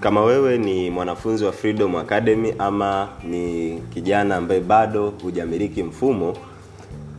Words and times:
Kama 0.00 0.24
wewe 0.24 0.58
ni 0.58 0.90
mwanafunzi 0.90 1.44
wa 1.44 1.52
Freedom 1.52 1.96
Academy 1.96 2.54
ama 2.58 3.08
ni 3.30 3.78
kijana 3.94 4.36
ambaye 4.36 4.60
bado 4.60 5.12
hujamiliki 5.22 5.82
mfumo, 5.82 6.36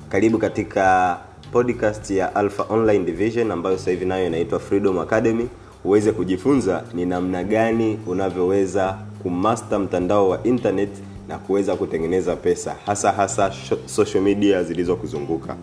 karibu 0.10 0.38
katika 0.38 1.18
podcast 1.52 2.10
ya 2.12 2.36
Alpha 2.36 2.66
Online 2.70 3.06
Division 3.06 3.52
ambayo 3.52 3.78
sasa 3.78 3.92
hivi 3.92 4.06
nayo 4.06 4.28
inaitwa 4.28 4.60
Freedom 4.60 5.00
Academy, 5.00 5.48
uweze 5.86 6.12
kujifunza 6.12 6.84
ni 6.94 7.06
namna 7.06 7.44
gani 7.44 8.00
unavyoweza 8.08 8.98
kumaster 9.24 9.80
mtandao 9.80 10.30
wa 10.30 10.44
internet 10.44 10.90
na 11.28 11.38
kuweza 11.38 11.76
kutengeneza 11.76 12.36
pesa, 12.36 12.76
hasa 12.86 13.12
hasa 13.12 13.52
social 13.86 14.24
media 14.24 14.64
zilizokuzunguka. 14.64 15.56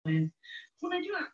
Wewe. 0.08 0.30
Unajua 0.82 1.32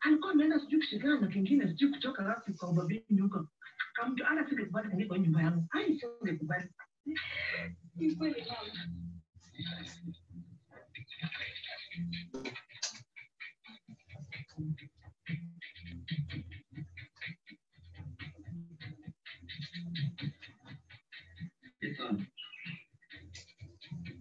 alikuwa 0.00 0.32
ameenda 0.32 0.60
sijui 0.60 0.78
kushikana 0.80 1.20
na 1.20 1.26
kingine 1.26 1.66
sijui 1.68 1.90
kutoka 1.90 2.24
wapi 2.24 2.52
kwa 2.52 2.68
ubabini 2.70 3.20
huko. 3.20 3.48
Kamtu 3.92 4.24
hata 4.24 4.48
singekubali 4.48 4.88
kuingia 4.88 5.06
kwa 5.06 5.18
nyumba 5.18 5.42
yangu. 5.42 5.66
Ai 5.70 5.98
singekubali. 6.00 6.68
Ni 7.96 8.14
kweli 8.16 8.44
mama. 8.48 8.90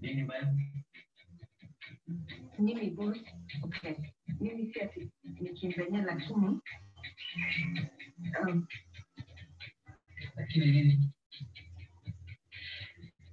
Nini? 0.01 0.27
Mimi 2.59 2.91
Mimi 4.39 4.73
si 4.73 4.81
ati 4.81 5.11
nikimbenia 5.23 6.01
lakini 10.35 11.09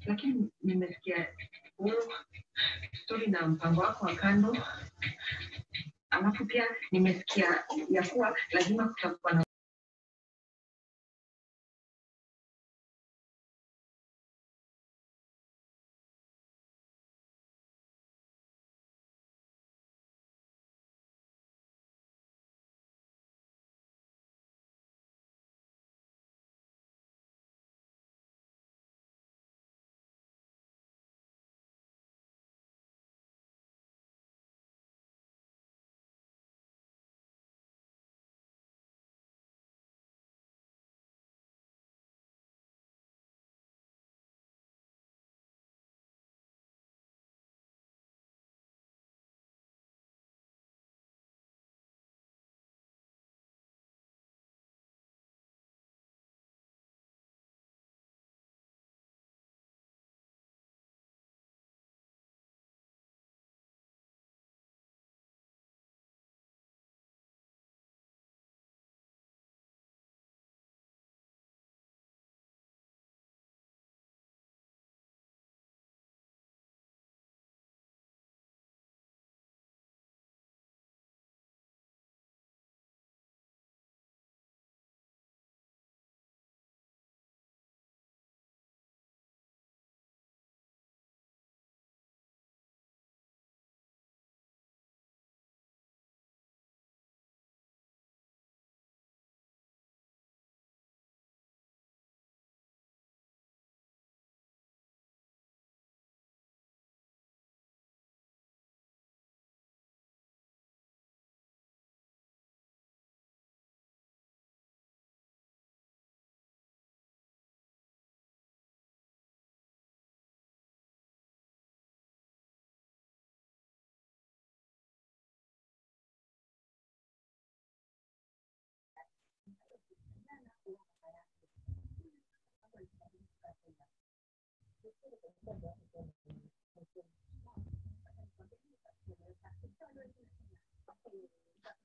Lakini 0.07 0.51
nimesikia 0.63 1.29
huyo 1.77 2.13
stori 3.05 3.27
na 3.27 3.49
mpango 3.49 3.81
wako 3.81 4.07
wa 4.07 4.15
kando, 4.15 4.57
alafu 6.11 6.47
pia 6.47 6.65
nimesikia 6.93 7.65
ya 7.91 8.03
kuwa 8.09 8.37
lazima 8.51 8.89
kutakuwa 8.89 9.33
na 9.33 9.46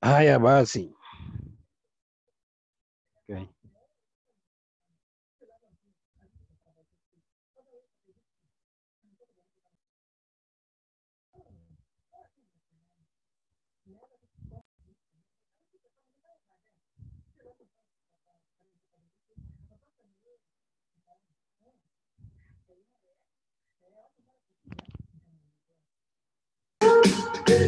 Ai, 0.00 0.28
é, 0.28 0.34
Abasi, 0.34 0.80
assim, 0.80 1.01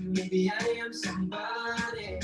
maybe 0.00 0.50
I 0.50 0.66
am 0.84 0.92
somebody. 0.92 2.20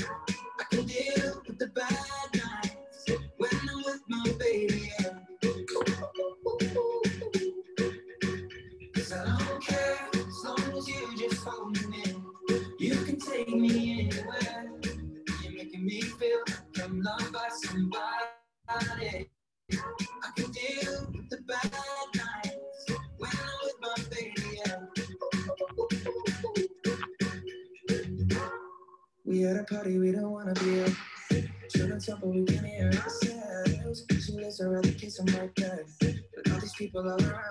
But 37.03 37.50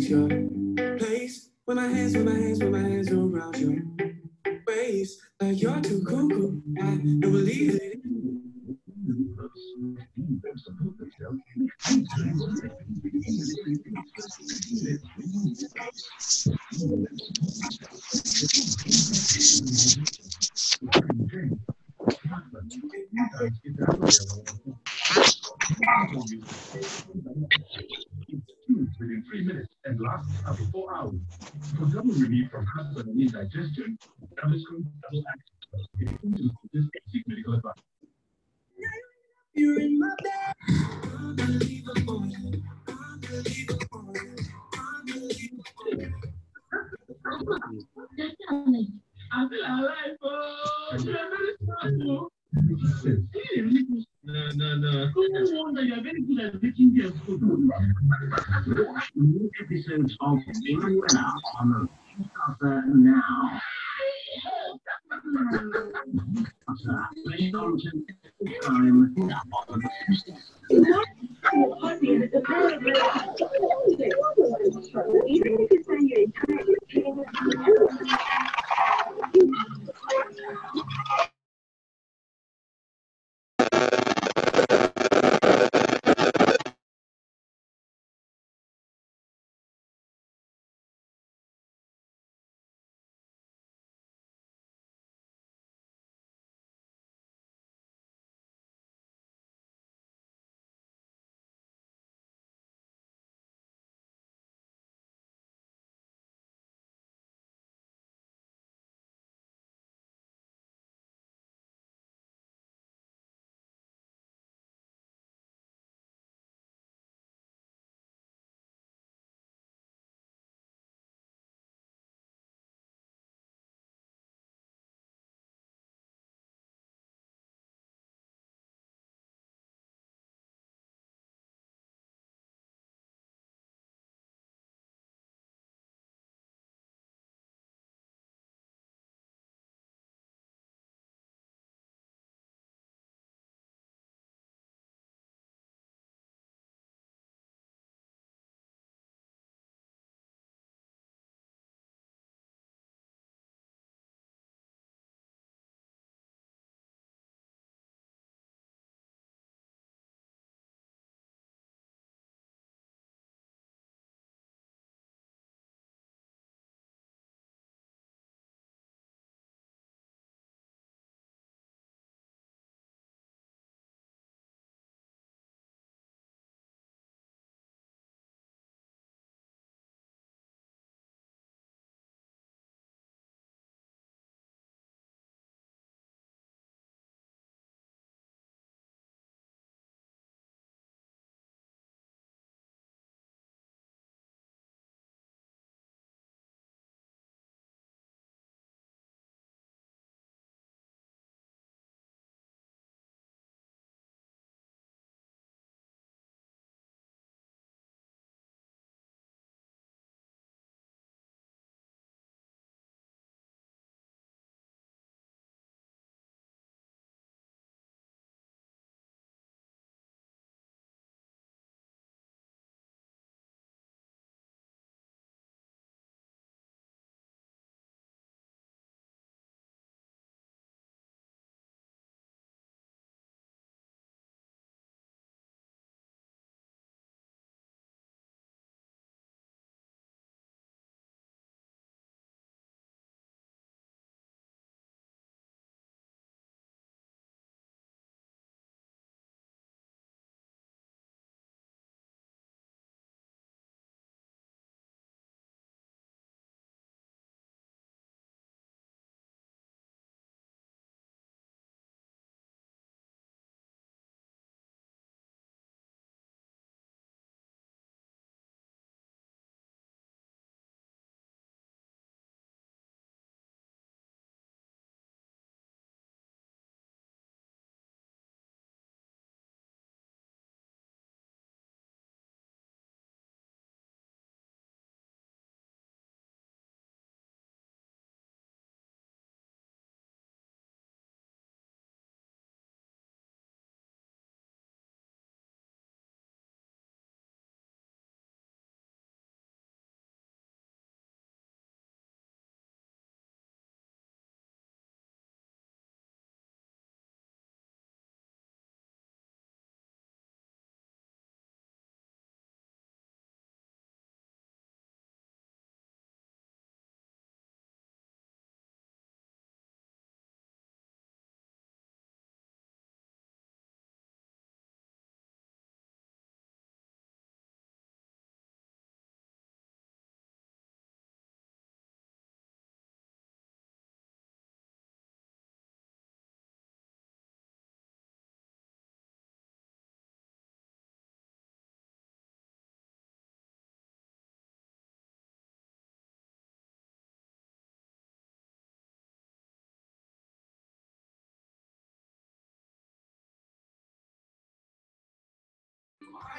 is 0.00 0.10
your 0.10 0.96
place. 0.98 1.50
When 1.64 1.76
my 1.76 1.86
hands, 1.86 2.16
when 2.16 2.24
my 2.24 2.32
hands, 2.32 2.58
when 2.60 2.72
my 2.72 2.78
hands 2.78 3.10
around 3.10 3.56
your 3.58 3.82
waist, 4.66 5.20
like 5.40 5.60
you're 5.60 5.80
too 5.80 6.02
cuckoo. 6.04 6.60
I 6.78 6.82
don't 6.82 7.20
believe 7.20 7.74
it. 7.74 7.79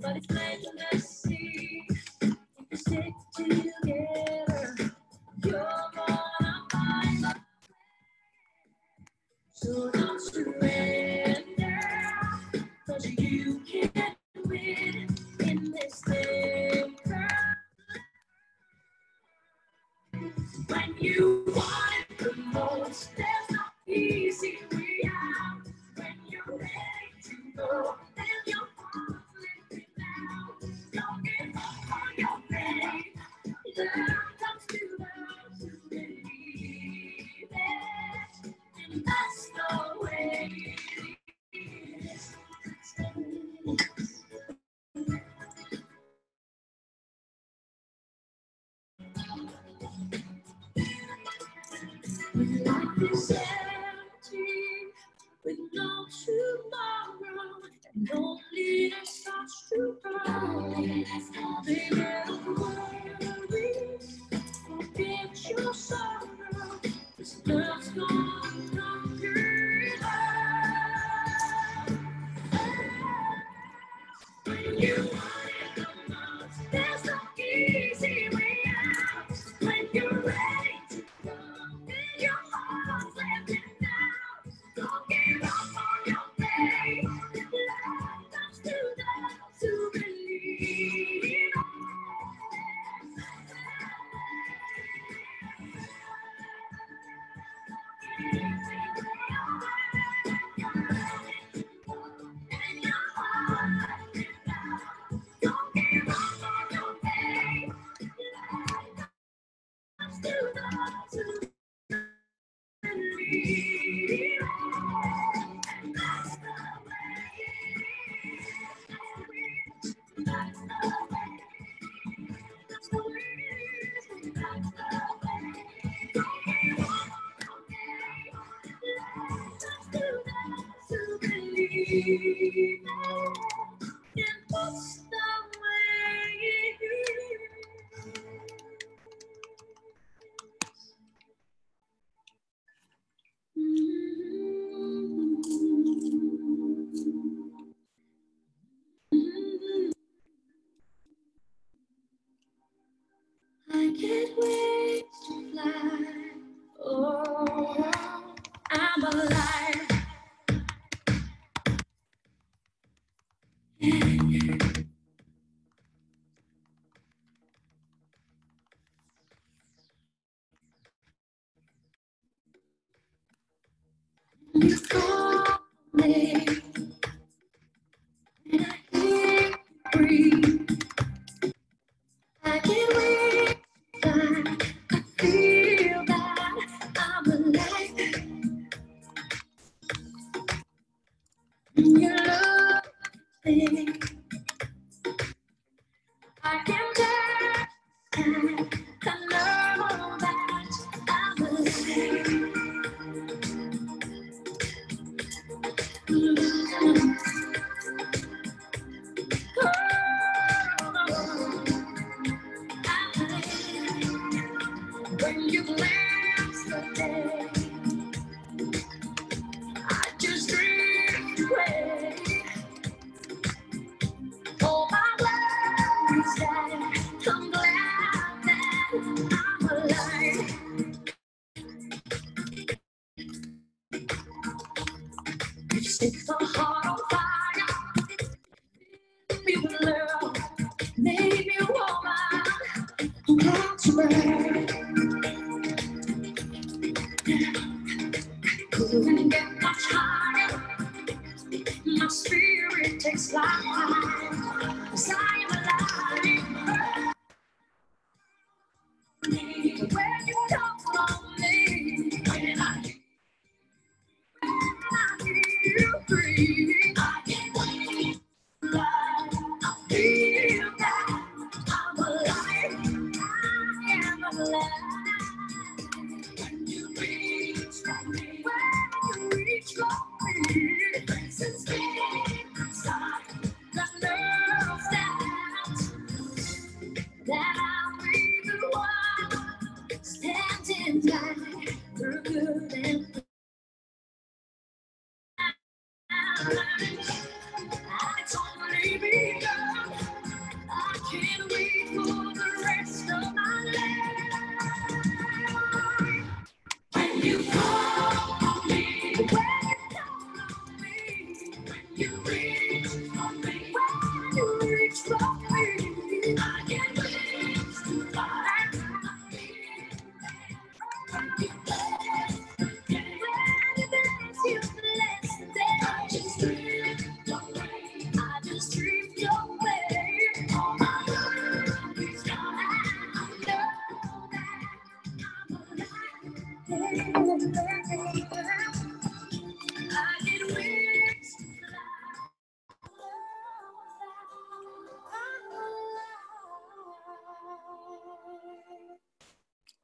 But 0.00 0.16
it's 0.16 0.30
like 0.30 0.60
the 0.92 0.98
sea. 0.98 1.84
if 2.22 2.36
we 2.70 2.76
stick 2.76 3.14
together. 3.36 4.92
You're 5.44 5.54
gonna 5.94 6.62
find 6.72 7.24
way. 9.64 10.01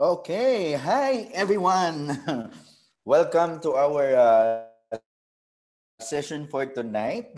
Okay, 0.09 0.73
hi 0.73 1.29
everyone. 1.37 2.17
Welcome 3.05 3.61
to 3.61 3.77
our 3.77 4.17
uh, 4.17 4.97
session 6.01 6.49
for 6.49 6.65
tonight. 6.65 7.37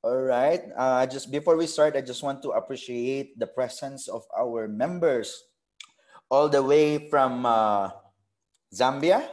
All 0.00 0.24
right. 0.24 0.72
Uh, 0.72 1.04
just 1.04 1.28
before 1.28 1.52
we 1.60 1.68
start, 1.68 1.92
I 1.92 2.00
just 2.00 2.24
want 2.24 2.40
to 2.48 2.56
appreciate 2.56 3.36
the 3.36 3.44
presence 3.44 4.08
of 4.08 4.24
our 4.32 4.72
members 4.72 5.36
all 6.32 6.48
the 6.48 6.64
way 6.64 7.12
from 7.12 7.44
uh, 7.44 7.92
Zambia, 8.72 9.28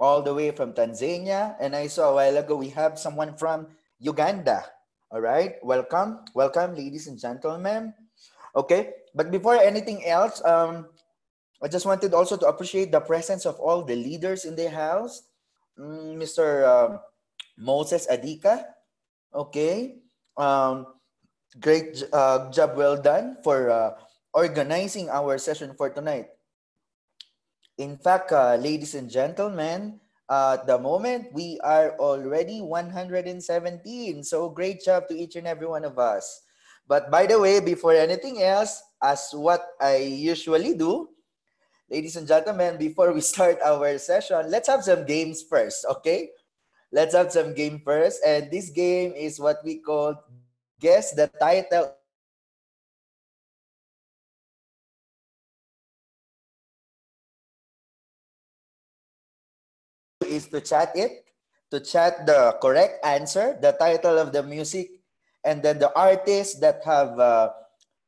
all 0.00 0.24
the 0.24 0.32
way 0.32 0.48
from 0.48 0.72
Tanzania, 0.72 1.60
and 1.60 1.76
I 1.76 1.92
saw 1.92 2.16
a 2.16 2.24
while 2.24 2.40
ago 2.40 2.56
we 2.56 2.72
have 2.72 2.96
someone 2.96 3.36
from 3.36 3.68
Uganda. 4.00 4.64
All 5.12 5.20
right. 5.20 5.60
Welcome, 5.60 6.24
welcome, 6.32 6.72
ladies 6.72 7.04
and 7.04 7.20
gentlemen. 7.20 7.92
Okay. 8.56 8.96
But 9.12 9.28
before 9.28 9.60
anything 9.60 10.08
else, 10.08 10.40
um, 10.48 10.88
I 11.62 11.66
just 11.66 11.86
wanted 11.86 12.14
also 12.14 12.36
to 12.36 12.46
appreciate 12.46 12.92
the 12.92 13.00
presence 13.00 13.44
of 13.44 13.58
all 13.58 13.82
the 13.82 13.96
leaders 13.96 14.44
in 14.44 14.54
the 14.54 14.70
house. 14.70 15.26
Mm, 15.78 16.14
Mr. 16.18 16.62
uh, 16.62 16.98
Moses 17.58 18.06
Adika. 18.06 18.64
Okay. 19.34 19.98
Um, 20.36 20.94
great 21.58 22.02
uh, 22.12 22.50
job 22.50 22.76
well 22.76 22.96
done 22.96 23.38
for 23.42 23.70
uh, 23.70 23.90
organizing 24.32 25.10
our 25.10 25.38
session 25.38 25.74
for 25.74 25.90
tonight. 25.90 26.30
In 27.78 27.98
fact, 27.98 28.30
uh, 28.30 28.54
ladies 28.54 28.94
and 28.94 29.10
gentlemen, 29.10 29.98
at 30.30 30.66
the 30.66 30.78
moment 30.78 31.32
we 31.32 31.58
are 31.64 31.98
already 31.98 32.60
117. 32.62 33.42
So 34.22 34.48
great 34.50 34.82
job 34.84 35.08
to 35.08 35.14
each 35.18 35.34
and 35.34 35.46
every 35.46 35.66
one 35.66 35.84
of 35.84 35.98
us. 35.98 36.42
But 36.86 37.10
by 37.10 37.26
the 37.26 37.38
way, 37.38 37.60
before 37.60 37.92
anything 37.92 38.42
else, 38.42 38.82
as 39.02 39.30
what 39.32 39.74
I 39.80 39.96
usually 39.98 40.74
do, 40.74 41.08
ladies 41.90 42.16
and 42.16 42.28
gentlemen, 42.28 42.76
before 42.76 43.12
we 43.12 43.20
start 43.20 43.58
our 43.64 43.98
session, 43.98 44.50
let's 44.50 44.68
have 44.68 44.84
some 44.84 45.04
games 45.04 45.42
first, 45.42 45.84
okay? 45.88 46.30
Let's 46.92 47.14
have 47.14 47.32
some 47.32 47.54
game 47.54 47.80
first. 47.84 48.20
And 48.24 48.50
this 48.50 48.70
game 48.70 49.12
is 49.12 49.40
what 49.40 49.58
we 49.64 49.80
call 49.80 50.16
guess 50.80 51.12
the 51.12 51.28
title 51.40 51.92
is 60.24 60.46
to 60.48 60.60
chat 60.60 60.92
it 60.94 61.28
to 61.70 61.80
chat 61.80 62.24
the 62.26 62.56
correct 62.60 63.04
answer, 63.04 63.56
the 63.60 63.72
title 63.72 64.18
of 64.18 64.32
the 64.32 64.42
music, 64.42 65.04
and 65.44 65.62
then 65.62 65.78
the 65.78 65.92
artist 65.94 66.60
that 66.60 66.80
have 66.84 67.18
uh, 67.20 67.50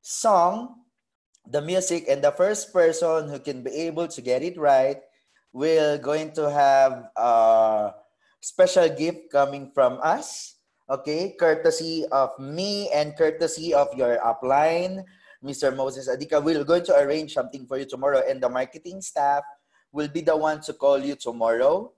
sung 0.00 0.79
the 1.46 1.60
music. 1.62 2.06
And 2.08 2.22
the 2.22 2.32
first 2.32 2.72
person 2.72 3.28
who 3.28 3.38
can 3.38 3.62
be 3.62 3.70
able 3.88 4.08
to 4.08 4.20
get 4.20 4.42
it 4.42 4.58
right 4.58 4.98
will 5.52 5.98
going 5.98 6.32
to 6.32 6.50
have 6.50 7.10
a 7.16 7.92
special 8.40 8.88
gift 8.88 9.30
coming 9.30 9.70
from 9.74 9.98
us. 10.02 10.56
Okay, 10.90 11.36
courtesy 11.38 12.04
of 12.10 12.34
me 12.38 12.90
and 12.90 13.14
courtesy 13.16 13.72
of 13.72 13.86
your 13.94 14.18
upline, 14.26 15.04
Mr. 15.38 15.70
Moses 15.74 16.10
Adika. 16.10 16.42
We're 16.42 16.64
going 16.64 16.82
to 16.90 16.98
arrange 16.98 17.34
something 17.34 17.64
for 17.64 17.78
you 17.78 17.86
tomorrow, 17.86 18.22
and 18.26 18.42
the 18.42 18.48
marketing 18.48 19.00
staff 19.00 19.44
will 19.92 20.08
be 20.08 20.20
the 20.20 20.36
one 20.36 20.60
to 20.62 20.72
call 20.72 20.98
you 20.98 21.14
tomorrow. 21.14 21.92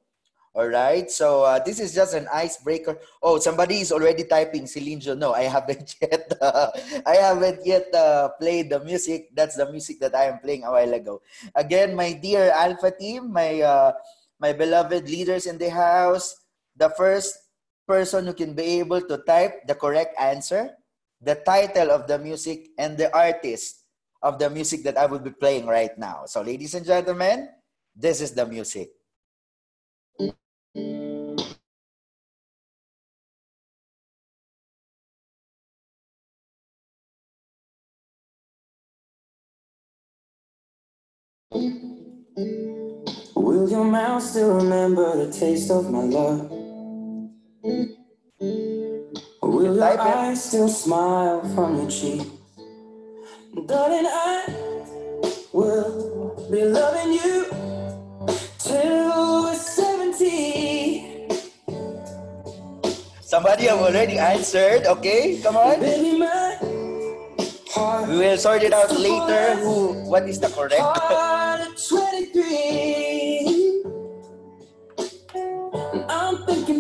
All 0.53 0.69
right. 0.69 1.09
So 1.11 1.49
uh, 1.49 1.65
this 1.65 1.81
is 1.81 1.95
just 1.97 2.13
an 2.13 2.29
icebreaker. 2.29 3.01
Oh, 3.23 3.41
somebody 3.41 3.81
is 3.81 3.91
already 3.91 4.25
typing 4.25 4.67
Celine 4.69 5.01
Dion. 5.01 5.19
No, 5.19 5.33
I 5.33 5.49
haven't 5.49 5.97
yet. 6.03 6.29
Uh, 6.41 6.69
I 7.07 7.17
haven't 7.17 7.65
yet 7.65 7.89
uh, 7.95 8.29
played 8.37 8.69
the 8.69 8.85
music. 8.85 9.33
That's 9.33 9.57
the 9.57 9.71
music 9.73 9.99
that 10.01 10.15
I 10.15 10.29
am 10.29 10.41
playing 10.45 10.65
a 10.65 10.71
while 10.71 10.93
ago. 10.93 11.23
Again, 11.57 11.97
my 11.97 12.13
dear 12.13 12.53
Alpha 12.53 12.93
team, 12.93 13.33
my 13.33 13.65
uh, 13.65 13.93
my 14.39 14.53
beloved 14.53 15.09
leaders 15.09 15.47
in 15.47 15.57
the 15.57 15.71
house. 15.71 16.37
The 16.77 16.93
first 17.01 17.37
person 17.89 18.27
who 18.27 18.35
can 18.37 18.53
be 18.53 18.81
able 18.81 19.01
to 19.01 19.25
type 19.25 19.67
the 19.67 19.75
correct 19.75 20.17
answer, 20.21 20.77
the 21.21 21.37
title 21.49 21.91
of 21.91 22.07
the 22.07 22.19
music, 22.19 22.69
and 22.77 22.97
the 22.97 23.09
artist 23.17 23.85
of 24.23 24.39
the 24.39 24.49
music 24.49 24.85
that 24.85 24.97
I 24.97 25.07
will 25.07 25.19
be 25.19 25.33
playing 25.33 25.65
right 25.65 25.97
now. 25.97 26.25
So, 26.27 26.41
ladies 26.41 26.75
and 26.75 26.85
gentlemen, 26.85 27.49
this 27.97 28.21
is 28.21 28.33
the 28.33 28.45
music. 28.45 28.93
Your 43.73 43.85
mouth 43.87 44.23
still 44.23 44.53
remember 44.55 45.17
the 45.17 45.33
taste 45.33 45.71
of 45.71 45.91
my 45.91 46.05
love? 46.05 46.45
Will 49.41 49.75
your 49.77 49.99
eyes 49.99 50.45
still 50.45 50.69
smile 50.69 51.41
from 51.55 51.81
your 51.81 51.89
cheek? 51.89 52.21
Darling, 53.65 54.05
I 54.05 54.45
will 55.55 56.37
be 56.53 56.65
loving 56.69 57.17
you 57.17 57.47
till 58.59 59.43
we're 59.45 59.55
70. 59.57 61.33
Somebody 63.23 63.73
have 63.73 63.81
already 63.81 64.19
answered. 64.19 64.85
Okay, 64.85 65.41
come 65.41 65.57
on. 65.57 65.81
Baby, 65.81 66.21
We 68.13 68.19
will 68.19 68.37
sort 68.37 68.63
it 68.63 68.75
out 68.75 68.93
later. 68.93 69.57
Who? 69.65 70.05
What 70.11 70.29
is 70.29 70.39
the 70.41 70.49
correct? 70.53 70.77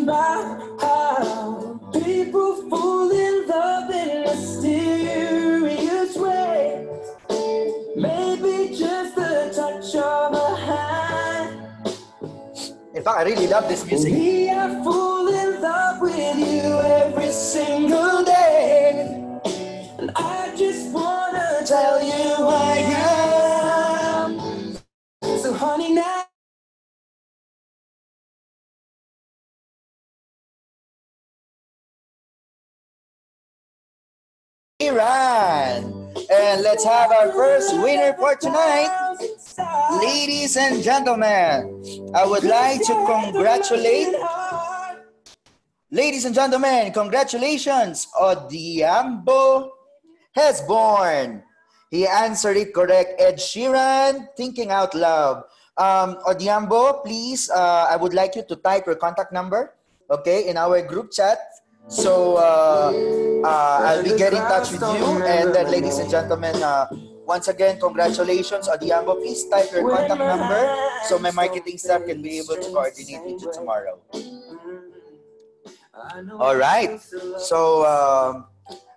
Thinking 0.02 0.08
about 0.08 0.80
how 0.80 1.80
people 1.92 2.68
fall 2.68 3.10
in 3.10 3.48
love 3.48 3.90
in 3.90 4.22
mysterious 4.22 6.16
ways. 6.16 6.88
Maybe 7.96 8.76
just 8.76 9.14
the 9.14 9.52
touch 9.54 9.94
of 9.96 10.34
a 10.34 10.56
hand. 10.56 11.68
In 12.94 13.02
fact, 13.02 13.18
I 13.18 13.22
really 13.22 13.46
love 13.46 13.68
this 13.68 13.84
music. 13.86 14.12
Me, 14.12 14.50
I 14.50 14.82
fall 14.82 15.28
in 15.28 15.60
love 15.60 16.00
with 16.00 16.38
you 16.38 16.80
every 16.80 17.32
single 17.32 18.24
day. 18.24 18.31
And 35.00 36.62
let's 36.62 36.84
have 36.84 37.10
our 37.10 37.32
first 37.32 37.74
winner 37.78 38.14
for 38.14 38.34
tonight. 38.36 38.90
Ladies 40.00 40.56
and 40.56 40.82
gentlemen, 40.82 41.82
I 42.14 42.26
would 42.26 42.44
like 42.44 42.80
to 42.86 42.94
congratulate 43.06 44.14
Ladies 45.92 46.24
and 46.24 46.34
gentlemen, 46.34 46.90
congratulations! 46.90 48.08
Odiambo 48.16 49.68
has 50.32 50.64
born. 50.64 51.44
He 51.90 52.08
answered 52.08 52.56
it 52.56 52.72
correct. 52.72 53.20
Ed 53.20 53.36
Sheeran, 53.36 54.32
thinking 54.34 54.70
out 54.70 54.94
loud. 54.94 55.44
Um, 55.76 56.16
Odiambo, 56.24 57.04
please, 57.04 57.50
uh, 57.50 57.88
I 57.92 57.96
would 57.96 58.14
like 58.14 58.36
you 58.36 58.42
to 58.48 58.56
type 58.56 58.86
your 58.86 58.96
contact 58.96 59.34
number, 59.34 59.74
okay, 60.08 60.48
in 60.48 60.56
our 60.56 60.80
group 60.80 61.12
chat. 61.12 61.36
So 61.88 62.36
uh, 62.36 62.92
uh, 63.44 63.78
I'll 63.84 64.02
be 64.02 64.16
getting 64.16 64.38
in 64.38 64.44
touch 64.48 64.72
with 64.72 64.80
you. 64.80 65.22
And 65.24 65.54
then, 65.54 65.70
ladies 65.70 65.98
and 65.98 66.10
gentlemen, 66.10 66.62
uh, 66.62 66.86
once 67.26 67.48
again, 67.48 67.78
congratulations, 67.80 68.68
Odiambo. 68.68 69.20
Please 69.20 69.46
type 69.48 69.70
your 69.72 69.88
contact 69.88 70.20
number 70.20 70.76
so 71.04 71.18
my 71.18 71.30
marketing 71.30 71.78
staff 71.78 72.04
can 72.06 72.22
be 72.22 72.38
able 72.38 72.56
to 72.56 72.68
coordinate 72.70 73.22
with 73.24 73.42
you 73.42 73.52
tomorrow. 73.52 73.98
All 76.40 76.56
right. 76.56 77.00
So 77.38 77.84
um, 77.86 78.46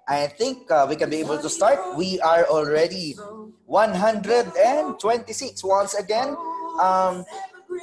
I 0.07 0.27
think 0.27 0.71
uh, 0.71 0.86
we 0.89 0.95
can 0.95 1.09
be 1.09 1.17
able 1.17 1.38
to 1.38 1.49
start. 1.49 1.97
We 1.97 2.19
are 2.21 2.45
already 2.45 3.15
126. 3.65 5.63
Once 5.63 5.93
again, 5.95 6.36
um, 6.81 7.25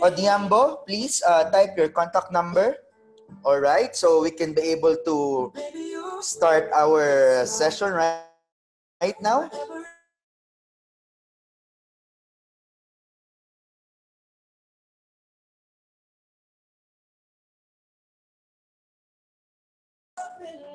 Odiambo, 0.00 0.86
please 0.86 1.22
uh, 1.26 1.50
type 1.50 1.76
your 1.76 1.88
contact 1.90 2.32
number. 2.32 2.76
All 3.44 3.60
right. 3.60 3.94
So 3.96 4.22
we 4.22 4.30
can 4.30 4.52
be 4.52 4.62
able 4.76 4.96
to 5.04 5.52
start 6.20 6.70
our 6.74 7.44
session 7.46 7.92
right, 7.92 8.28
right 9.00 9.16
now. 9.20 9.50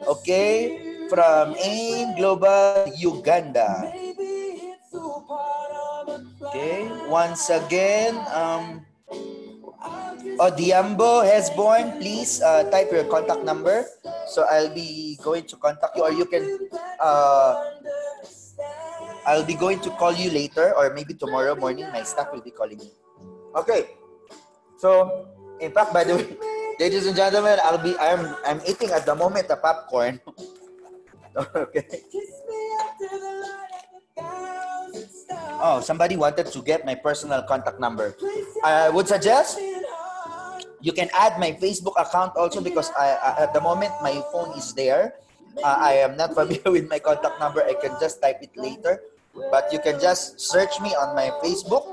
Okay, 0.08 0.80
from 1.10 1.55
AIM 1.60 2.16
Global 2.16 2.88
Uganda. 2.95 3.91
Okay, 6.47 6.88
once 7.12 7.49
again, 7.51 8.16
um, 8.32 8.86
Odiambo 10.38 11.25
has 11.25 11.49
born. 11.51 11.97
Please 12.01 12.41
uh, 12.41 12.69
type 12.69 12.91
your 12.91 13.05
contact 13.05 13.43
number. 13.43 13.86
So 14.28 14.45
I'll 14.49 14.73
be 14.73 15.17
going 15.21 15.45
to 15.47 15.55
contact 15.57 15.97
you, 15.97 16.03
or 16.03 16.11
you 16.11 16.25
can. 16.25 16.69
Uh, 16.99 17.63
I'll 19.25 19.45
be 19.45 19.55
going 19.55 19.80
to 19.82 19.89
call 19.99 20.13
you 20.13 20.32
later, 20.32 20.73
or 20.75 20.93
maybe 20.93 21.13
tomorrow 21.13 21.55
morning. 21.55 21.86
My 21.91 22.03
staff 22.03 22.32
will 22.32 22.41
be 22.41 22.51
calling 22.51 22.80
you. 22.80 22.91
Okay. 23.55 23.91
So, 24.78 25.28
in 25.59 25.71
fact, 25.71 25.93
by 25.93 26.03
the 26.03 26.15
way, 26.15 26.38
ladies 26.80 27.05
and 27.05 27.15
gentlemen, 27.15 27.59
I'll 27.63 27.82
be. 27.82 27.97
I'm. 27.97 28.36
I'm 28.45 28.61
eating 28.67 28.91
at 28.91 29.05
the 29.05 29.15
moment 29.15 29.47
the 29.51 29.57
popcorn. 29.57 30.21
okay. 31.38 31.86
Oh, 35.60 35.82
somebody 35.82 36.16
wanted 36.18 36.47
to 36.47 36.60
get 36.62 36.86
my 36.86 36.95
personal 36.95 37.41
contact 37.43 37.80
number. 37.80 38.16
I 38.64 38.89
would 38.89 39.08
suggest 39.08 39.60
you 40.82 40.93
can 40.93 41.10
add 41.14 41.39
my 41.39 41.51
Facebook 41.58 41.97
account 41.97 42.38
also 42.38 42.62
because 42.62 42.91
I, 42.97 43.36
at 43.39 43.53
the 43.53 43.62
moment 43.62 43.91
my 44.01 44.22
phone 44.32 44.55
is 44.58 44.74
there. 44.74 45.16
Uh, 45.64 45.78
I 45.80 45.93
am 46.05 46.16
not 46.18 46.34
familiar 46.38 46.72
with 46.72 46.89
my 46.89 46.99
contact 46.99 47.39
number. 47.39 47.64
I 47.64 47.74
can 47.74 47.97
just 47.99 48.22
type 48.22 48.39
it 48.41 48.53
later, 48.55 49.01
but 49.51 49.74
you 49.74 49.80
can 49.80 49.99
just 49.99 50.39
search 50.39 50.80
me 50.82 50.93
on 50.93 51.16
my 51.16 51.34
Facebook. 51.41 51.86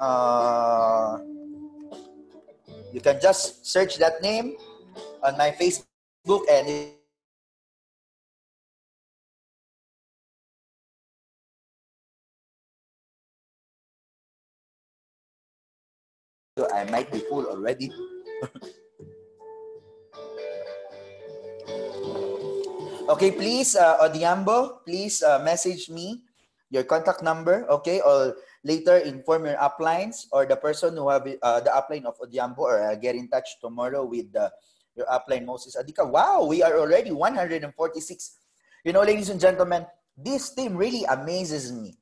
Uh, 0.00 1.18
you 2.92 3.00
can 3.00 3.20
just 3.20 3.66
search 3.66 3.98
that 3.98 4.22
name 4.22 4.56
on 5.22 5.36
my 5.36 5.50
Facebook 5.52 6.48
and 6.48 6.96
So 16.60 16.68
I 16.68 16.84
might 16.92 17.08
be 17.08 17.24
full 17.24 17.48
already. 17.48 17.88
okay, 23.08 23.32
please, 23.32 23.72
uh, 23.72 23.96
Odiambo, 24.04 24.84
please 24.84 25.24
uh, 25.24 25.40
message 25.40 25.88
me 25.88 26.20
your 26.68 26.84
contact 26.84 27.24
number, 27.24 27.64
okay? 27.72 28.04
Or 28.04 28.36
later 28.60 29.00
inform 29.00 29.48
your 29.48 29.56
uplines 29.56 30.28
or 30.36 30.44
the 30.44 30.60
person 30.60 31.00
who 31.00 31.08
have 31.08 31.24
uh, 31.40 31.64
the 31.64 31.72
upline 31.72 32.04
of 32.04 32.20
Odiambo 32.20 32.58
or 32.60 32.92
uh, 32.92 32.94
get 32.94 33.16
in 33.16 33.32
touch 33.32 33.56
tomorrow 33.64 34.04
with 34.04 34.30
the, 34.36 34.52
your 35.00 35.08
upline 35.08 35.48
Moses 35.48 35.80
Adika. 35.80 36.04
Wow, 36.04 36.44
we 36.44 36.60
are 36.62 36.76
already 36.76 37.08
146. 37.10 37.72
You 38.84 38.92
know, 38.92 39.00
ladies 39.00 39.32
and 39.32 39.40
gentlemen, 39.40 39.86
this 40.12 40.52
team 40.52 40.76
really 40.76 41.08
amazes 41.08 41.72
me. 41.72 41.96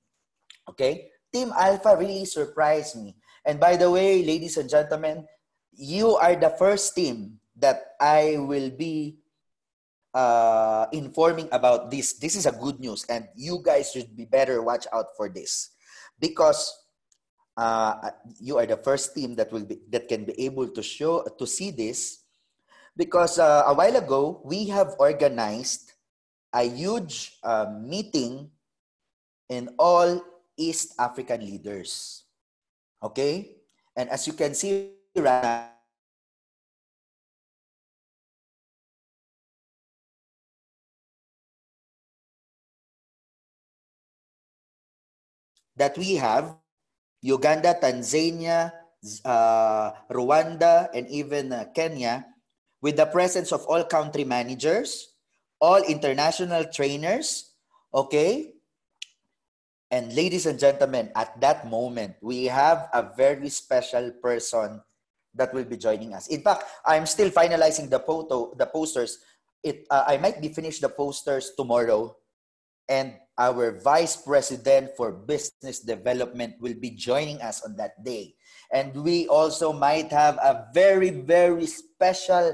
Okay? 0.68 1.14
Team 1.32 1.54
Alpha 1.54 1.94
really 1.94 2.24
surprised 2.24 2.98
me. 2.98 3.14
And 3.48 3.56
by 3.56 3.80
the 3.80 3.88
way, 3.88 4.20
ladies 4.20 4.60
and 4.60 4.68
gentlemen, 4.68 5.24
you 5.72 6.20
are 6.20 6.36
the 6.36 6.52
first 6.60 6.92
team 6.92 7.40
that 7.56 7.96
I 7.96 8.36
will 8.36 8.68
be 8.68 9.24
uh, 10.12 10.84
informing 10.92 11.48
about 11.50 11.90
this. 11.90 12.20
This 12.20 12.36
is 12.36 12.44
a 12.44 12.52
good 12.52 12.76
news, 12.76 13.08
and 13.08 13.24
you 13.32 13.64
guys 13.64 13.96
should 13.96 14.12
be 14.12 14.28
better 14.28 14.60
watch 14.60 14.84
out 14.92 15.16
for 15.16 15.32
this 15.32 15.72
because 16.20 16.76
uh, 17.56 18.12
you 18.36 18.60
are 18.60 18.68
the 18.68 18.76
first 18.76 19.16
team 19.16 19.32
that 19.40 19.48
will 19.48 19.64
be 19.64 19.80
that 19.88 20.12
can 20.12 20.28
be 20.28 20.36
able 20.44 20.68
to 20.68 20.84
show 20.84 21.24
to 21.24 21.46
see 21.48 21.72
this 21.72 22.28
because 23.00 23.40
uh, 23.40 23.64
a 23.64 23.72
while 23.72 23.96
ago 23.96 24.44
we 24.44 24.68
have 24.68 24.92
organized 25.00 25.96
a 26.52 26.68
huge 26.68 27.40
uh, 27.42 27.72
meeting 27.80 28.52
in 29.48 29.72
all 29.80 30.20
East 30.60 30.92
African 31.00 31.40
leaders. 31.40 32.27
Okay, 32.98 33.62
and 33.94 34.10
as 34.10 34.26
you 34.26 34.34
can 34.34 34.54
see 34.54 34.98
right 35.14 35.42
now, 35.42 35.78
that 45.78 45.94
we 45.96 46.18
have 46.18 46.58
Uganda, 47.22 47.78
Tanzania, 47.78 48.74
uh, 49.24 49.94
Rwanda, 50.10 50.90
and 50.92 51.06
even 51.08 51.54
uh, 51.54 51.70
Kenya, 51.70 52.26
with 52.82 52.96
the 52.98 53.06
presence 53.06 53.52
of 53.54 53.64
all 53.66 53.84
country 53.84 54.24
managers, 54.24 55.14
all 55.62 55.82
international 55.82 56.66
trainers, 56.66 57.54
okay? 57.94 58.57
And 59.90 60.12
ladies 60.14 60.44
and 60.44 60.58
gentlemen, 60.58 61.10
at 61.16 61.40
that 61.40 61.68
moment, 61.70 62.16
we 62.20 62.44
have 62.44 62.88
a 62.92 63.08
very 63.16 63.48
special 63.48 64.12
person 64.22 64.82
that 65.34 65.54
will 65.54 65.64
be 65.64 65.76
joining 65.76 66.12
us. 66.12 66.28
In 66.28 66.42
fact, 66.42 66.64
I'm 66.84 67.06
still 67.06 67.30
finalizing 67.30 67.88
the 67.88 68.00
photo, 68.00 68.52
the 68.56 68.66
posters. 68.66 69.18
It, 69.62 69.86
uh, 69.90 70.04
I 70.06 70.18
might 70.18 70.40
be 70.40 70.48
finished 70.48 70.82
the 70.82 70.88
posters 70.88 71.52
tomorrow, 71.56 72.16
and 72.88 73.14
our 73.38 73.80
vice 73.80 74.16
president 74.16 74.90
for 74.96 75.12
business 75.12 75.80
development 75.80 76.60
will 76.60 76.74
be 76.74 76.90
joining 76.90 77.40
us 77.40 77.62
on 77.62 77.76
that 77.76 78.04
day. 78.04 78.34
And 78.72 78.92
we 78.92 79.26
also 79.28 79.72
might 79.72 80.12
have 80.12 80.36
a 80.36 80.66
very, 80.74 81.10
very 81.10 81.66
special 81.66 82.52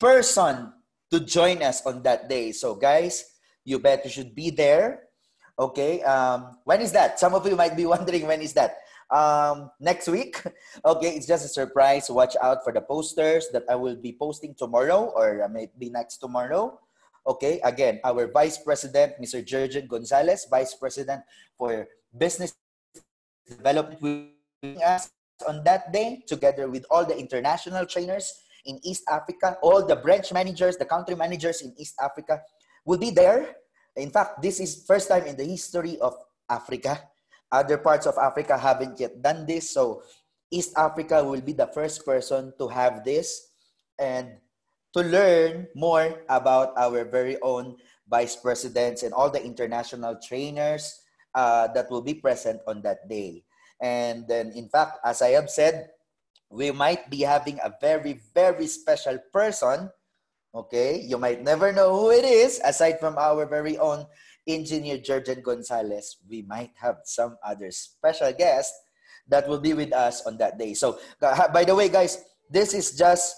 person 0.00 0.72
to 1.10 1.20
join 1.20 1.62
us 1.62 1.84
on 1.86 2.02
that 2.02 2.28
day. 2.28 2.50
So, 2.52 2.74
guys, 2.74 3.24
you 3.64 3.78
better 3.78 4.08
should 4.08 4.34
be 4.34 4.50
there. 4.50 5.05
Okay. 5.58 6.02
Um, 6.02 6.58
when 6.64 6.80
is 6.80 6.92
that? 6.92 7.18
Some 7.18 7.34
of 7.34 7.46
you 7.46 7.56
might 7.56 7.76
be 7.76 7.86
wondering 7.94 8.26
when 8.26 8.42
is 8.42 8.52
that? 8.54 8.78
Um, 9.10 9.70
next 9.80 10.08
week. 10.08 10.42
Okay, 10.84 11.16
it's 11.16 11.26
just 11.26 11.44
a 11.44 11.48
surprise. 11.48 12.10
Watch 12.10 12.36
out 12.42 12.62
for 12.62 12.72
the 12.72 12.80
posters 12.80 13.48
that 13.52 13.64
I 13.68 13.74
will 13.74 13.96
be 13.96 14.12
posting 14.12 14.54
tomorrow 14.54 15.10
or 15.16 15.48
maybe 15.50 15.90
next 15.90 16.18
tomorrow. 16.18 16.78
Okay, 17.26 17.58
again, 17.64 17.98
our 18.04 18.30
Vice 18.30 18.58
President, 18.58 19.14
Mr. 19.18 19.44
Jurgen 19.44 19.88
Gonzalez, 19.88 20.46
Vice 20.48 20.74
President 20.74 21.22
for 21.58 21.88
Business 22.16 22.54
Development, 23.48 24.00
will 24.00 24.30
us 24.84 25.10
on 25.48 25.64
that 25.64 25.92
day, 25.92 26.22
together 26.26 26.68
with 26.68 26.86
all 26.90 27.04
the 27.04 27.16
international 27.18 27.84
trainers 27.84 28.32
in 28.64 28.78
East 28.84 29.04
Africa, 29.10 29.58
all 29.62 29.84
the 29.84 29.96
branch 29.96 30.32
managers, 30.32 30.76
the 30.76 30.84
country 30.84 31.14
managers 31.14 31.62
in 31.62 31.74
East 31.76 31.94
Africa 32.00 32.42
will 32.84 32.98
be 32.98 33.10
there. 33.10 33.56
In 33.96 34.10
fact, 34.10 34.42
this 34.42 34.60
is 34.60 34.84
first 34.86 35.08
time 35.08 35.24
in 35.24 35.36
the 35.36 35.44
history 35.44 35.98
of 36.00 36.14
Africa. 36.48 37.00
Other 37.50 37.78
parts 37.78 38.06
of 38.06 38.18
Africa 38.18 38.58
haven't 38.58 39.00
yet 39.00 39.22
done 39.22 39.46
this, 39.46 39.70
so 39.70 40.02
East 40.50 40.76
Africa 40.76 41.24
will 41.24 41.40
be 41.40 41.52
the 41.52 41.66
first 41.66 42.04
person 42.04 42.52
to 42.58 42.68
have 42.68 43.04
this. 43.04 43.52
And 43.98 44.38
to 44.96 45.04
learn 45.04 45.68
more 45.76 46.24
about 46.28 46.72
our 46.76 47.04
very 47.04 47.36
own 47.44 47.76
vice 48.08 48.36
presidents 48.36 49.02
and 49.02 49.12
all 49.12 49.28
the 49.28 49.42
international 49.44 50.16
trainers 50.24 51.04
uh, 51.34 51.68
that 51.76 51.90
will 51.90 52.00
be 52.00 52.14
present 52.14 52.60
on 52.66 52.80
that 52.80 53.04
day. 53.08 53.44
And 53.80 54.26
then, 54.26 54.52
in 54.56 54.68
fact, 54.68 54.98
as 55.04 55.20
I 55.20 55.36
have 55.36 55.50
said, 55.50 55.90
we 56.48 56.70
might 56.70 57.10
be 57.10 57.20
having 57.20 57.60
a 57.60 57.74
very, 57.78 58.20
very 58.32 58.66
special 58.66 59.18
person. 59.32 59.90
Okay, 60.56 61.04
you 61.04 61.18
might 61.20 61.44
never 61.44 61.68
know 61.68 61.92
who 61.92 62.08
it 62.10 62.24
is, 62.24 62.64
aside 62.64 62.96
from 62.98 63.18
our 63.20 63.44
very 63.44 63.76
own 63.76 64.06
engineer 64.48 64.96
Jurgen 64.96 65.42
Gonzalez. 65.44 66.16
We 66.24 66.48
might 66.48 66.72
have 66.80 67.04
some 67.04 67.36
other 67.44 67.70
special 67.70 68.32
guest 68.32 68.72
that 69.28 69.46
will 69.46 69.60
be 69.60 69.74
with 69.74 69.92
us 69.92 70.24
on 70.24 70.38
that 70.38 70.56
day. 70.56 70.72
So, 70.72 70.98
by 71.20 71.64
the 71.64 71.74
way, 71.74 71.90
guys, 71.90 72.24
this 72.48 72.72
is 72.72 72.96
just 72.96 73.36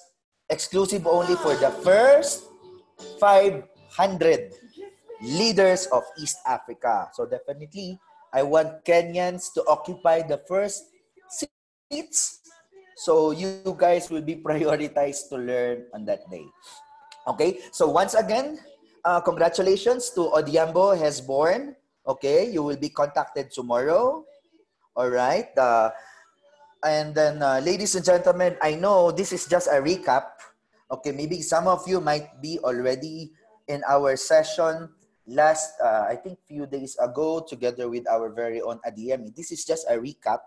exclusive 0.48 1.08
only 1.08 1.34
for 1.34 1.58
the 1.58 1.74
first 1.82 2.46
500 3.18 4.54
leaders 5.20 5.86
of 5.90 6.04
East 6.22 6.38
Africa. 6.46 7.10
So 7.14 7.26
definitely, 7.26 7.98
I 8.32 8.44
want 8.44 8.84
Kenyans 8.84 9.52
to 9.54 9.64
occupy 9.66 10.22
the 10.22 10.38
first 10.46 10.84
seats. 11.34 12.46
So 12.96 13.32
you 13.32 13.74
guys 13.76 14.10
will 14.10 14.22
be 14.22 14.36
prioritized 14.36 15.30
to 15.30 15.36
learn 15.36 15.86
on 15.94 16.04
that 16.06 16.30
day. 16.30 16.46
Okay, 17.28 17.60
so 17.76 17.92
once 17.92 18.16
again, 18.16 18.56
uh, 19.04 19.20
congratulations 19.20 20.08
to 20.16 20.32
Odiambo 20.32 20.96
has 20.96 21.20
born. 21.20 21.76
Okay, 22.08 22.48
you 22.48 22.64
will 22.64 22.80
be 22.80 22.88
contacted 22.88 23.52
tomorrow. 23.52 24.24
All 24.96 25.12
right. 25.12 25.52
Uh, 25.52 25.92
and 26.80 27.14
then, 27.14 27.42
uh, 27.44 27.60
ladies 27.60 27.94
and 28.00 28.04
gentlemen, 28.04 28.56
I 28.64 28.80
know 28.80 29.12
this 29.12 29.36
is 29.36 29.44
just 29.44 29.68
a 29.68 29.76
recap. 29.76 30.40
Okay, 30.88 31.12
maybe 31.12 31.44
some 31.44 31.68
of 31.68 31.84
you 31.84 32.00
might 32.00 32.40
be 32.40 32.58
already 32.64 33.36
in 33.68 33.84
our 33.84 34.16
session 34.16 34.88
last, 35.28 35.76
uh, 35.84 36.08
I 36.08 36.16
think, 36.16 36.40
few 36.48 36.64
days 36.64 36.96
ago, 36.96 37.44
together 37.44 37.92
with 37.92 38.08
our 38.08 38.32
very 38.32 38.64
own 38.64 38.80
ADM. 38.88 39.36
This 39.36 39.52
is 39.52 39.68
just 39.68 39.84
a 39.84 40.00
recap. 40.00 40.40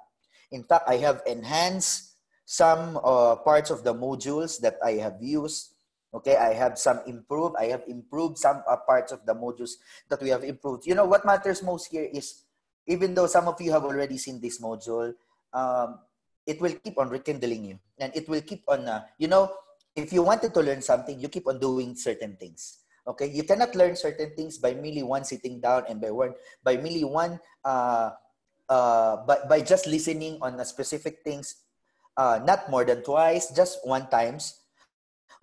In 0.50 0.66
fact, 0.66 0.90
I 0.90 0.98
have 0.98 1.22
enhanced 1.30 2.18
some 2.50 2.98
uh, 3.06 3.38
parts 3.38 3.70
of 3.70 3.86
the 3.86 3.94
modules 3.94 4.60
that 4.66 4.82
I 4.84 4.98
have 4.98 5.22
used. 5.22 5.71
Okay, 6.14 6.36
I 6.36 6.54
have 6.54 6.78
some 6.78 7.00
improved. 7.08 7.56
I 7.58 7.72
have 7.72 7.84
improved 7.88 8.38
some 8.38 8.64
uh, 8.68 8.76
parts 8.84 9.12
of 9.12 9.26
the 9.26 9.34
modules 9.34 9.80
that 10.10 10.22
we 10.22 10.30
have 10.30 10.44
improved. 10.44 10.86
You 10.86 10.96
know, 10.96 11.06
what 11.06 11.26
matters 11.26 11.64
most 11.64 11.88
here 11.88 12.08
is, 12.12 12.44
even 12.86 13.16
though 13.16 13.28
some 13.28 13.48
of 13.48 13.62
you 13.62 13.72
have 13.72 13.86
already 13.86 14.18
seen 14.18 14.42
this 14.42 14.60
module, 14.60 15.14
um, 15.54 16.00
it 16.46 16.60
will 16.60 16.74
keep 16.84 16.98
on 16.98 17.10
rekindling 17.10 17.66
you 17.66 17.78
and 18.00 18.12
it 18.16 18.28
will 18.28 18.42
keep 18.42 18.64
on 18.68 18.88
uh, 18.88 19.04
you 19.18 19.28
know 19.28 19.52
if 19.96 20.12
you 20.14 20.22
wanted 20.24 20.54
to 20.54 20.62
learn 20.62 20.82
something 20.82 21.20
you 21.20 21.30
keep 21.30 21.48
on 21.48 21.60
doing 21.60 21.96
certain 21.96 22.36
things 22.36 22.82
okay 23.06 23.30
you 23.30 23.44
cannot 23.44 23.76
learn 23.76 23.96
certain 23.96 24.34
things 24.36 24.58
by 24.58 24.74
merely 24.74 25.04
one 25.04 25.24
sitting 25.24 25.60
down 25.60 25.84
and 25.90 26.02
by 26.02 26.10
one 26.10 26.34
by 26.64 26.78
merely 26.78 27.04
one 27.04 27.40
uh, 27.66 28.12
uh, 28.70 29.18
by, 29.26 29.38
by 29.50 29.60
just 29.62 29.86
listening 29.86 30.38
on 30.42 30.60
a 30.60 30.66
specific 30.66 31.22
things 31.24 31.68
uh, 32.18 32.40
not 32.44 32.70
more 32.70 32.86
than 32.86 33.04
twice 33.04 33.54
just 33.54 33.86
one 33.86 34.10
times 34.10 34.58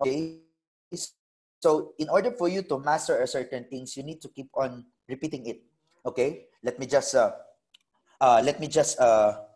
okay 0.01 0.48
so 1.59 1.93
in 1.99 2.09
order 2.09 2.31
for 2.31 2.47
you 2.47 2.63
to 2.63 2.79
master 2.79 3.21
a 3.21 3.27
certain 3.27 3.65
things 3.69 3.97
you 3.97 4.03
need 4.03 4.21
to 4.21 4.29
keep 4.29 4.49
on 4.55 4.85
repeating 5.07 5.45
it 5.45 5.61
okay 6.05 6.47
let 6.63 6.79
me 6.79 6.85
just 6.85 7.15
uh, 7.15 7.31
uh, 8.21 8.41
let 8.43 8.59
me 8.59 8.67
just 8.67 8.99
uh, 8.99 9.49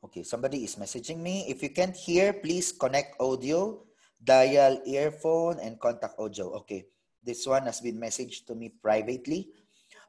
Okay, 0.00 0.24
somebody 0.24 0.64
is 0.64 0.74
messaging 0.74 1.20
me. 1.20 1.44
If 1.46 1.62
you 1.62 1.70
can't 1.70 1.94
hear, 1.94 2.32
please 2.32 2.72
connect 2.72 3.20
audio, 3.20 3.84
dial 4.16 4.80
earphone, 4.88 5.60
and 5.60 5.78
contact 5.78 6.16
audio. 6.18 6.56
Okay, 6.64 6.88
this 7.20 7.46
one 7.46 7.68
has 7.68 7.84
been 7.84 8.00
messaged 8.00 8.48
to 8.48 8.56
me 8.56 8.72
privately. 8.80 9.52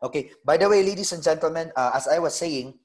Okay, 0.02 0.32
by 0.48 0.56
the 0.56 0.66
way, 0.66 0.82
ladies 0.82 1.12
and 1.12 1.22
gentlemen, 1.22 1.76
uh, 1.76 1.92
as 1.94 2.08
I 2.08 2.18
was 2.18 2.34
saying, 2.34 2.80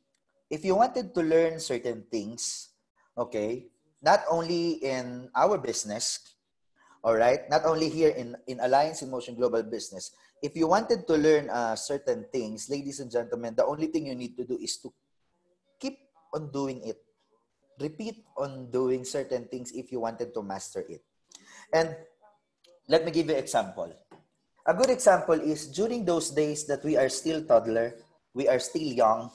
if 0.51 0.61
you 0.61 0.75
wanted 0.75 1.15
to 1.15 1.23
learn 1.23 1.63
certain 1.63 2.05
things, 2.11 2.75
okay, 3.17 3.71
not 4.07 4.23
only 4.31 4.79
in 4.87 5.27
our 5.35 5.59
business, 5.59 6.39
all 7.03 7.19
right, 7.19 7.43
not 7.51 7.67
only 7.67 7.91
here 7.91 8.15
in, 8.15 8.39
in 8.47 8.63
Alliance 8.63 9.03
in 9.03 9.11
Motion 9.11 9.35
Global 9.35 9.67
Business, 9.67 10.15
if 10.41 10.55
you 10.55 10.71
wanted 10.71 11.11
to 11.11 11.15
learn 11.19 11.51
uh, 11.51 11.75
certain 11.75 12.25
things, 12.31 12.71
ladies 12.71 13.01
and 13.03 13.11
gentlemen, 13.11 13.59
the 13.59 13.67
only 13.67 13.89
thing 13.89 14.07
you 14.07 14.15
need 14.15 14.39
to 14.39 14.47
do 14.47 14.55
is 14.63 14.79
to 14.79 14.95
keep 15.81 15.99
on 16.33 16.53
doing 16.53 16.87
it. 16.87 17.03
Repeat 17.81 18.25
on 18.39 18.71
doing 18.71 19.05
certain 19.05 19.51
things 19.51 19.73
if 19.75 19.91
you 19.91 19.99
wanted 19.99 20.33
to 20.33 20.43
master 20.43 20.87
it. 20.89 21.03
And 21.75 21.91
let 22.89 23.05
me 23.05 23.11
give 23.11 23.27
you 23.27 23.35
an 23.35 23.43
example. 23.43 23.91
A 24.67 24.73
good 24.73 24.91
example 24.91 25.35
is 25.35 25.67
during 25.67 26.05
those 26.05 26.31
days 26.31 26.65
that 26.67 26.85
we 26.85 26.97
are 26.97 27.09
still 27.09 27.43
toddler, 27.45 27.95
we 28.35 28.47
are 28.47 28.61
still 28.61 28.87
young 28.87 29.31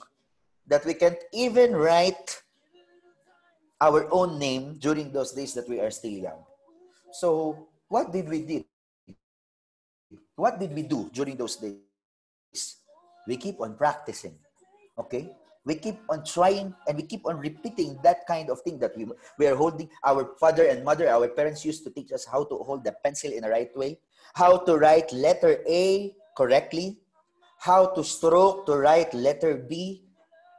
that 0.67 0.85
we 0.85 0.93
can't 0.93 1.19
even 1.33 1.75
write 1.75 2.41
our 3.81 4.05
own 4.13 4.37
name 4.37 4.77
during 4.77 5.11
those 5.11 5.33
days 5.33 5.53
that 5.57 5.67
we 5.67 5.81
are 5.81 5.89
still 5.89 6.13
young. 6.13 6.45
So, 7.11 7.67
what 7.89 8.13
did 8.13 8.29
we 8.29 8.45
do? 8.45 8.63
What 10.35 10.59
did 10.59 10.73
we 10.73 10.83
do 10.83 11.09
during 11.11 11.35
those 11.35 11.57
days? 11.57 12.77
We 13.27 13.37
keep 13.37 13.59
on 13.59 13.75
practicing. 13.75 14.37
Okay? 14.97 15.33
We 15.65 15.75
keep 15.75 15.99
on 16.09 16.23
trying 16.25 16.73
and 16.87 16.97
we 16.97 17.03
keep 17.03 17.25
on 17.25 17.37
repeating 17.37 17.99
that 18.01 18.25
kind 18.25 18.49
of 18.49 18.61
thing 18.61 18.79
that 18.79 18.97
we, 18.97 19.05
we 19.37 19.45
are 19.45 19.55
holding. 19.55 19.89
Our 20.05 20.33
father 20.39 20.65
and 20.65 20.83
mother, 20.83 21.09
our 21.09 21.27
parents 21.27 21.65
used 21.65 21.83
to 21.83 21.91
teach 21.91 22.11
us 22.11 22.25
how 22.25 22.45
to 22.45 22.55
hold 22.57 22.83
the 22.83 22.95
pencil 23.03 23.31
in 23.31 23.41
the 23.41 23.49
right 23.49 23.69
way, 23.75 23.99
how 24.33 24.57
to 24.57 24.77
write 24.77 25.11
letter 25.13 25.61
A 25.67 26.15
correctly, 26.35 26.97
how 27.59 27.93
to 27.93 28.03
stroke 28.03 28.65
to 28.65 28.77
write 28.77 29.13
letter 29.13 29.53
B. 29.55 30.05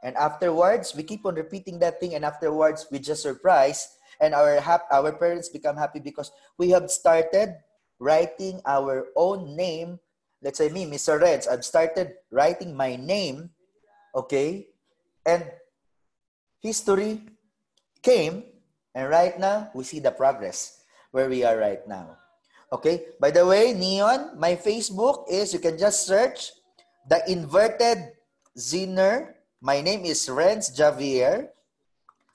And 0.03 0.15
afterwards, 0.15 0.93
we 0.95 1.03
keep 1.03 1.25
on 1.25 1.35
repeating 1.35 1.79
that 1.79 1.99
thing, 1.99 2.13
and 2.15 2.25
afterwards, 2.25 2.87
we 2.91 2.99
just 2.99 3.23
surprise, 3.23 3.87
and 4.19 4.35
our 4.35 4.59
hap- 4.59 4.91
our 4.91 5.15
parents 5.15 5.47
become 5.47 5.79
happy 5.79 5.99
because 5.99 6.31
we 6.59 6.69
have 6.75 6.91
started 6.91 7.55
writing 7.99 8.59
our 8.67 9.07
own 9.15 9.55
name. 9.55 9.99
Let's 10.43 10.59
say 10.59 10.67
me, 10.67 10.85
Mr. 10.85 11.15
Renz, 11.15 11.47
I've 11.47 11.63
started 11.63 12.19
writing 12.29 12.75
my 12.75 12.99
name, 12.99 13.55
okay, 14.13 14.67
and 15.25 15.47
history 16.59 17.23
came, 18.03 18.43
and 18.93 19.07
right 19.07 19.39
now 19.39 19.71
we 19.73 19.87
see 19.87 20.03
the 20.03 20.11
progress 20.11 20.83
where 21.15 21.29
we 21.29 21.47
are 21.47 21.55
right 21.55 21.87
now. 21.87 22.19
Okay. 22.73 23.13
By 23.21 23.29
the 23.29 23.45
way, 23.45 23.71
Neon, 23.71 24.33
my 24.33 24.57
Facebook 24.57 25.29
is 25.29 25.53
you 25.53 25.61
can 25.61 25.77
just 25.77 26.09
search 26.09 26.49
the 27.07 27.21
inverted 27.29 28.17
Zinner. 28.57 29.37
My 29.63 29.79
name 29.79 30.03
is 30.03 30.27
Renz 30.27 30.75
Javier. 30.75 31.47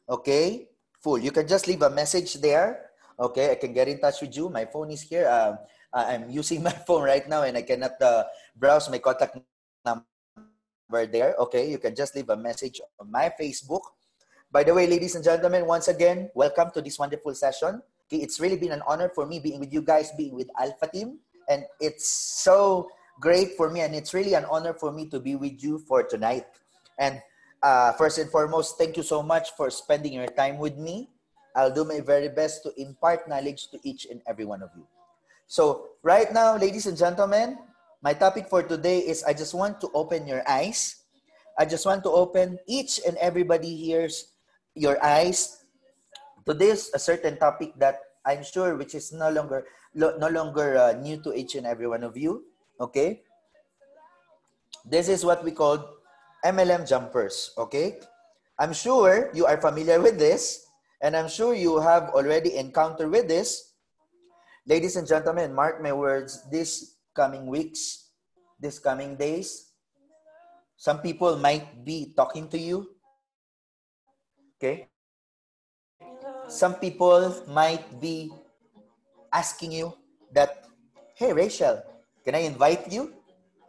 Okay. 0.09 0.65
Full. 1.05 1.21
You 1.21 1.29
can 1.29 1.45
just 1.45 1.69
leave 1.69 1.85
a 1.85 1.93
message 1.93 2.41
there. 2.41 2.89
Okay. 3.21 3.53
I 3.53 3.61
can 3.61 3.77
get 3.77 3.85
in 3.85 4.01
touch 4.01 4.25
with 4.25 4.33
you. 4.33 4.49
My 4.49 4.65
phone 4.65 4.89
is 4.89 5.05
here. 5.05 5.29
Um, 5.29 5.61
I'm 5.93 6.33
using 6.33 6.63
my 6.69 6.73
phone 6.89 7.05
right 7.05 7.29
now 7.29 7.45
and 7.45 7.53
I 7.53 7.69
cannot 7.69 8.01
uh, 8.01 8.25
browse 8.57 8.89
my 8.89 8.97
contact 8.97 9.37
number 9.85 11.05
there. 11.05 11.37
Okay. 11.37 11.69
You 11.69 11.77
can 11.77 11.93
just 11.95 12.17
leave 12.17 12.33
a 12.33 12.37
message 12.37 12.81
on 12.99 13.13
my 13.13 13.31
Facebook. 13.37 13.85
By 14.49 14.65
the 14.65 14.73
way, 14.73 14.89
ladies 14.89 15.13
and 15.13 15.23
gentlemen, 15.23 15.69
once 15.69 15.89
again, 15.89 16.31
welcome 16.33 16.73
to 16.73 16.81
this 16.81 16.99
wonderful 16.99 17.35
session. 17.35 17.83
Okay, 18.09 18.25
it's 18.25 18.41
really 18.41 18.57
been 18.57 18.73
an 18.73 18.81
honor 18.89 19.13
for 19.13 19.27
me 19.27 19.37
being 19.39 19.61
with 19.61 19.71
you 19.71 19.83
guys, 19.83 20.09
being 20.17 20.33
with 20.33 20.49
Alpha 20.59 20.89
Team, 20.89 21.19
and 21.51 21.65
it's 21.79 22.09
so 22.09 22.89
great 23.21 23.53
for 23.59 23.69
me, 23.69 23.81
and 23.85 23.95
it's 23.95 24.15
really 24.15 24.33
an 24.33 24.47
honor 24.47 24.73
for 24.73 24.91
me 24.91 25.05
to 25.13 25.21
be 25.21 25.37
with 25.37 25.63
you 25.63 25.79
for 25.85 26.03
tonight. 26.03 26.47
And 26.99 27.23
uh, 27.63 27.93
first 27.95 28.19
and 28.19 28.31
foremost, 28.31 28.79
thank 28.79 28.97
you 28.97 29.03
so 29.03 29.23
much 29.23 29.55
for 29.57 29.71
spending 29.71 30.13
your 30.13 30.27
time 30.27 30.59
with 30.59 30.77
me. 30.77 31.11
I'll 31.57 31.73
do 31.73 31.85
my 31.85 32.01
very 32.01 32.29
best 32.29 32.63
to 32.65 32.75
impart 32.77 33.29
knowledge 33.29 33.71
to 33.71 33.79
each 33.83 34.07
and 34.11 34.21
every 34.27 34.45
one 34.45 34.63
of 34.63 34.71
you. 34.77 34.87
So, 35.47 35.97
right 36.03 36.31
now, 36.33 36.57
ladies 36.57 36.87
and 36.87 36.97
gentlemen, 36.97 37.59
my 38.03 38.13
topic 38.13 38.47
for 38.49 38.63
today 38.63 38.99
is 39.01 39.25
I 39.25 39.33
just 39.33 39.55
want 39.55 39.81
to 39.81 39.91
open 39.95 40.29
your 40.29 40.43
eyes. 40.47 41.03
I 41.59 41.65
just 41.65 41.87
want 41.87 42.05
to 42.05 42.11
open 42.11 42.59
each 42.69 43.01
and 43.07 43.17
everybody 43.17 43.75
here's 43.75 44.31
your 44.75 45.03
eyes 45.03 45.65
to 46.47 46.55
this 46.55 46.95
a 46.95 46.99
certain 46.99 47.37
topic 47.37 47.75
that 47.79 47.99
I'm 48.25 48.45
sure 48.45 48.77
which 48.77 48.95
is 48.95 49.11
no 49.11 49.31
longer 49.31 49.67
no 49.95 50.29
longer 50.31 50.79
uh, 50.79 50.93
new 50.95 51.19
to 51.27 51.35
each 51.35 51.57
and 51.57 51.67
every 51.67 51.89
one 51.89 52.05
of 52.05 52.15
you. 52.15 52.47
Okay, 52.79 53.27
this 54.87 55.09
is 55.09 55.25
what 55.25 55.43
we 55.43 55.51
call 55.51 55.98
MLM 56.45 56.89
jumpers. 56.89 57.53
Okay, 57.59 57.99
I'm 58.59 58.73
sure 58.73 59.31
you 59.35 59.47
are 59.47 59.61
familiar 59.61 60.01
with 60.01 60.19
this, 60.19 60.67
and 61.03 61.17
I'm 61.17 61.29
sure 61.29 61.55
you 61.55 61.81
have 61.81 62.11
already 62.15 62.57
encountered 62.57 63.11
with 63.11 63.27
this. 63.27 63.75
Ladies 64.67 64.97
and 64.97 65.07
gentlemen, 65.07 65.55
mark 65.55 65.83
my 65.83 65.93
words. 65.93 66.45
This 66.51 66.99
coming 67.15 67.47
weeks, 67.47 68.11
this 68.61 68.79
coming 68.79 69.17
days, 69.17 69.73
some 70.77 70.99
people 71.01 71.37
might 71.39 71.85
be 71.85 72.15
talking 72.17 72.49
to 72.51 72.59
you. 72.59 72.87
Okay, 74.59 74.89
some 76.49 76.75
people 76.79 77.35
might 77.47 78.01
be 78.01 78.31
asking 79.33 79.73
you 79.73 79.95
that, 80.33 80.67
hey, 81.15 81.33
Rachel, 81.33 81.83
can 82.25 82.35
I 82.35 82.47
invite 82.47 82.91
you 82.91 83.15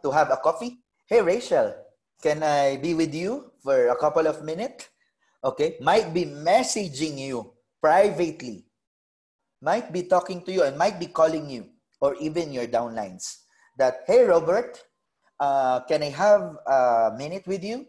to 0.02 0.10
have 0.10 0.30
a 0.30 0.36
coffee? 0.36 0.78
Hey, 1.06 1.22
Rachel, 1.22 1.74
can 2.22 2.42
I 2.42 2.76
be 2.76 2.94
with 2.94 3.14
you 3.14 3.52
for 3.62 3.88
a 3.88 3.96
couple 3.96 4.26
of 4.26 4.44
minutes? 4.44 4.88
Okay, 5.42 5.76
might 5.80 6.12
be 6.12 6.24
messaging 6.24 7.16
you 7.16 7.52
privately, 7.80 8.68
might 9.62 9.92
be 9.92 10.04
talking 10.04 10.44
to 10.44 10.52
you, 10.52 10.62
and 10.62 10.76
might 10.76 11.00
be 11.00 11.08
calling 11.08 11.48
you, 11.48 11.64
or 12.00 12.14
even 12.20 12.52
your 12.52 12.68
downlines 12.68 13.48
that, 13.80 14.04
hey, 14.06 14.24
Robert, 14.24 14.84
uh, 15.40 15.80
can 15.88 16.02
I 16.02 16.12
have 16.12 16.56
a 16.66 17.12
minute 17.16 17.46
with 17.46 17.64
you? 17.64 17.86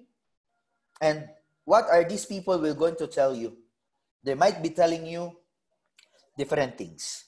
And 1.02 1.28
what 1.66 1.92
are 1.92 2.08
these 2.08 2.26
people 2.26 2.58
will 2.58 2.76
going 2.76 2.96
to 2.96 3.08
tell 3.08 3.36
you? 3.36 3.58
They 4.24 4.36
might 4.36 4.64
be 4.64 4.70
telling 4.70 5.06
you 5.06 5.36
different 6.38 6.78
things. 6.78 7.26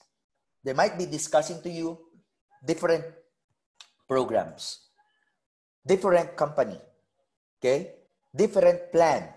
They 0.64 0.72
might 0.72 0.98
be 0.98 1.06
discussing 1.06 1.62
to 1.62 1.70
you 1.70 2.00
different 2.64 3.04
programs, 4.08 4.88
different 5.86 6.38
company, 6.38 6.80
okay, 7.64 7.96
different 8.36 8.92
plan. 8.92 9.32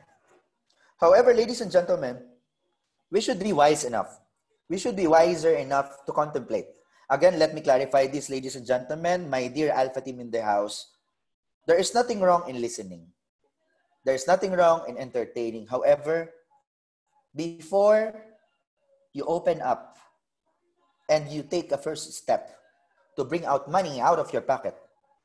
However, 0.99 1.31
ladies 1.31 1.63
and 1.63 1.71
gentlemen, 1.71 2.19
we 3.07 3.23
should 3.23 3.39
be 3.39 3.55
wise 3.55 3.87
enough. 3.87 4.19
We 4.67 4.83
should 4.83 4.99
be 4.99 5.07
wiser 5.07 5.55
enough 5.55 6.03
to 6.07 6.13
contemplate. 6.13 6.67
Again, 7.07 7.39
let 7.39 7.55
me 7.55 7.63
clarify 7.63 8.11
this, 8.11 8.27
ladies 8.27 8.59
and 8.59 8.67
gentlemen, 8.67 9.31
my 9.31 9.47
dear 9.47 9.71
Alpha 9.71 10.01
team 10.03 10.19
in 10.19 10.35
the 10.35 10.43
house. 10.43 10.91
There 11.71 11.79
is 11.79 11.95
nothing 11.95 12.19
wrong 12.19 12.51
in 12.51 12.61
listening. 12.61 13.07
There 14.03 14.15
is 14.15 14.27
nothing 14.27 14.51
wrong 14.51 14.83
in 14.89 14.99
entertaining. 14.99 15.71
However, 15.71 16.35
before 17.31 18.11
you 19.15 19.23
open 19.23 19.63
up 19.63 19.99
and 21.09 21.31
you 21.31 21.47
take 21.47 21.71
a 21.71 21.79
first 21.79 22.11
step 22.15 22.59
to 23.15 23.23
bring 23.23 23.47
out 23.47 23.71
money 23.71 24.01
out 24.01 24.19
of 24.19 24.33
your 24.33 24.43
pocket, 24.43 24.75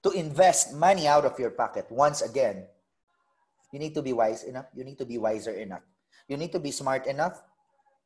to 0.03 0.11
invest 0.11 0.75
money 0.75 1.07
out 1.07 1.25
of 1.25 1.39
your 1.39 1.49
pocket, 1.49 1.89
once 1.89 2.21
again, 2.21 2.65
you 3.71 3.79
need 3.79 3.95
to 3.95 4.01
be 4.01 4.13
wise 4.13 4.43
enough. 4.43 4.67
You 4.75 4.83
need 4.83 4.97
to 4.99 5.05
be 5.05 5.17
wiser 5.17 5.53
enough. 5.53 5.83
You 6.27 6.37
need 6.37 6.51
to 6.51 6.59
be 6.59 6.71
smart 6.71 7.07
enough 7.07 7.41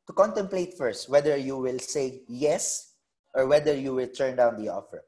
to 0.06 0.12
contemplate 0.12 0.74
first 0.74 1.10
whether 1.10 1.36
you 1.36 1.58
will 1.58 1.78
say 1.78 2.22
yes 2.28 2.94
or 3.34 3.46
whether 3.46 3.74
you 3.74 3.94
will 3.94 4.08
turn 4.08 4.36
down 4.36 4.56
the 4.56 4.68
offer. 4.70 5.04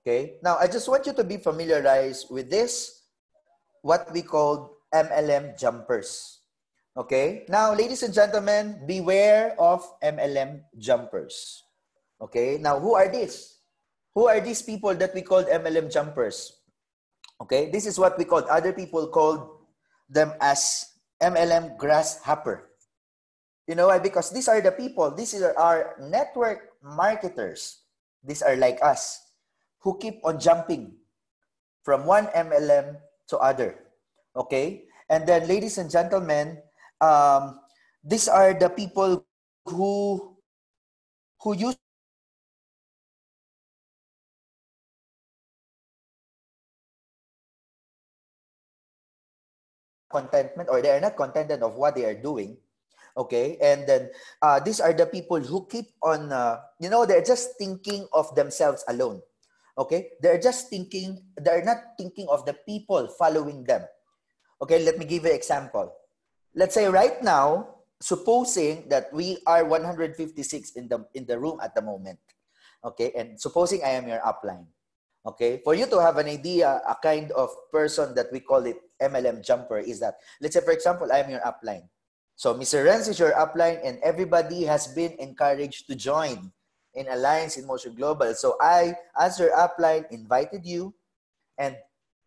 Okay. 0.00 0.40
Now, 0.42 0.56
I 0.56 0.66
just 0.66 0.88
want 0.88 1.04
you 1.06 1.12
to 1.12 1.24
be 1.24 1.36
familiarized 1.36 2.30
with 2.30 2.48
this, 2.48 3.04
what 3.82 4.08
we 4.12 4.22
call 4.22 4.78
MLM 4.94 5.58
jumpers. 5.60 6.40
Okay. 6.96 7.44
Now, 7.48 7.74
ladies 7.74 8.02
and 8.02 8.14
gentlemen, 8.14 8.80
beware 8.86 9.54
of 9.60 9.84
MLM 10.00 10.62
jumpers. 10.78 11.64
Okay. 12.20 12.56
Now, 12.58 12.80
who 12.80 12.94
are 12.94 13.08
these? 13.12 13.60
Who 14.14 14.26
are 14.26 14.40
these 14.40 14.62
people 14.62 14.94
that 14.94 15.14
we 15.14 15.22
called 15.22 15.46
MLM 15.46 15.92
jumpers? 15.92 16.56
Okay. 17.42 17.70
This 17.70 17.86
is 17.86 17.98
what 17.98 18.16
we 18.16 18.24
called, 18.24 18.44
other 18.48 18.72
people 18.72 19.06
called 19.08 19.59
them 20.10 20.34
as 20.42 20.90
MLM 21.22 21.78
grasshopper. 21.78 22.74
You 23.70 23.78
know 23.78 23.86
why? 23.86 24.02
Because 24.02 24.34
these 24.34 24.48
are 24.50 24.60
the 24.60 24.74
people, 24.74 25.14
these 25.14 25.32
are 25.38 25.56
our 25.56 25.94
network 26.02 26.74
marketers. 26.82 27.86
These 28.26 28.42
are 28.42 28.56
like 28.56 28.82
us 28.82 29.30
who 29.78 29.96
keep 29.96 30.18
on 30.24 30.42
jumping 30.42 30.98
from 31.86 32.04
one 32.04 32.26
MLM 32.34 32.98
to 33.28 33.38
other. 33.38 33.78
Okay? 34.34 34.84
And 35.08 35.26
then, 35.26 35.46
ladies 35.46 35.78
and 35.78 35.90
gentlemen, 35.90 36.58
um, 37.00 37.60
these 38.02 38.28
are 38.28 38.52
the 38.52 38.68
people 38.68 39.24
who 39.64 40.36
who 41.40 41.56
use 41.56 41.76
contentment 50.10 50.68
or 50.68 50.82
they 50.82 50.90
are 50.90 51.00
not 51.00 51.16
contented 51.16 51.62
of 51.62 51.74
what 51.74 51.94
they 51.94 52.04
are 52.04 52.18
doing 52.18 52.58
okay? 53.16 53.56
And 53.62 53.86
then 53.86 54.10
uh, 54.42 54.60
these 54.60 54.80
are 54.80 54.92
the 54.92 55.06
people 55.06 55.40
who 55.40 55.66
keep 55.66 55.94
on 56.02 56.32
uh, 56.32 56.60
you 56.78 56.90
know 56.90 57.06
they're 57.06 57.24
just 57.24 57.56
thinking 57.58 58.06
of 58.12 58.34
themselves 58.34 58.84
alone 58.88 59.22
okay? 59.78 60.10
They're 60.20 60.40
just 60.40 60.68
thinking 60.68 61.22
they're 61.36 61.64
not 61.64 61.96
thinking 61.98 62.26
of 62.28 62.44
the 62.44 62.54
people 62.54 63.08
following 63.18 63.64
them 63.64 63.82
okay? 64.62 64.82
Let 64.84 64.98
me 64.98 65.04
give 65.04 65.24
you 65.24 65.30
an 65.30 65.36
example. 65.36 65.92
Let's 66.54 66.74
say 66.74 66.86
right 66.88 67.22
now 67.22 67.80
supposing 68.00 68.88
that 68.88 69.12
we 69.12 69.38
are 69.46 69.64
156 69.64 70.72
in 70.72 70.88
the 70.88 71.04
in 71.14 71.26
the 71.26 71.38
room 71.38 71.60
at 71.62 71.74
the 71.74 71.82
moment 71.82 72.18
okay? 72.84 73.12
And 73.16 73.40
supposing 73.40 73.84
i 73.84 73.92
am 73.92 74.08
your 74.08 74.20
upline 74.20 74.66
Okay, 75.20 75.60
for 75.62 75.74
you 75.74 75.84
to 75.84 76.00
have 76.00 76.16
an 76.16 76.28
idea, 76.28 76.80
a 76.88 76.96
kind 76.96 77.30
of 77.32 77.50
person 77.70 78.14
that 78.14 78.32
we 78.32 78.40
call 78.40 78.64
it 78.64 78.80
MLM 79.02 79.44
jumper 79.44 79.78
is 79.78 80.00
that, 80.00 80.16
let's 80.40 80.54
say, 80.54 80.64
for 80.64 80.72
example, 80.72 81.12
I'm 81.12 81.28
your 81.28 81.44
upline. 81.44 81.84
So 82.36 82.54
Mr. 82.54 82.88
Renz 82.88 83.06
is 83.06 83.18
your 83.18 83.32
upline, 83.32 83.84
and 83.84 84.00
everybody 84.00 84.64
has 84.64 84.88
been 84.88 85.12
encouraged 85.20 85.86
to 85.88 85.94
join 85.94 86.50
in 86.94 87.06
Alliance 87.08 87.58
in 87.58 87.66
Motion 87.66 87.94
Global. 87.94 88.32
So 88.32 88.56
I, 88.60 88.96
as 89.18 89.38
your 89.38 89.52
upline, 89.52 90.08
invited 90.10 90.64
you, 90.64 90.94
and 91.58 91.76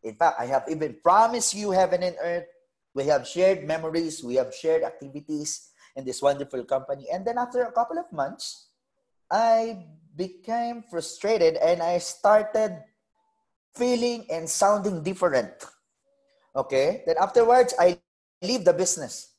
in 0.04 0.14
fact, 0.14 0.40
I 0.40 0.46
have 0.46 0.66
even 0.70 0.98
promised 1.02 1.56
you 1.56 1.72
heaven 1.72 2.04
and 2.04 2.16
earth. 2.22 2.46
We 2.94 3.06
have 3.06 3.28
shared 3.28 3.66
memories, 3.66 4.24
we 4.24 4.36
have 4.36 4.54
shared 4.54 4.84
activities 4.84 5.72
in 5.96 6.06
this 6.06 6.22
wonderful 6.22 6.64
company. 6.66 7.08
And 7.12 7.26
then 7.26 7.40
after 7.40 7.64
a 7.64 7.72
couple 7.72 7.98
of 7.98 8.12
months, 8.14 8.70
I 9.32 9.82
became 10.16 10.84
frustrated 10.90 11.58
and 11.58 11.82
I 11.82 11.98
started 11.98 12.84
feeling 13.76 14.26
and 14.30 14.50
sounding 14.50 15.04
different. 15.04 15.52
Okay? 16.56 17.04
Then 17.06 17.16
afterwards, 17.20 17.74
I 17.80 18.00
leave 18.42 18.66
the 18.66 18.74
business. 18.74 19.34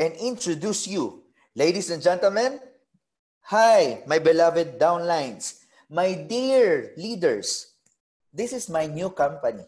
and 0.00 0.14
introduce 0.16 0.88
you. 0.88 1.22
Ladies 1.54 1.90
and 1.90 2.02
gentlemen, 2.02 2.58
hi, 3.42 4.02
my 4.06 4.18
beloved 4.18 4.80
downlines, 4.80 5.60
my 5.90 6.14
dear 6.14 6.94
leaders. 6.96 7.69
This 8.32 8.52
is 8.52 8.70
my 8.70 8.86
new 8.86 9.10
company. 9.10 9.66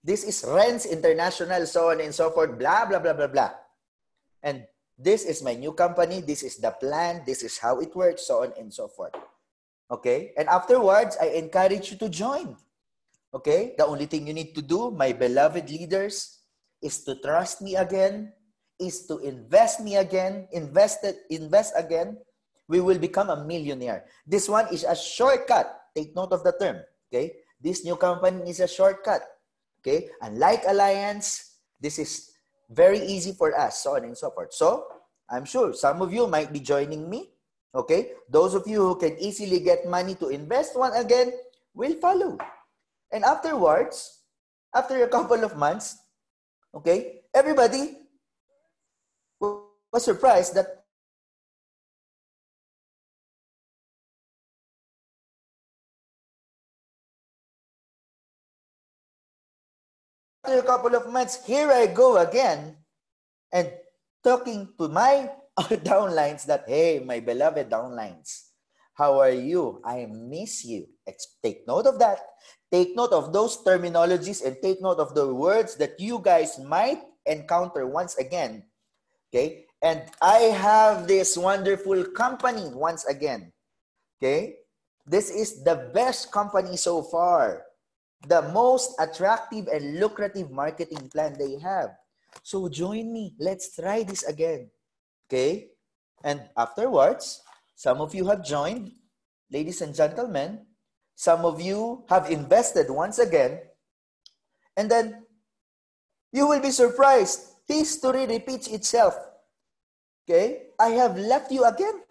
This 0.00 0.24
is 0.24 0.40
Renz 0.42 0.88
International, 0.88 1.66
so 1.66 1.92
on 1.92 2.00
and 2.00 2.14
so 2.14 2.30
forth, 2.32 2.58
blah, 2.58 2.88
blah, 2.88 2.98
blah, 2.98 3.12
blah, 3.12 3.28
blah. 3.28 3.52
And 4.42 4.64
this 4.96 5.24
is 5.24 5.42
my 5.44 5.54
new 5.54 5.72
company. 5.72 6.20
This 6.20 6.42
is 6.42 6.56
the 6.56 6.72
plan. 6.72 7.22
This 7.26 7.42
is 7.42 7.58
how 7.58 7.80
it 7.80 7.94
works, 7.94 8.26
so 8.26 8.42
on 8.42 8.52
and 8.58 8.72
so 8.72 8.88
forth. 8.88 9.12
Okay? 9.90 10.32
And 10.36 10.48
afterwards, 10.48 11.16
I 11.20 11.36
encourage 11.36 11.92
you 11.92 11.98
to 11.98 12.08
join. 12.08 12.56
Okay? 13.34 13.74
The 13.76 13.84
only 13.84 14.06
thing 14.06 14.26
you 14.26 14.32
need 14.32 14.54
to 14.54 14.62
do, 14.62 14.90
my 14.90 15.12
beloved 15.12 15.68
leaders, 15.68 16.40
is 16.80 17.04
to 17.04 17.16
trust 17.20 17.60
me 17.60 17.76
again, 17.76 18.32
is 18.80 19.04
to 19.06 19.18
invest 19.20 19.84
me 19.84 19.96
again, 19.96 20.48
invest 20.52 21.04
it, 21.04 21.28
invest 21.28 21.74
again, 21.76 22.16
we 22.68 22.80
will 22.80 22.98
become 22.98 23.28
a 23.28 23.44
millionaire. 23.44 24.06
This 24.24 24.48
one 24.48 24.72
is 24.72 24.84
a 24.84 24.96
shortcut. 24.96 25.68
Take 25.94 26.14
note 26.14 26.32
of 26.32 26.44
the 26.44 26.54
term. 26.56 26.80
Okay. 27.12 27.34
This 27.60 27.84
new 27.84 27.96
company 27.96 28.48
is 28.48 28.60
a 28.60 28.68
shortcut. 28.68 29.22
Okay. 29.80 30.08
Unlike 30.20 30.64
Alliance, 30.68 31.60
this 31.80 31.98
is 31.98 32.32
very 32.68 33.00
easy 33.00 33.32
for 33.32 33.56
us, 33.56 33.82
so 33.82 33.96
on 33.96 34.04
and 34.04 34.16
so 34.16 34.30
forth. 34.30 34.52
So 34.52 34.86
I'm 35.28 35.44
sure 35.44 35.72
some 35.72 36.02
of 36.02 36.12
you 36.12 36.26
might 36.26 36.52
be 36.52 36.60
joining 36.60 37.08
me. 37.08 37.30
Okay. 37.74 38.12
Those 38.28 38.54
of 38.54 38.66
you 38.66 38.80
who 38.80 38.96
can 38.96 39.16
easily 39.20 39.60
get 39.60 39.86
money 39.86 40.14
to 40.16 40.28
invest 40.28 40.76
one 40.76 40.92
again 40.96 41.32
will 41.74 41.94
follow. 42.00 42.38
And 43.12 43.24
afterwards, 43.24 44.24
after 44.74 45.02
a 45.02 45.08
couple 45.08 45.42
of 45.44 45.56
months, 45.56 45.98
okay, 46.74 47.22
everybody 47.34 48.06
was 49.40 50.04
surprised 50.04 50.54
that 50.54 50.79
after 60.50 60.66
a 60.66 60.66
couple 60.66 60.94
of 60.98 61.06
months, 61.06 61.46
here 61.46 61.70
I 61.70 61.86
go 61.86 62.18
again 62.18 62.74
and 63.54 63.70
talking 64.24 64.66
to 64.78 64.88
my 64.88 65.30
downlines 65.86 66.44
that, 66.46 66.64
hey, 66.66 66.98
my 66.98 67.20
beloved 67.20 67.70
downlines, 67.70 68.50
how 68.94 69.20
are 69.20 69.30
you? 69.30 69.80
I 69.84 70.10
miss 70.10 70.64
you. 70.64 70.86
Take 71.42 71.68
note 71.68 71.86
of 71.86 72.00
that. 72.00 72.18
Take 72.72 72.96
note 72.96 73.12
of 73.12 73.32
those 73.32 73.62
terminologies 73.62 74.44
and 74.44 74.56
take 74.60 74.82
note 74.82 74.98
of 74.98 75.14
the 75.14 75.32
words 75.32 75.76
that 75.76 76.00
you 76.00 76.18
guys 76.18 76.58
might 76.58 76.98
encounter 77.26 77.86
once 77.86 78.18
again. 78.18 78.64
Okay? 79.30 79.66
And 79.80 80.02
I 80.20 80.50
have 80.50 81.06
this 81.06 81.38
wonderful 81.38 82.10
company 82.10 82.74
once 82.74 83.06
again. 83.06 83.52
Okay? 84.18 84.56
This 85.06 85.30
is 85.30 85.62
the 85.62 85.90
best 85.94 86.32
company 86.32 86.76
so 86.76 87.02
far. 87.02 87.69
The 88.28 88.42
most 88.52 88.94
attractive 89.00 89.66
and 89.68 89.98
lucrative 89.98 90.50
marketing 90.50 91.08
plan 91.08 91.36
they 91.38 91.58
have. 91.58 91.96
So 92.42 92.68
join 92.68 93.12
me. 93.12 93.34
Let's 93.38 93.74
try 93.74 94.02
this 94.02 94.24
again. 94.24 94.70
Okay? 95.28 95.70
And 96.22 96.42
afterwards, 96.56 97.40
some 97.74 98.00
of 98.00 98.14
you 98.14 98.26
have 98.26 98.44
joined. 98.44 98.92
Ladies 99.50 99.80
and 99.80 99.94
gentlemen, 99.94 100.66
some 101.16 101.44
of 101.44 101.60
you 101.60 102.04
have 102.08 102.30
invested 102.30 102.90
once 102.90 103.18
again. 103.18 103.60
And 104.76 104.90
then 104.90 105.24
you 106.32 106.46
will 106.46 106.60
be 106.60 106.70
surprised. 106.70 107.40
History 107.66 108.26
repeats 108.26 108.68
itself. 108.68 109.16
Okay? 110.28 110.70
I 110.78 110.88
have 111.00 111.16
left 111.16 111.50
you 111.50 111.64
again. 111.64 112.04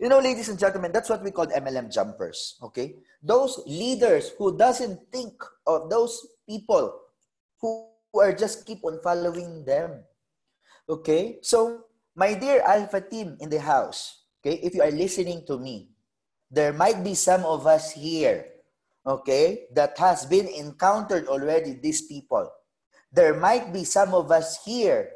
You 0.00 0.08
know, 0.08 0.18
ladies 0.18 0.48
and 0.48 0.58
gentlemen, 0.58 0.90
that's 0.90 1.08
what 1.08 1.22
we 1.22 1.30
call 1.30 1.46
MLM 1.46 1.92
jumpers. 1.92 2.58
Okay? 2.62 2.96
Those 3.22 3.62
leaders 3.66 4.32
who 4.38 4.56
doesn't 4.58 4.98
think 5.12 5.34
of 5.66 5.88
those 5.88 6.26
people 6.48 7.00
who, 7.60 7.90
are 8.14 8.32
just 8.32 8.64
keep 8.66 8.78
on 8.84 9.02
following 9.02 9.64
them. 9.64 10.02
Okay? 10.88 11.38
So, 11.42 11.86
my 12.14 12.34
dear 12.34 12.62
Alpha 12.62 13.00
team 13.00 13.36
in 13.40 13.50
the 13.50 13.58
house, 13.58 14.22
okay, 14.38 14.54
if 14.62 14.74
you 14.74 14.82
are 14.82 14.90
listening 14.94 15.42
to 15.48 15.58
me, 15.58 15.90
there 16.48 16.72
might 16.72 17.02
be 17.02 17.14
some 17.14 17.42
of 17.44 17.66
us 17.66 17.90
here, 17.90 18.46
okay, 19.04 19.66
that 19.74 19.98
has 19.98 20.26
been 20.26 20.46
encountered 20.46 21.26
already 21.26 21.74
these 21.74 22.02
people. 22.02 22.48
There 23.10 23.34
might 23.34 23.72
be 23.72 23.82
some 23.82 24.14
of 24.14 24.30
us 24.30 24.62
here 24.64 25.10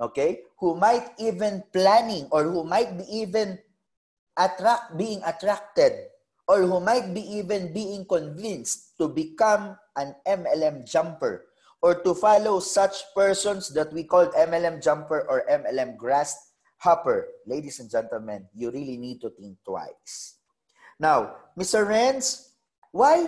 okay 0.00 0.40
who 0.58 0.76
might 0.76 1.12
even 1.18 1.62
planning 1.72 2.28
or 2.30 2.44
who 2.44 2.64
might 2.64 2.96
be 2.96 3.04
even 3.08 3.58
attract 4.38 4.96
being 4.96 5.20
attracted 5.24 6.12
or 6.46 6.62
who 6.62 6.78
might 6.78 7.12
be 7.12 7.20
even 7.20 7.72
being 7.72 8.06
convinced 8.06 8.96
to 8.98 9.08
become 9.08 9.76
an 9.96 10.14
MLM 10.26 10.86
jumper 10.86 11.46
or 11.82 12.02
to 12.02 12.14
follow 12.14 12.60
such 12.60 13.02
persons 13.14 13.68
that 13.74 13.92
we 13.92 14.04
call 14.04 14.26
MLM 14.32 14.82
jumper 14.82 15.26
or 15.28 15.44
MLM 15.50 15.96
grasshopper. 15.96 17.28
Ladies 17.46 17.80
and 17.80 17.90
gentlemen, 17.90 18.46
you 18.54 18.70
really 18.70 18.96
need 18.96 19.20
to 19.20 19.30
think 19.30 19.58
twice. 19.64 20.38
Now, 20.98 21.36
Mr. 21.58 21.84
Renz, 21.84 22.56
why? 22.92 23.26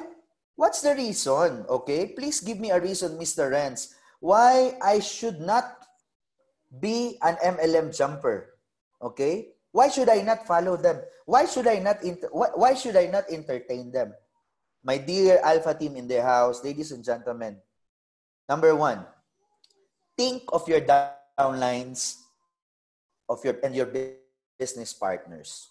What's 0.57 0.83
the 0.83 0.95
reason? 0.95 1.67
Okay, 1.69 2.15
please 2.17 2.41
give 2.41 2.59
me 2.59 2.71
a 2.71 2.81
reason, 2.81 3.19
Mr. 3.19 3.53
Renz, 3.53 3.95
why 4.19 4.75
I 4.83 4.99
should 4.99 5.41
not 5.41 5.87
be 6.81 7.19
an 7.23 7.37
MLM 7.45 7.97
jumper. 7.97 8.59
Okay? 9.01 9.55
Why 9.79 9.87
should 9.87 10.11
I 10.11 10.27
not 10.27 10.43
follow 10.43 10.75
them? 10.75 10.99
Why 11.23 11.47
should 11.47 11.71
I 11.71 11.79
not 11.79 12.03
inter- 12.03 12.35
why, 12.35 12.75
should 12.75 12.99
I 12.99 13.07
not 13.07 13.31
entertain 13.31 13.95
them? 13.95 14.11
My 14.83 14.99
dear 14.99 15.39
Alpha 15.39 15.71
team 15.71 15.95
in 15.95 16.11
the 16.11 16.19
house, 16.19 16.67
ladies 16.67 16.91
and 16.91 17.07
gentlemen. 17.07 17.63
Number 18.51 18.75
one, 18.75 19.07
think 20.19 20.51
of 20.51 20.67
your 20.67 20.83
downlines 20.83 22.19
of 23.31 23.39
your 23.47 23.55
and 23.63 23.71
your 23.71 23.87
business 24.59 24.91
partners. 24.99 25.71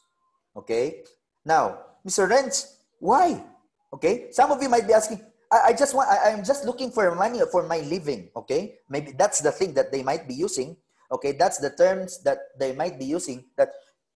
Okay? 0.56 1.04
Now, 1.44 2.00
Mr. 2.08 2.32
Renz, 2.32 2.80
why? 3.04 3.44
Okay? 3.92 4.32
Some 4.32 4.56
of 4.56 4.64
you 4.64 4.72
might 4.72 4.88
be 4.88 4.96
asking, 4.96 5.20
I, 5.52 5.60
I 5.68 5.74
just 5.76 5.92
want 5.92 6.08
I, 6.08 6.32
I'm 6.32 6.48
just 6.48 6.64
looking 6.64 6.96
for 6.96 7.12
money 7.12 7.44
for 7.52 7.68
my 7.68 7.84
living. 7.84 8.32
Okay? 8.40 8.80
Maybe 8.88 9.12
that's 9.12 9.44
the 9.44 9.52
thing 9.52 9.76
that 9.76 9.92
they 9.92 10.00
might 10.00 10.32
be 10.32 10.36
using 10.40 10.80
okay 11.12 11.32
that's 11.32 11.58
the 11.58 11.70
terms 11.72 12.22
that 12.24 12.52
they 12.60 12.76
might 12.76 13.00
be 13.00 13.06
using 13.06 13.46
that 13.56 13.72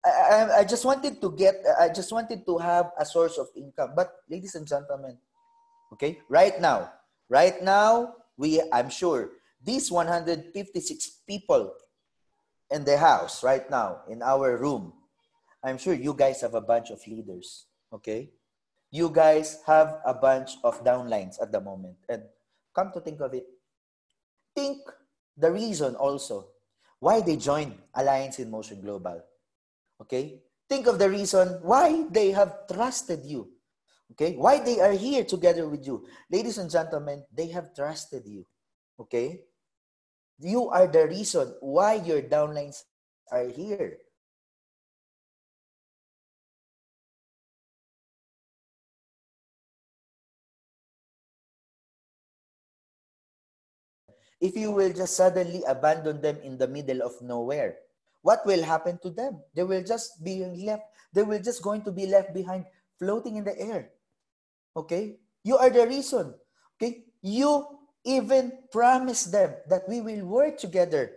I, 0.05 0.63
I, 0.63 0.65
just 0.65 0.85
wanted 0.85 1.21
to 1.21 1.33
get 1.33 1.61
i 1.81 1.89
just 1.89 2.13
wanted 2.13 2.47
to 2.47 2.59
have 2.59 2.93
a 2.99 3.05
source 3.05 3.37
of 3.37 3.49
income. 3.57 3.93
But 3.97 4.15
ladies 4.31 4.55
and 4.55 4.67
gentlemen 4.67 5.19
okay 5.93 6.21
right 6.29 6.61
now 6.61 6.93
right 7.29 7.61
now 7.63 8.15
we 8.37 8.63
i'm 8.73 8.91
sure 8.91 9.31
these 9.63 9.91
156 9.91 10.55
people 11.27 11.75
in 12.71 12.85
the 12.85 12.97
house 12.97 13.43
right 13.43 13.69
now 13.71 14.07
in 14.09 14.23
our 14.23 14.57
room 14.57 14.93
i'm 15.65 15.79
sure 15.79 15.95
you 15.95 16.15
guys 16.15 16.41
have 16.41 16.55
a 16.55 16.61
bunch 16.61 16.91
of 16.91 17.05
leaders 17.07 17.67
okay? 17.93 18.31
You 18.91 19.11
guys 19.11 19.61
have 19.67 20.01
a 20.05 20.15
bunch 20.15 20.57
of 20.65 20.83
downlines 20.85 21.41
at 21.41 21.53
the 21.53 21.61
moment. 21.61 21.97
And 22.09 22.23
come 22.75 22.91
to 22.93 23.01
think 23.01 23.21
of 23.21 23.35
it 23.35 23.47
think 24.55 24.79
the 25.37 25.53
reason 25.53 25.95
also 25.95 26.49
why 26.99 27.21
they 27.21 27.37
joined 27.37 27.79
Alliance 27.95 28.41
in 28.41 28.51
Motion 28.51 28.81
Global. 28.81 29.23
Okay? 30.01 30.41
Think 30.69 30.87
of 30.87 30.99
the 30.99 31.11
reason 31.11 31.61
why 31.63 32.05
they 32.11 32.31
have 32.31 32.69
trusted 32.71 33.25
you. 33.25 33.51
Okay? 34.13 34.37
Why 34.37 34.61
they 34.61 34.81
are 34.81 34.93
here 34.93 35.25
together 35.25 35.69
with 35.69 35.87
you. 35.87 36.07
Ladies 36.31 36.59
and 36.59 36.71
gentlemen, 36.71 37.25
they 37.33 37.49
have 37.49 37.75
trusted 37.75 38.27
you. 38.27 38.47
Okay? 39.01 39.43
You 40.39 40.69
are 40.71 40.87
the 40.87 41.07
reason 41.07 41.55
why 41.61 41.95
your 41.95 42.23
downlines 42.23 42.85
are 43.33 43.49
here. 43.49 43.99
If 54.41 54.55
you 54.55 54.71
will 54.71 54.93
just 54.93 55.17
suddenly 55.17 55.63
abandon 55.67 56.23
them 56.23 56.39
in 56.45 56.59
the 56.59 56.69
middle 56.69 57.03
of 57.03 57.21
nowhere, 57.21 57.75
what 58.23 58.45
will 58.47 58.63
happen 58.63 58.99
to 59.03 59.11
them? 59.11 59.41
They 59.55 59.63
will 59.63 59.83
just 59.83 60.23
be 60.23 60.45
left, 60.45 60.83
they 61.13 61.23
will 61.23 61.41
just 61.41 61.63
going 61.63 61.83
to 61.83 61.93
be 61.93 62.07
left 62.07 62.35
behind, 62.35 62.65
floating 62.99 63.37
in 63.37 63.45
the 63.45 63.59
air. 63.59 63.91
Okay? 64.77 65.17
You 65.45 65.57
are 65.57 65.71
the 65.71 65.87
reason. 65.87 66.35
Okay? 66.77 67.05
You 67.23 67.67
even 68.05 68.53
promise 68.73 69.25
them 69.25 69.55
that 69.69 69.89
we 69.89 70.01
will 70.01 70.25
work 70.27 70.59
together. 70.59 71.13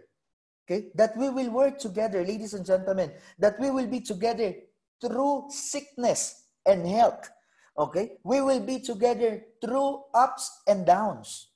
Okay? 0.66 0.92
That 0.96 1.18
we 1.18 1.30
will 1.30 1.50
work 1.50 1.80
together, 1.80 2.24
ladies 2.24 2.54
and 2.54 2.66
gentlemen, 2.66 3.12
that 3.40 3.60
we 3.60 3.72
will 3.72 3.88
be 3.88 4.02
together 4.02 4.54
through 5.02 5.46
sickness 5.50 6.44
and 6.66 6.86
health. 6.88 7.30
Okay? 7.78 8.18
We 8.24 8.42
will 8.42 8.60
be 8.60 8.80
together 8.80 9.44
through 9.64 10.04
ups 10.14 10.62
and 10.68 10.86
downs. 10.86 11.50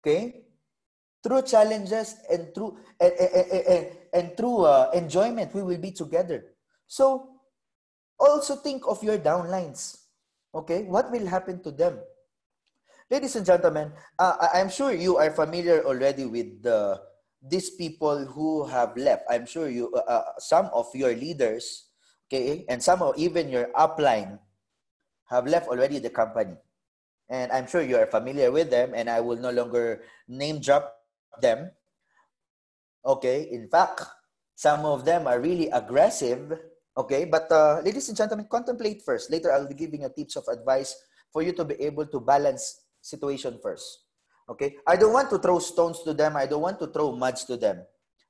Okay? 0.00 0.44
Through 1.22 1.42
challenges 1.42 2.16
and 2.30 2.52
through 2.54 2.78
and, 2.98 3.12
and, 3.12 3.46
and, 3.52 3.86
and 4.12 4.26
through 4.36 4.66
uh, 4.66 4.90
enjoyment, 4.92 5.54
we 5.54 5.62
will 5.62 5.78
be 5.78 5.92
together. 5.92 6.44
So 6.86 7.30
also 8.18 8.56
think 8.56 8.82
of 8.88 9.02
your 9.02 9.18
downlines. 9.18 10.02
Okay? 10.54 10.82
What 10.82 11.10
will 11.10 11.26
happen 11.26 11.62
to 11.62 11.70
them? 11.70 11.98
Ladies 13.10 13.36
and 13.36 13.46
gentlemen, 13.46 13.92
uh, 14.18 14.48
I'm 14.54 14.70
sure 14.70 14.92
you 14.92 15.18
are 15.18 15.30
familiar 15.30 15.84
already 15.84 16.24
with 16.24 16.62
the 16.62 17.00
these 17.42 17.70
people 17.74 18.24
who 18.24 18.64
have 18.66 18.96
left. 18.96 19.26
I'm 19.28 19.46
sure 19.46 19.68
you, 19.68 19.90
uh, 19.92 20.06
uh, 20.06 20.24
some 20.38 20.70
of 20.72 20.86
your 20.94 21.12
leaders, 21.12 21.90
okay, 22.30 22.64
and 22.70 22.78
some 22.78 23.02
of 23.02 23.18
even 23.18 23.50
your 23.50 23.68
upline 23.74 24.38
have 25.26 25.46
left 25.46 25.66
already 25.66 25.98
the 25.98 26.10
company. 26.10 26.54
And 27.28 27.50
I'm 27.50 27.66
sure 27.66 27.82
you 27.82 27.98
are 27.98 28.06
familiar 28.06 28.52
with 28.52 28.70
them, 28.70 28.92
and 28.94 29.10
I 29.10 29.20
will 29.20 29.36
no 29.36 29.50
longer 29.50 30.02
name 30.28 30.60
drop 30.60 31.01
them. 31.40 31.70
Okay, 33.04 33.48
in 33.50 33.68
fact, 33.68 34.02
some 34.54 34.84
of 34.84 35.04
them 35.04 35.26
are 35.26 35.40
really 35.40 35.68
aggressive. 35.70 36.52
Okay, 36.96 37.24
but 37.24 37.50
uh, 37.50 37.80
ladies 37.80 38.08
and 38.08 38.16
gentlemen, 38.16 38.46
contemplate 38.50 39.02
first. 39.02 39.30
Later, 39.30 39.52
I'll 39.52 39.68
be 39.68 39.74
giving 39.74 40.02
you 40.02 40.10
tips 40.14 40.36
of 40.36 40.44
advice 40.46 40.94
for 41.32 41.42
you 41.42 41.52
to 41.52 41.64
be 41.64 41.74
able 41.80 42.06
to 42.06 42.20
balance 42.20 42.84
situation 43.00 43.58
first. 43.62 44.04
Okay, 44.48 44.76
I 44.86 44.96
don't 44.96 45.12
want 45.12 45.30
to 45.30 45.38
throw 45.38 45.58
stones 45.58 46.02
to 46.04 46.12
them. 46.12 46.36
I 46.36 46.46
don't 46.46 46.62
want 46.62 46.78
to 46.80 46.88
throw 46.88 47.16
muds 47.16 47.44
to 47.46 47.56
them. 47.56 47.82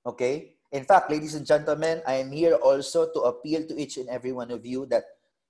Okay, 0.06 0.54
in 0.72 0.84
fact, 0.84 1.10
ladies 1.10 1.34
and 1.34 1.44
gentlemen, 1.44 2.00
I 2.06 2.14
am 2.24 2.32
here 2.32 2.54
also 2.54 3.12
to 3.12 3.20
appeal 3.28 3.66
to 3.68 3.76
each 3.76 3.98
and 3.98 4.08
every 4.08 4.32
one 4.32 4.50
of 4.50 4.64
you 4.64 4.86
that 4.86 5.04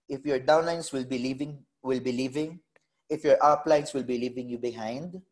if 0.08 0.26
your 0.26 0.40
downlines 0.40 0.92
will 0.92 1.04
be 1.04 1.18
leaving, 1.18 1.62
will 1.82 2.00
be 2.00 2.12
leaving, 2.12 2.60
if 3.08 3.22
your 3.22 3.36
uplines 3.38 3.94
will 3.94 4.02
be 4.02 4.18
leaving 4.18 4.48
you 4.48 4.58
behind, 4.58 5.22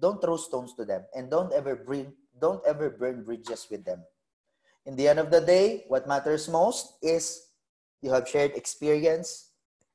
don't 0.00 0.20
throw 0.20 0.36
stones 0.36 0.74
to 0.74 0.84
them 0.84 1.04
and 1.14 1.30
don't 1.30 1.52
ever 1.52 1.76
bring, 1.76 2.12
don't 2.40 2.64
ever 2.66 2.90
burn 2.90 3.24
bridges 3.24 3.66
with 3.70 3.84
them. 3.84 4.02
In 4.86 4.96
the 4.96 5.08
end 5.08 5.18
of 5.18 5.30
the 5.30 5.40
day, 5.40 5.84
what 5.88 6.06
matters 6.06 6.48
most 6.48 7.00
is 7.02 7.48
you 8.02 8.12
have 8.12 8.28
shared 8.28 8.52
experience. 8.52 9.50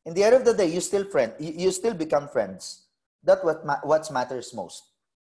In 0.05 0.13
the 0.13 0.23
end 0.23 0.35
of 0.35 0.45
the 0.45 0.53
day, 0.53 0.65
you 0.65 0.81
still 0.81 1.05
friend, 1.05 1.33
you, 1.39 1.69
still 1.71 1.93
become 1.93 2.27
friends. 2.27 2.89
That's 3.23 3.43
what 3.43 3.65
ma- 3.65 3.83
what 3.83 4.09
matters 4.11 4.53
most. 4.53 4.81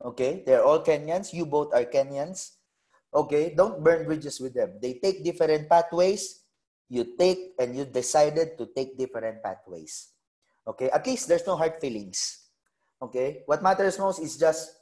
Okay, 0.05 0.43
they're 0.45 0.65
all 0.65 0.85
Kenyans. 0.85 1.33
You 1.33 1.47
both 1.47 1.73
are 1.73 1.85
Kenyans. 1.89 2.61
Okay, 3.15 3.55
don't 3.57 3.81
burn 3.83 4.05
bridges 4.05 4.41
with 4.41 4.53
them. 4.53 4.77
They 4.83 5.01
take 5.01 5.25
different 5.25 5.71
pathways. 5.71 6.45
You 6.91 7.17
take 7.17 7.57
and 7.59 7.75
you 7.75 7.87
decided 7.87 8.59
to 8.59 8.69
take 8.77 8.99
different 8.99 9.43
pathways. 9.43 10.13
Okay, 10.69 10.91
at 10.91 11.07
least 11.07 11.29
there's 11.29 11.47
no 11.47 11.57
hard 11.57 11.81
feelings. 11.81 12.46
Okay, 13.03 13.43
what 13.45 13.63
matters 13.63 13.99
most 13.99 14.21
is 14.21 14.39
just 14.39 14.73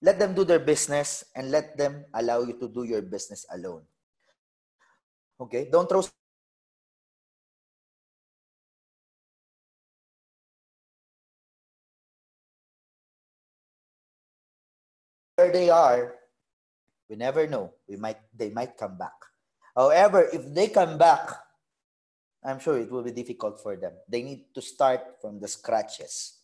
let 0.00 0.18
them 0.18 0.32
do 0.32 0.44
their 0.44 0.58
business 0.58 1.24
and 1.34 1.50
let 1.50 1.76
them 1.76 2.04
allow 2.14 2.40
you 2.40 2.56
to 2.58 2.68
do 2.68 2.84
your 2.84 3.02
business 3.02 3.44
alone. 3.52 3.82
Okay, 5.40 5.68
don't 5.70 5.88
throw 5.88 6.02
where 15.36 15.52
they 15.52 15.70
are, 15.70 16.14
we 17.08 17.16
never 17.16 17.46
know. 17.46 17.72
We 17.86 17.96
might 17.96 18.18
they 18.34 18.50
might 18.50 18.76
come 18.76 18.96
back. 18.96 19.14
However, 19.76 20.26
if 20.32 20.42
they 20.54 20.68
come 20.68 20.98
back, 20.98 21.30
I'm 22.42 22.58
sure 22.58 22.78
it 22.78 22.90
will 22.90 23.04
be 23.04 23.12
difficult 23.12 23.60
for 23.60 23.76
them. 23.76 23.92
They 24.08 24.22
need 24.22 24.54
to 24.54 24.62
start 24.62 25.20
from 25.20 25.38
the 25.38 25.46
scratches 25.46 26.37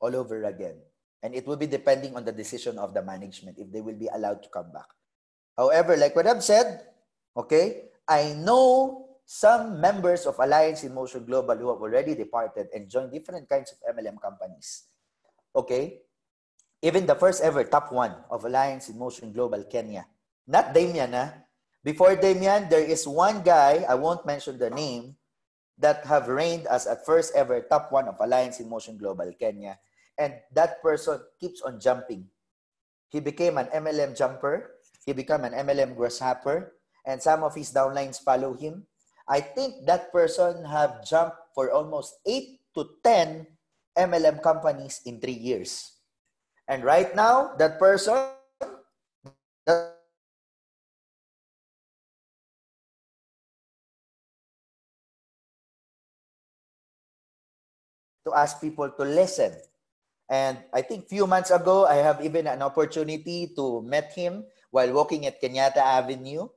all 0.00 0.14
over 0.14 0.44
again. 0.44 0.76
And 1.22 1.34
it 1.34 1.46
will 1.46 1.56
be 1.56 1.66
depending 1.66 2.16
on 2.16 2.24
the 2.24 2.32
decision 2.32 2.78
of 2.78 2.92
the 2.92 3.02
management 3.02 3.58
if 3.58 3.72
they 3.72 3.80
will 3.80 3.96
be 3.96 4.08
allowed 4.12 4.42
to 4.42 4.48
come 4.48 4.70
back. 4.72 4.88
However, 5.56 5.96
like 5.96 6.14
what 6.14 6.26
I've 6.26 6.44
said, 6.44 6.86
okay, 7.36 7.88
I 8.06 8.34
know 8.36 9.04
some 9.24 9.80
members 9.80 10.26
of 10.26 10.36
Alliance 10.38 10.84
in 10.84 10.92
Motion 10.92 11.24
Global 11.24 11.56
who 11.56 11.72
have 11.72 11.80
already 11.80 12.14
departed 12.14 12.68
and 12.74 12.90
joined 12.90 13.12
different 13.12 13.48
kinds 13.48 13.72
of 13.72 13.80
MLM 13.96 14.20
companies. 14.20 14.84
Okay, 15.56 16.02
even 16.82 17.06
the 17.06 17.14
first 17.14 17.40
ever 17.40 17.64
top 17.64 17.90
one 17.90 18.12
of 18.28 18.44
Alliance 18.44 18.90
in 18.90 18.98
Motion 18.98 19.32
Global 19.32 19.64
Kenya. 19.64 20.04
Not 20.46 20.74
Damian, 20.74 21.14
ah. 21.14 21.32
Before 21.80 22.16
Damian, 22.16 22.68
there 22.68 22.84
is 22.84 23.08
one 23.08 23.40
guy, 23.40 23.84
I 23.88 23.94
won't 23.94 24.26
mention 24.26 24.58
the 24.58 24.68
name, 24.68 25.16
that 25.78 26.06
have 26.06 26.28
reigned 26.28 26.66
as 26.66 26.86
a 26.86 26.96
first 26.96 27.34
ever 27.34 27.60
top 27.66 27.90
one 27.90 28.06
of 28.06 28.16
Alliance 28.20 28.60
in 28.60 28.68
Motion 28.68 28.96
Global 28.96 29.32
Kenya. 29.38 29.78
And 30.18 30.34
that 30.54 30.82
person 30.82 31.18
keeps 31.40 31.62
on 31.62 31.80
jumping. 31.80 32.26
He 33.08 33.18
became 33.18 33.58
an 33.58 33.66
MLM 33.74 34.16
jumper. 34.16 34.78
He 35.04 35.12
became 35.12 35.44
an 35.44 35.52
MLM 35.52 35.96
grasshopper. 35.96 36.74
And 37.04 37.20
some 37.20 37.42
of 37.42 37.54
his 37.54 37.72
downlines 37.72 38.22
follow 38.22 38.54
him. 38.54 38.86
I 39.28 39.40
think 39.40 39.86
that 39.86 40.12
person 40.12 40.64
have 40.64 41.04
jumped 41.04 41.36
for 41.54 41.70
almost 41.72 42.18
8 42.26 42.60
to 42.74 42.90
10 43.02 43.46
MLM 43.96 44.42
companies 44.42 45.00
in 45.06 45.20
3 45.20 45.32
years. 45.32 45.92
And 46.68 46.84
right 46.84 47.14
now, 47.14 47.54
that 47.58 47.78
person 47.78 48.33
to 58.24 58.34
ask 58.34 58.60
people 58.60 58.90
to 58.90 59.04
listen. 59.04 59.52
And 60.28 60.58
I 60.72 60.82
think 60.82 61.08
few 61.08 61.26
months 61.26 61.50
ago, 61.50 61.86
I 61.86 61.96
have 61.96 62.24
even 62.24 62.46
an 62.46 62.62
opportunity 62.62 63.52
to 63.56 63.82
meet 63.82 64.12
him 64.16 64.44
while 64.70 64.90
walking 64.92 65.26
at 65.26 65.40
Kenyatta 65.40 65.78
Avenue. 65.78 66.48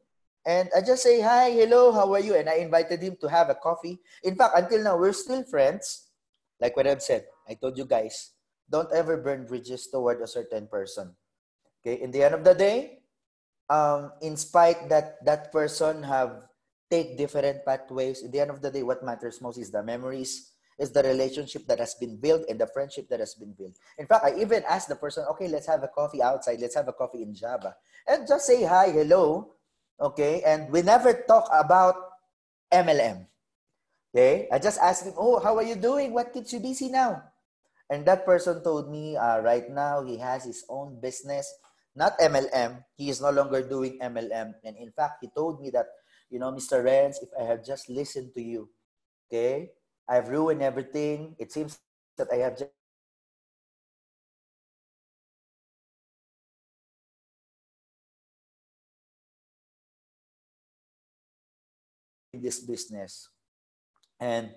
And 0.48 0.70
I 0.76 0.80
just 0.80 1.04
say, 1.04 1.20
hi, 1.20 1.52
hello, 1.52 1.92
how 1.92 2.14
are 2.14 2.24
you? 2.24 2.36
And 2.36 2.48
I 2.48 2.64
invited 2.64 3.04
him 3.04 3.18
to 3.20 3.28
have 3.28 3.50
a 3.50 3.56
coffee. 3.56 4.00
In 4.24 4.36
fact, 4.36 4.56
until 4.56 4.84
now, 4.84 4.98
we're 4.98 5.12
still 5.12 5.44
friends. 5.44 6.08
Like 6.60 6.76
what 6.78 6.88
I've 6.88 7.04
said, 7.04 7.26
I 7.48 7.56
told 7.56 7.78
you 7.78 7.86
guys, 7.86 8.32
don't 8.70 8.92
ever 8.94 9.18
burn 9.18 9.46
bridges 9.46 9.88
toward 9.88 10.22
a 10.22 10.28
certain 10.28 10.68
person. 10.68 11.16
Okay, 11.84 12.02
in 12.02 12.12
the 12.12 12.24
end 12.24 12.34
of 12.34 12.44
the 12.44 12.56
day, 12.56 13.00
um, 13.70 14.12
in 14.22 14.36
spite 14.38 14.90
that 14.90 15.24
that 15.26 15.52
person 15.52 16.04
have 16.04 16.48
take 16.90 17.18
different 17.18 17.66
pathways, 17.66 18.24
in 18.24 18.32
the 18.32 18.40
end 18.40 18.50
of 18.50 18.62
the 18.62 18.72
day, 18.72 18.84
what 18.84 19.04
matters 19.04 19.42
most 19.42 19.58
is 19.58 19.72
the 19.72 19.84
memories, 19.84 20.52
is 20.78 20.92
the 20.92 21.02
relationship 21.04 21.66
that 21.68 21.80
has 21.80 21.96
been 21.96 22.18
built 22.18 22.46
and 22.50 22.60
the 22.60 22.68
friendship 22.68 23.10
that 23.10 23.20
has 23.20 23.34
been 23.34 23.54
built. 23.54 23.74
In 23.98 24.06
fact, 24.06 24.26
I 24.26 24.38
even 24.40 24.64
asked 24.70 24.90
the 24.90 24.96
person, 24.96 25.26
okay, 25.32 25.48
let's 25.48 25.68
have 25.68 25.84
a 25.84 25.88
coffee 25.88 26.22
outside, 26.22 26.60
let's 26.62 26.76
have 26.76 26.88
a 26.88 26.94
coffee 26.94 27.24
in 27.24 27.34
Java. 27.34 27.76
And 28.08 28.28
just 28.28 28.46
say 28.46 28.64
hi, 28.64 28.90
hello. 28.92 29.54
Okay, 30.00 30.44
and 30.46 30.70
we 30.72 30.84
never 30.84 31.26
talk 31.26 31.50
about 31.52 31.96
MLM. 32.72 33.26
Okay, 34.14 34.48
I 34.52 34.60
just 34.60 34.80
asked 34.80 35.06
him, 35.06 35.14
oh, 35.18 35.40
how 35.40 35.58
are 35.58 35.66
you 35.66 35.76
doing? 35.76 36.14
What 36.14 36.34
keeps 36.34 36.54
you 36.54 36.60
busy 36.60 36.90
now? 36.90 37.24
And 37.90 38.06
that 38.06 38.26
person 38.26 38.64
told 38.64 38.92
me 38.92 39.18
uh, 39.18 39.40
right 39.40 39.70
now 39.70 40.04
he 40.04 40.18
has 40.18 40.46
his 40.46 40.66
own 40.70 41.00
business, 41.02 41.48
not 41.96 42.20
MLM. 42.20 42.84
He 42.96 43.10
is 43.10 43.22
no 43.22 43.32
longer 43.32 43.64
doing 43.68 43.98
MLM. 44.00 44.54
And 44.64 44.76
in 44.78 44.92
fact, 44.92 45.20
he 45.22 45.30
told 45.34 45.62
me 45.62 45.72
that, 45.72 45.88
you 46.30 46.40
know, 46.40 46.52
Mr. 46.52 46.84
Renz, 46.84 47.18
if 47.24 47.30
I 47.40 47.44
have 47.44 47.66
just 47.66 47.90
listened 47.90 48.34
to 48.36 48.42
you, 48.42 48.70
okay, 49.28 49.72
I've 50.08 50.30
ruined 50.30 50.64
everything. 50.64 51.36
It 51.38 51.52
seems 51.52 51.80
that 52.18 52.28
I 52.32 52.38
have 52.38 52.58
just 52.58 52.72
this 62.34 62.60
business. 62.60 63.30
And 64.20 64.52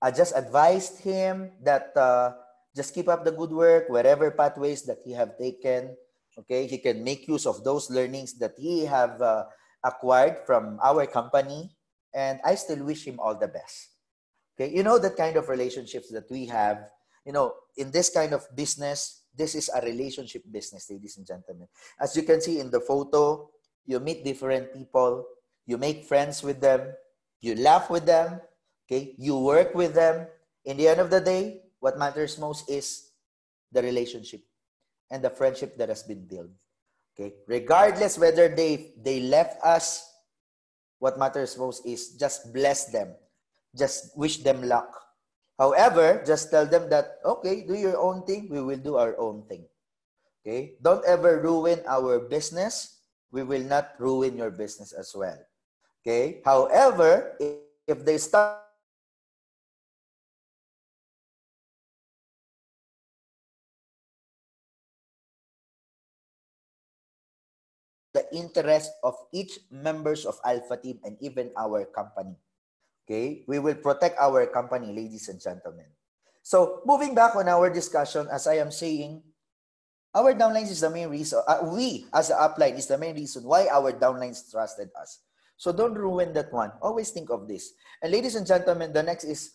I 0.00 0.10
just 0.10 0.36
advised 0.36 1.00
him 1.00 1.52
that 1.62 1.96
uh, 1.96 2.32
just 2.74 2.94
keep 2.94 3.08
up 3.08 3.24
the 3.24 3.32
good 3.32 3.50
work, 3.50 3.88
whatever 3.88 4.30
pathways 4.30 4.82
that 4.84 4.98
he 5.04 5.12
have 5.12 5.38
taken. 5.38 5.96
Okay, 6.38 6.66
he 6.66 6.78
can 6.78 7.02
make 7.02 7.26
use 7.28 7.46
of 7.46 7.64
those 7.64 7.90
learnings 7.90 8.38
that 8.38 8.52
he 8.58 8.84
have 8.84 9.22
uh, 9.22 9.44
acquired 9.82 10.44
from 10.44 10.78
our 10.84 11.06
company, 11.06 11.72
and 12.12 12.40
I 12.44 12.56
still 12.56 12.84
wish 12.84 13.06
him 13.06 13.18
all 13.18 13.34
the 13.34 13.48
best. 13.48 13.95
Okay, 14.56 14.74
you 14.74 14.82
know 14.82 14.98
that 14.98 15.16
kind 15.16 15.36
of 15.36 15.48
relationships 15.48 16.08
that 16.10 16.30
we 16.30 16.46
have. 16.46 16.88
You 17.24 17.32
know, 17.32 17.52
in 17.76 17.90
this 17.90 18.08
kind 18.08 18.32
of 18.32 18.44
business, 18.56 19.24
this 19.36 19.54
is 19.54 19.68
a 19.68 19.84
relationship 19.84 20.42
business, 20.50 20.88
ladies 20.90 21.18
and 21.18 21.26
gentlemen. 21.26 21.68
As 22.00 22.16
you 22.16 22.22
can 22.22 22.40
see 22.40 22.58
in 22.58 22.70
the 22.70 22.80
photo, 22.80 23.50
you 23.84 24.00
meet 24.00 24.24
different 24.24 24.72
people, 24.72 25.24
you 25.66 25.76
make 25.76 26.04
friends 26.04 26.42
with 26.42 26.60
them, 26.60 26.94
you 27.40 27.54
laugh 27.56 27.90
with 27.90 28.06
them, 28.06 28.40
okay, 28.86 29.14
you 29.18 29.38
work 29.38 29.74
with 29.74 29.94
them. 29.94 30.26
In 30.64 30.76
the 30.76 30.88
end 30.88 31.00
of 31.00 31.10
the 31.10 31.20
day, 31.20 31.60
what 31.80 31.98
matters 31.98 32.38
most 32.38 32.68
is 32.70 33.10
the 33.72 33.82
relationship 33.82 34.40
and 35.10 35.22
the 35.22 35.30
friendship 35.30 35.76
that 35.76 35.88
has 35.88 36.02
been 36.02 36.24
built. 36.24 36.50
Okay, 37.14 37.34
regardless 37.46 38.18
whether 38.18 38.48
they 38.48 38.92
they 39.02 39.20
left 39.20 39.60
us, 39.64 40.04
what 40.98 41.18
matters 41.18 41.56
most 41.56 41.86
is 41.86 42.16
just 42.16 42.52
bless 42.52 42.86
them, 42.92 43.14
just 43.76 44.16
wish 44.16 44.40
them 44.40 44.64
luck. 44.64 44.88
However, 45.60 46.24
just 46.24 46.50
tell 46.50 46.66
them 46.66 46.88
that 46.88 47.20
okay, 47.24 47.64
do 47.64 47.76
your 47.76 47.96
own 47.96 48.24
thing, 48.24 48.48
we 48.48 48.60
will 48.60 48.80
do 48.80 48.96
our 48.96 49.16
own 49.20 49.44
thing. 49.48 49.64
Okay, 50.40 50.76
don't 50.80 51.04
ever 51.04 51.40
ruin 51.40 51.80
our 51.88 52.20
business. 52.20 53.00
We 53.32 53.42
will 53.42 53.64
not 53.64 53.96
ruin 53.98 54.36
your 54.36 54.50
business 54.50 54.92
as 54.92 55.12
well. 55.16 55.36
Okay, 56.00 56.40
however, 56.44 57.34
if, 57.88 58.04
they 58.06 58.16
start 58.16 58.62
the 68.14 68.24
interest 68.30 68.94
of 69.02 69.18
each 69.34 69.58
members 69.68 70.24
of 70.24 70.38
Alpha 70.46 70.78
Team 70.78 71.02
and 71.02 71.18
even 71.20 71.50
our 71.58 71.84
company. 71.90 72.38
Okay, 73.06 73.46
we 73.46 73.62
will 73.62 73.78
protect 73.78 74.18
our 74.18 74.50
company, 74.50 74.90
ladies 74.90 75.30
and 75.30 75.38
gentlemen. 75.38 75.86
So 76.42 76.82
moving 76.82 77.14
back 77.14 77.38
on 77.38 77.46
our 77.46 77.70
discussion, 77.70 78.26
as 78.26 78.50
I 78.50 78.58
am 78.58 78.74
saying, 78.74 79.22
our 80.10 80.34
downlines 80.34 80.74
is 80.74 80.82
the 80.82 80.90
main 80.90 81.14
reason. 81.14 81.38
Uh, 81.46 81.70
we 81.70 82.10
as 82.10 82.34
the 82.34 82.38
upline 82.38 82.74
is 82.74 82.90
the 82.90 82.98
main 82.98 83.14
reason 83.14 83.46
why 83.46 83.70
our 83.70 83.94
downlines 83.94 84.50
trusted 84.50 84.90
us. 84.98 85.22
So 85.54 85.70
don't 85.70 85.94
ruin 85.94 86.34
that 86.34 86.50
one. 86.50 86.74
Always 86.82 87.14
think 87.14 87.30
of 87.30 87.46
this. 87.46 87.78
And 88.02 88.10
ladies 88.10 88.34
and 88.34 88.42
gentlemen, 88.42 88.90
the 88.90 89.06
next 89.06 89.22
is 89.22 89.54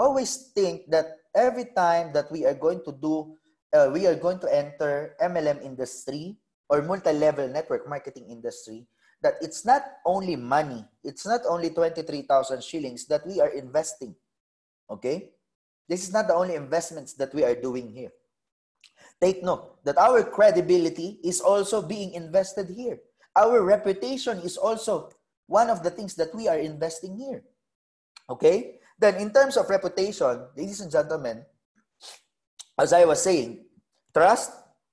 always 0.00 0.56
think 0.56 0.88
that 0.88 1.20
every 1.36 1.68
time 1.76 2.16
that 2.16 2.32
we 2.32 2.48
are 2.48 2.56
going 2.56 2.80
to 2.88 2.96
do, 2.96 3.36
uh, 3.76 3.92
we 3.92 4.08
are 4.08 4.16
going 4.16 4.40
to 4.40 4.48
enter 4.48 5.20
MLM 5.20 5.60
industry, 5.60 6.40
or 6.68 6.82
multi-level 6.82 7.48
network 7.48 7.88
marketing 7.88 8.26
industry 8.28 8.86
that 9.22 9.34
it's 9.40 9.64
not 9.64 9.82
only 10.04 10.36
money 10.36 10.84
it's 11.04 11.26
not 11.26 11.40
only 11.48 11.70
23000 11.70 12.62
shillings 12.62 13.06
that 13.06 13.26
we 13.26 13.40
are 13.40 13.50
investing 13.50 14.14
okay? 14.90 15.30
This 15.88 16.06
is 16.06 16.12
not 16.12 16.26
the 16.26 16.34
only 16.34 16.54
investments 16.54 17.14
that 17.14 17.34
we 17.34 17.44
are 17.44 17.54
doing 17.54 17.90
here. 17.90 18.10
Take 19.22 19.42
note 19.42 19.82
that 19.84 19.98
our 19.98 20.22
credibility 20.22 21.18
is 21.22 21.40
also 21.40 21.80
being 21.80 22.12
invested 22.12 22.68
here. 22.70 22.98
Our 23.34 23.62
reputation 23.62 24.38
is 24.38 24.56
also 24.56 25.10
one 25.46 25.70
of 25.70 25.82
the 25.82 25.90
things 25.90 26.14
that 26.16 26.34
we 26.34 26.48
are 26.48 26.58
investing 26.58 27.16
here 27.16 27.42
okay? 28.30 28.80
Then 28.98 29.16
in 29.16 29.30
terms 29.32 29.56
of 29.56 29.68
reputation 29.68 30.48
ladies 30.56 30.80
and 30.80 30.90
gentlemen 30.90 31.44
as 32.78 32.92
i 32.92 33.04
was 33.04 33.22
saying 33.22 33.64
trust 34.12 34.52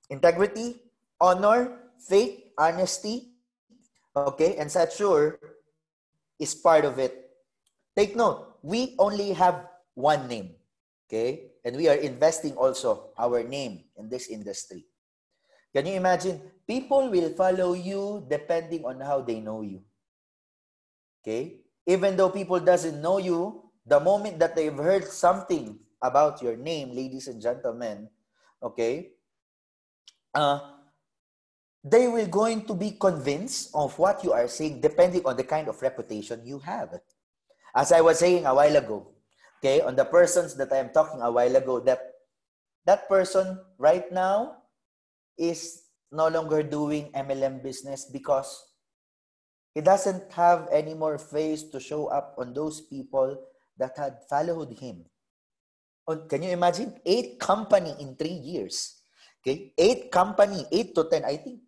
integrity 0.09 0.75
honor, 1.23 1.79
faith, 2.03 2.51
honesty, 2.59 3.32
okay, 4.15 4.55
and 4.57 4.69
stature 4.69 5.39
is 6.39 6.55
part 6.55 6.85
of 6.85 6.99
it. 6.99 7.29
Take 7.95 8.15
note, 8.15 8.57
we 8.61 8.95
only 8.97 9.33
have 9.33 9.67
one 9.93 10.27
name, 10.27 10.55
okay, 11.07 11.51
and 11.65 11.77
we 11.77 11.87
are 11.89 11.97
investing 11.97 12.57
also 12.57 13.13
our 13.17 13.43
name 13.43 13.85
in 13.97 14.09
this 14.09 14.27
industry. 14.29 14.85
Can 15.73 15.89
you 15.89 15.97
imagine? 15.97 16.41
People 16.69 17.09
will 17.09 17.33
follow 17.33 17.73
you 17.73 18.23
depending 18.29 18.85
on 18.85 19.01
how 19.01 19.21
they 19.21 19.41
know 19.41 19.65
you. 19.65 19.81
Okay? 21.21 21.65
Even 21.85 22.15
though 22.15 22.29
people 22.29 22.59
doesn't 22.59 23.01
know 23.01 23.17
you, 23.17 23.63
the 23.85 23.99
moment 23.99 24.39
that 24.39 24.55
they've 24.55 24.75
heard 24.75 25.03
something 25.03 25.79
about 26.01 26.41
your 26.41 26.55
name, 26.55 26.93
ladies 26.93 27.27
and 27.27 27.41
gentlemen, 27.41 28.07
okay, 28.61 29.11
uh, 30.35 30.59
they 31.83 32.07
will 32.07 32.27
going 32.27 32.65
to 32.65 32.73
be 32.73 32.91
convinced 32.91 33.69
of 33.75 33.97
what 33.99 34.23
you 34.23 34.31
are 34.31 34.47
saying 34.47 34.79
depending 34.79 35.21
on 35.25 35.35
the 35.35 35.43
kind 35.43 35.67
of 35.67 35.81
reputation 35.81 36.39
you 36.45 36.57
have. 36.59 36.95
As 37.75 37.91
I 37.91 37.99
was 37.99 38.19
saying 38.19 38.45
a 38.45 38.55
while 38.55 38.75
ago, 38.75 39.11
okay, 39.59 39.81
on 39.81 39.95
the 39.95 40.05
persons 40.05 40.55
that 40.55 40.71
I 40.71 40.77
am 40.77 40.91
talking 40.91 41.21
a 41.21 41.31
while 41.31 41.55
ago, 41.55 41.81
that 41.81 41.99
that 42.85 43.09
person 43.09 43.59
right 43.77 44.09
now 44.11 44.63
is 45.37 45.83
no 46.11 46.27
longer 46.29 46.63
doing 46.63 47.11
MLM 47.11 47.61
business 47.63 48.05
because 48.05 48.63
he 49.73 49.81
doesn't 49.81 50.31
have 50.31 50.69
any 50.71 50.93
more 50.93 51.17
face 51.17 51.63
to 51.63 51.79
show 51.79 52.07
up 52.07 52.35
on 52.37 52.53
those 52.53 52.81
people 52.81 53.35
that 53.77 53.97
had 53.97 54.17
followed 54.29 54.77
him. 54.77 55.03
Can 56.29 56.43
you 56.43 56.51
imagine? 56.51 56.93
Eight 57.05 57.39
company 57.39 57.95
in 57.99 58.15
three 58.15 58.37
years. 58.37 59.01
Okay, 59.41 59.73
eight 59.77 60.11
company, 60.11 60.65
eight 60.71 60.93
to 60.95 61.09
ten. 61.09 61.25
I 61.25 61.37
think 61.37 61.59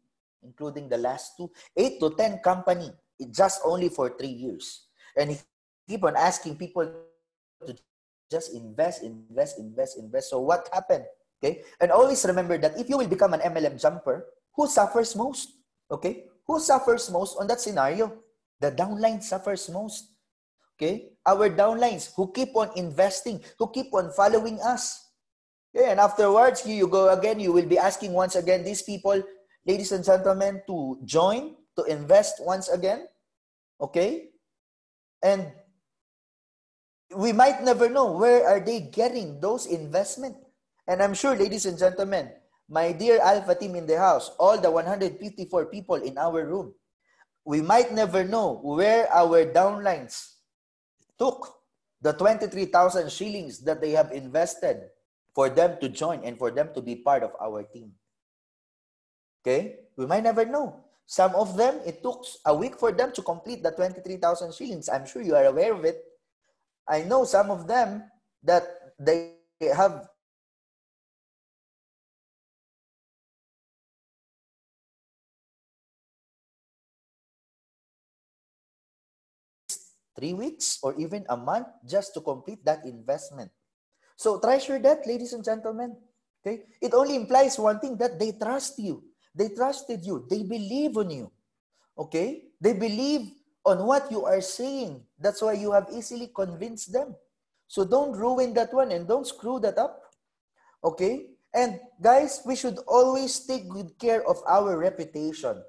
including 0.46 0.88
the 0.88 0.98
last 0.98 1.34
two, 1.38 1.50
eight 1.76 2.00
to 2.00 2.14
10 2.14 2.39
company, 2.39 2.93
just 3.32 3.62
only 3.66 3.89
for 3.89 4.14
three 4.14 4.32
years. 4.32 4.88
And 5.18 5.32
he 5.32 5.38
keep 5.89 6.04
on 6.04 6.16
asking 6.16 6.58
people 6.58 6.86
to 7.66 7.76
just 8.32 8.54
invest, 8.54 9.04
invest, 9.04 9.60
invest, 9.60 9.98
invest. 9.98 10.30
So 10.30 10.39
what 10.39 10.70
happened? 10.74 11.06
Okay. 11.41 11.64
And 11.80 11.91
always 11.91 12.26
remember 12.26 12.58
that 12.58 12.80
if 12.80 12.89
you 12.89 12.98
will 12.98 13.08
become 13.08 13.34
an 13.34 13.41
MLM 13.41 13.80
jumper, 13.80 14.26
who 14.56 14.68
suffers 14.68 15.16
most? 15.16 15.54
Okay. 15.91 16.26
Who 16.48 16.60
suffers 16.60 17.10
most 17.12 17.38
on 17.39 17.48
that 17.48 17.62
scenario? 17.62 18.14
The 18.60 18.72
downline 18.72 19.22
suffers 19.22 19.70
most. 19.70 20.16
Okay. 20.76 21.14
Our 21.26 21.50
downlines 21.50 22.12
who 22.16 22.32
keep 22.32 22.56
on 22.56 22.70
investing, 22.76 23.41
who 23.60 23.70
keep 23.72 23.93
on 23.93 24.12
following 24.12 24.60
us. 24.62 25.12
Okay. 25.76 25.91
And 25.91 26.00
afterwards, 26.00 26.66
you, 26.66 26.76
you 26.76 26.88
go 26.88 27.10
again, 27.14 27.39
you 27.39 27.52
will 27.52 27.68
be 27.68 27.78
asking 27.78 28.14
once 28.14 28.36
again 28.36 28.64
these 28.64 28.82
people, 28.82 29.22
ladies 29.66 29.91
and 29.91 30.05
gentlemen, 30.05 30.61
to 30.68 30.99
join, 31.03 31.55
to 31.76 31.84
invest 31.86 32.39
once 32.39 32.70
again. 32.70 33.07
Okay? 33.82 34.30
And 35.22 35.51
we 37.16 37.34
might 37.34 37.63
never 37.63 37.89
know 37.89 38.11
where 38.11 38.47
are 38.47 38.59
they 38.59 38.80
getting 38.80 39.41
those 39.41 39.66
investment. 39.66 40.38
And 40.88 41.01
I'm 41.01 41.13
sure, 41.13 41.36
ladies 41.36 41.66
and 41.66 41.78
gentlemen, 41.78 42.30
my 42.70 42.91
dear 42.91 43.20
Alpha 43.22 43.55
team 43.55 43.76
in 43.76 43.86
the 43.86 43.97
house, 43.97 44.30
all 44.39 44.57
the 44.57 44.70
154 44.70 45.66
people 45.68 45.95
in 45.95 46.18
our 46.18 46.45
room, 46.45 46.74
we 47.45 47.61
might 47.61 47.93
never 47.93 48.24
know 48.24 48.57
where 48.61 49.11
our 49.13 49.45
downlines 49.45 50.41
took 51.18 51.53
the 52.01 52.13
23,000 52.13 53.11
shillings 53.11 53.59
that 53.63 53.82
they 53.82 53.91
have 53.91 54.11
invested 54.11 54.89
for 55.34 55.49
them 55.49 55.78
to 55.82 55.89
join 55.89 56.24
and 56.24 56.38
for 56.38 56.49
them 56.51 56.70
to 56.74 56.82
be 56.82 56.95
part 56.95 57.24
of 57.24 57.32
our 57.41 57.63
team. 57.63 57.91
Okay? 59.46 59.78
We 59.96 60.10
might 60.10 60.24
never 60.24 60.43
know. 60.43 60.82
Some 61.06 61.36
of 61.38 61.56
them, 61.56 61.80
it 61.86 62.02
took 62.02 62.26
a 62.46 62.56
week 62.56 62.80
for 62.82 62.91
them 62.91 63.14
to 63.14 63.22
complete 63.22 63.62
the 63.62 63.70
23,000 63.70 64.54
shillings. 64.56 64.89
I'm 64.89 65.06
sure 65.06 65.22
you 65.22 65.36
are 65.36 65.46
aware 65.46 65.74
of 65.74 65.86
it. 65.86 66.02
I 66.89 67.04
know 67.04 67.26
some 67.26 67.52
of 67.52 67.68
them 67.68 68.10
that 68.41 68.66
they 68.98 69.38
have 69.62 70.10
three 80.18 80.34
weeks 80.34 80.80
or 80.82 80.96
even 80.98 81.24
a 81.30 81.38
month 81.38 81.68
just 81.86 82.16
to 82.16 82.22
complete 82.22 82.66
that 82.66 82.84
investment. 82.86 83.52
So 84.18 84.39
treasure 84.39 84.80
that, 84.80 85.06
ladies 85.06 85.34
and 85.34 85.43
gentlemen. 85.43 85.98
Okay? 86.41 86.64
It 86.82 86.96
only 86.96 87.16
implies 87.16 87.60
one 87.60 87.80
thing 87.80 87.98
that 87.98 88.18
they 88.18 88.32
trust 88.32 88.80
you. 88.80 89.04
They 89.36 89.49
trusted 89.49 90.05
you. 90.05 90.25
They 90.29 90.43
believe 90.43 90.95
on 90.97 91.11
you. 91.11 91.31
Okay? 91.97 92.43
They 92.61 92.73
believe 92.73 93.31
on 93.65 93.86
what 93.86 94.09
you 94.09 94.23
are 94.23 94.41
saying. 94.41 95.03
That's 95.19 95.41
why 95.41 95.53
you 95.53 95.71
have 95.73 95.88
easily 95.93 96.31
convinced 96.33 96.93
them. 96.93 97.15
So 97.67 97.83
don't 97.83 98.15
ruin 98.15 98.53
that 98.53 98.73
one 98.73 98.91
and 98.91 99.07
don't 99.07 99.27
screw 99.27 99.59
that 99.59 99.77
up. 99.77 100.01
Okay? 100.83 101.27
And 101.53 101.79
guys, 102.01 102.41
we 102.45 102.55
should 102.55 102.79
always 102.88 103.39
take 103.45 103.69
good 103.69 103.97
care 103.99 104.27
of 104.27 104.38
our 104.47 104.77
reputation. 104.77 105.61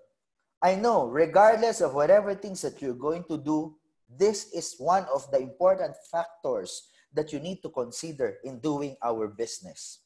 I 0.62 0.74
know, 0.74 1.06
regardless 1.06 1.80
of 1.80 1.94
whatever 1.94 2.34
things 2.34 2.62
that 2.62 2.80
you're 2.80 2.94
going 2.94 3.24
to 3.28 3.38
do, 3.38 3.76
this 4.08 4.52
is 4.52 4.74
one 4.78 5.06
of 5.12 5.30
the 5.30 5.38
important 5.38 5.94
factors 6.10 6.88
that 7.14 7.32
you 7.32 7.40
need 7.40 7.62
to 7.62 7.70
consider 7.70 8.38
in 8.44 8.60
doing 8.60 8.96
our 9.02 9.26
business. 9.28 10.00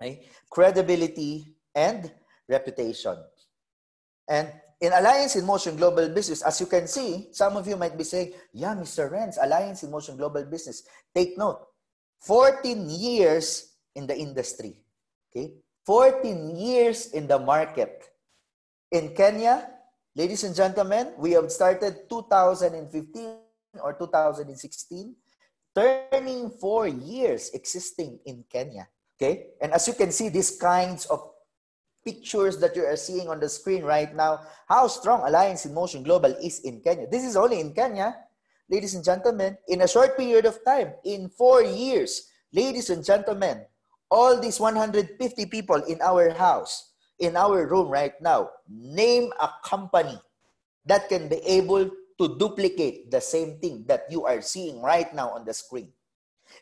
Okay? 0.00 0.26
Credibility 0.50 1.56
and 1.74 2.12
reputation. 2.48 3.16
And 4.28 4.52
in 4.80 4.92
Alliance 4.92 5.36
in 5.36 5.44
Motion 5.44 5.76
Global 5.76 6.08
Business, 6.08 6.42
as 6.42 6.60
you 6.60 6.66
can 6.66 6.86
see, 6.86 7.28
some 7.32 7.56
of 7.56 7.66
you 7.66 7.76
might 7.76 7.96
be 7.96 8.04
saying, 8.04 8.32
yeah, 8.52 8.74
Mr. 8.74 9.10
Renz, 9.10 9.36
Alliance 9.42 9.82
in 9.82 9.90
Motion 9.90 10.16
Global 10.16 10.44
Business. 10.44 10.82
Take 11.14 11.36
note, 11.36 11.66
14 12.22 12.88
years 12.88 13.74
in 13.94 14.06
the 14.06 14.16
industry. 14.16 14.78
Okay? 15.30 15.52
14 15.84 16.56
years 16.56 17.12
in 17.12 17.26
the 17.26 17.38
market. 17.38 18.04
In 18.92 19.14
Kenya, 19.14 19.68
ladies 20.14 20.44
and 20.44 20.54
gentlemen, 20.54 21.12
we 21.18 21.32
have 21.32 21.50
started 21.50 22.08
2015 22.08 23.36
or 23.82 23.92
2016, 23.94 25.14
turning 25.74 26.50
four 26.60 26.86
years 26.86 27.50
existing 27.50 28.20
in 28.26 28.44
Kenya. 28.48 28.86
Okay? 29.16 29.58
And 29.60 29.72
as 29.72 29.88
you 29.88 29.94
can 29.94 30.12
see, 30.12 30.28
these 30.28 30.56
kinds 30.56 31.06
of 31.06 31.37
pictures 32.04 32.58
that 32.58 32.76
you 32.76 32.84
are 32.84 32.96
seeing 32.96 33.28
on 33.28 33.40
the 33.40 33.48
screen 33.48 33.82
right 33.82 34.14
now, 34.14 34.40
how 34.68 34.86
strong 34.86 35.26
Alliance 35.26 35.66
in 35.66 35.74
Motion 35.74 36.02
Global 36.02 36.34
is 36.42 36.60
in 36.60 36.80
Kenya. 36.80 37.06
This 37.10 37.24
is 37.24 37.36
only 37.36 37.60
in 37.60 37.74
Kenya, 37.74 38.16
ladies 38.70 38.94
and 38.94 39.04
gentlemen, 39.04 39.56
in 39.68 39.82
a 39.82 39.88
short 39.88 40.16
period 40.16 40.46
of 40.46 40.64
time, 40.64 40.92
in 41.04 41.28
four 41.28 41.62
years, 41.62 42.28
ladies 42.52 42.90
and 42.90 43.04
gentlemen, 43.04 43.64
all 44.10 44.40
these 44.40 44.60
150 44.60 45.46
people 45.46 45.82
in 45.84 46.00
our 46.02 46.30
house, 46.30 46.92
in 47.18 47.36
our 47.36 47.66
room 47.66 47.88
right 47.88 48.14
now, 48.20 48.50
name 48.68 49.30
a 49.40 49.50
company 49.64 50.18
that 50.86 51.08
can 51.08 51.28
be 51.28 51.36
able 51.44 51.90
to 52.18 52.36
duplicate 52.38 53.10
the 53.10 53.20
same 53.20 53.58
thing 53.60 53.84
that 53.86 54.04
you 54.10 54.24
are 54.26 54.40
seeing 54.40 54.82
right 54.82 55.14
now 55.14 55.30
on 55.30 55.44
the 55.44 55.54
screen. 55.54 55.92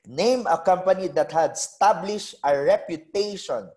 Name 0.07 0.47
a 0.51 0.59
company 0.59 1.09
that 1.09 1.31
had 1.31 1.53
established 1.53 2.35
a 2.45 2.59
reputation, 2.59 3.71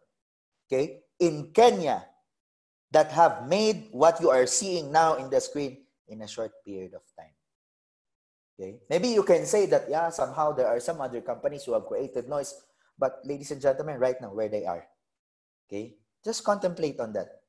okay, 0.67 1.01
in 1.19 1.51
Kenya 1.53 2.05
that 2.91 3.11
have 3.11 3.47
made 3.47 3.89
what 3.91 4.19
you 4.19 4.29
are 4.29 4.47
seeing 4.47 4.91
now 4.91 5.15
in 5.15 5.29
the 5.29 5.39
screen 5.39 5.85
in 6.07 6.21
a 6.21 6.27
short 6.27 6.51
period 6.65 6.93
of 6.93 7.01
time. 7.17 7.33
Okay? 8.59 8.79
Maybe 8.89 9.09
you 9.09 9.23
can 9.23 9.45
say 9.45 9.65
that, 9.67 9.85
yeah, 9.89 10.09
somehow 10.09 10.51
there 10.51 10.67
are 10.67 10.79
some 10.79 10.99
other 10.99 11.21
companies 11.21 11.63
who 11.63 11.73
have 11.73 11.85
created 11.85 12.27
noise, 12.27 12.55
but 12.97 13.21
ladies 13.23 13.51
and 13.51 13.61
gentlemen, 13.61 13.99
right 13.99 14.19
now, 14.19 14.33
where 14.33 14.49
they 14.49 14.65
are. 14.65 14.85
Okay? 15.67 15.95
Just 16.23 16.43
contemplate 16.43 16.99
on 16.99 17.13
that. 17.13 17.39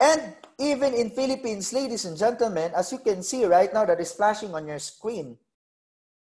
And 0.00 0.32
even 0.58 0.94
in 0.94 1.10
Philippines, 1.10 1.72
ladies 1.72 2.04
and 2.04 2.16
gentlemen, 2.16 2.72
as 2.74 2.92
you 2.92 2.98
can 2.98 3.22
see 3.22 3.44
right 3.44 3.72
now 3.72 3.84
that 3.84 4.00
is 4.00 4.12
flashing 4.12 4.54
on 4.54 4.66
your 4.66 4.78
screen, 4.78 5.36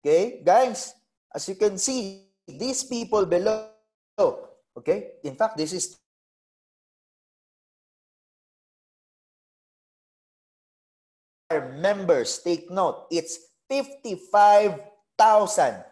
okay, 0.02 0.42
guys, 0.44 0.94
as 1.34 1.48
you 1.48 1.56
can 1.56 1.78
see, 1.78 2.26
these 2.48 2.84
people 2.84 3.26
below, 3.26 3.70
okay, 4.76 5.22
in 5.24 5.36
fact, 5.36 5.58
this 5.58 5.74
is 5.74 5.98
members. 11.52 12.40
Take 12.44 12.70
note, 12.70 13.08
it's 13.12 13.40
55,000. 13.70 15.84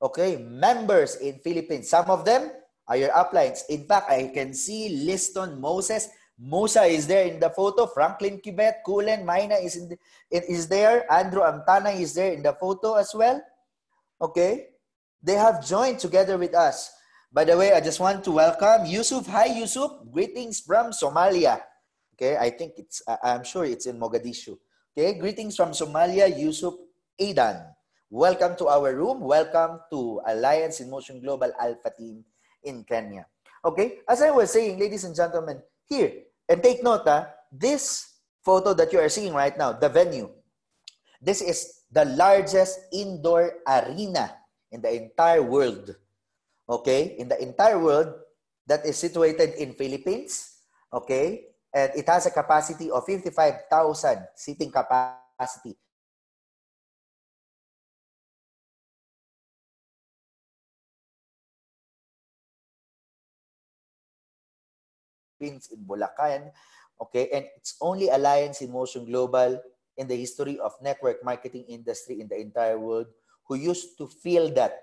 Okay, 0.00 0.36
members 0.38 1.16
in 1.16 1.40
Philippines. 1.42 1.90
Some 1.90 2.08
of 2.10 2.24
them 2.24 2.52
are 2.86 2.96
your 2.96 3.10
uplines. 3.10 3.62
In 3.68 3.84
fact, 3.84 4.08
I 4.10 4.30
can 4.32 4.54
see 4.54 5.02
Liston 5.02 5.60
Moses. 5.60 6.08
Musa 6.38 6.84
is 6.84 7.08
there 7.08 7.26
in 7.26 7.40
the 7.40 7.50
photo. 7.50 7.86
Franklin 7.86 8.38
Kibet, 8.38 8.84
Kulen, 8.86 9.24
Maina 9.24 9.56
is, 9.56 9.74
in 9.74 9.88
the, 9.88 9.98
is 10.30 10.68
there. 10.68 11.12
Andrew 11.12 11.42
Amtana 11.42 11.98
is 11.98 12.14
there 12.14 12.32
in 12.32 12.44
the 12.44 12.52
photo 12.52 12.94
as 12.94 13.12
well. 13.12 13.42
Okay, 14.22 14.68
they 15.20 15.34
have 15.34 15.66
joined 15.66 15.98
together 15.98 16.38
with 16.38 16.54
us. 16.54 16.92
By 17.32 17.44
the 17.44 17.58
way, 17.58 17.72
I 17.72 17.80
just 17.80 17.98
want 17.98 18.22
to 18.22 18.30
welcome 18.30 18.86
Yusuf. 18.86 19.26
Hi, 19.26 19.46
Yusuf. 19.46 19.90
Greetings 20.12 20.60
from 20.60 20.92
Somalia. 20.92 21.60
Okay, 22.14 22.36
I 22.36 22.50
think 22.50 22.74
it's, 22.78 23.02
I'm 23.22 23.42
sure 23.42 23.64
it's 23.64 23.86
in 23.86 23.98
Mogadishu. 23.98 24.56
Okay, 24.98 25.14
greetings 25.14 25.54
from 25.54 25.70
Somalia, 25.70 26.26
Yusuf 26.26 26.74
Aidan. 27.22 27.62
Welcome 28.10 28.58
to 28.58 28.66
our 28.66 28.98
room. 28.98 29.22
Welcome 29.22 29.78
to 29.94 30.18
Alliance 30.26 30.82
in 30.82 30.90
Motion 30.90 31.22
Global 31.22 31.54
Alpha 31.54 31.94
Team 31.94 32.26
in 32.66 32.82
Kenya. 32.82 33.22
Okay, 33.62 34.02
as 34.10 34.26
I 34.26 34.34
was 34.34 34.50
saying, 34.50 34.74
ladies 34.74 35.06
and 35.06 35.14
gentlemen, 35.14 35.62
here, 35.86 36.26
and 36.50 36.58
take 36.58 36.82
note, 36.82 37.06
ah, 37.06 37.30
this 37.46 38.10
photo 38.42 38.74
that 38.74 38.90
you 38.90 38.98
are 38.98 39.06
seeing 39.06 39.30
right 39.30 39.54
now, 39.54 39.70
the 39.70 39.86
venue, 39.86 40.34
this 41.22 41.46
is 41.46 41.86
the 41.94 42.02
largest 42.18 42.90
indoor 42.90 43.54
arena 43.70 44.34
in 44.74 44.82
the 44.82 44.90
entire 44.90 45.46
world. 45.46 45.94
Okay, 46.66 47.14
in 47.22 47.30
the 47.30 47.38
entire 47.38 47.78
world 47.78 48.18
that 48.66 48.82
is 48.82 48.98
situated 48.98 49.62
in 49.62 49.78
Philippines. 49.78 50.58
Okay, 50.90 51.54
and 51.74 51.92
it 51.94 52.08
has 52.08 52.26
a 52.26 52.30
capacity 52.30 52.90
of 52.90 53.04
55,000 53.04 54.28
seating 54.34 54.70
capacity. 54.70 55.76
in 65.40 65.60
Bulacan. 65.86 66.50
Okay, 66.98 67.30
and 67.30 67.46
it's 67.56 67.78
only 67.80 68.10
Alliance 68.10 68.60
in 68.60 68.72
Motion 68.72 69.06
Global 69.06 69.62
in 69.96 70.06
the 70.06 70.16
history 70.16 70.58
of 70.58 70.74
network 70.82 71.22
marketing 71.24 71.64
industry 71.68 72.20
in 72.20 72.28
the 72.28 72.38
entire 72.38 72.78
world 72.78 73.06
who 73.46 73.54
used 73.54 73.96
to 73.98 74.06
feel 74.06 74.50
that, 74.54 74.74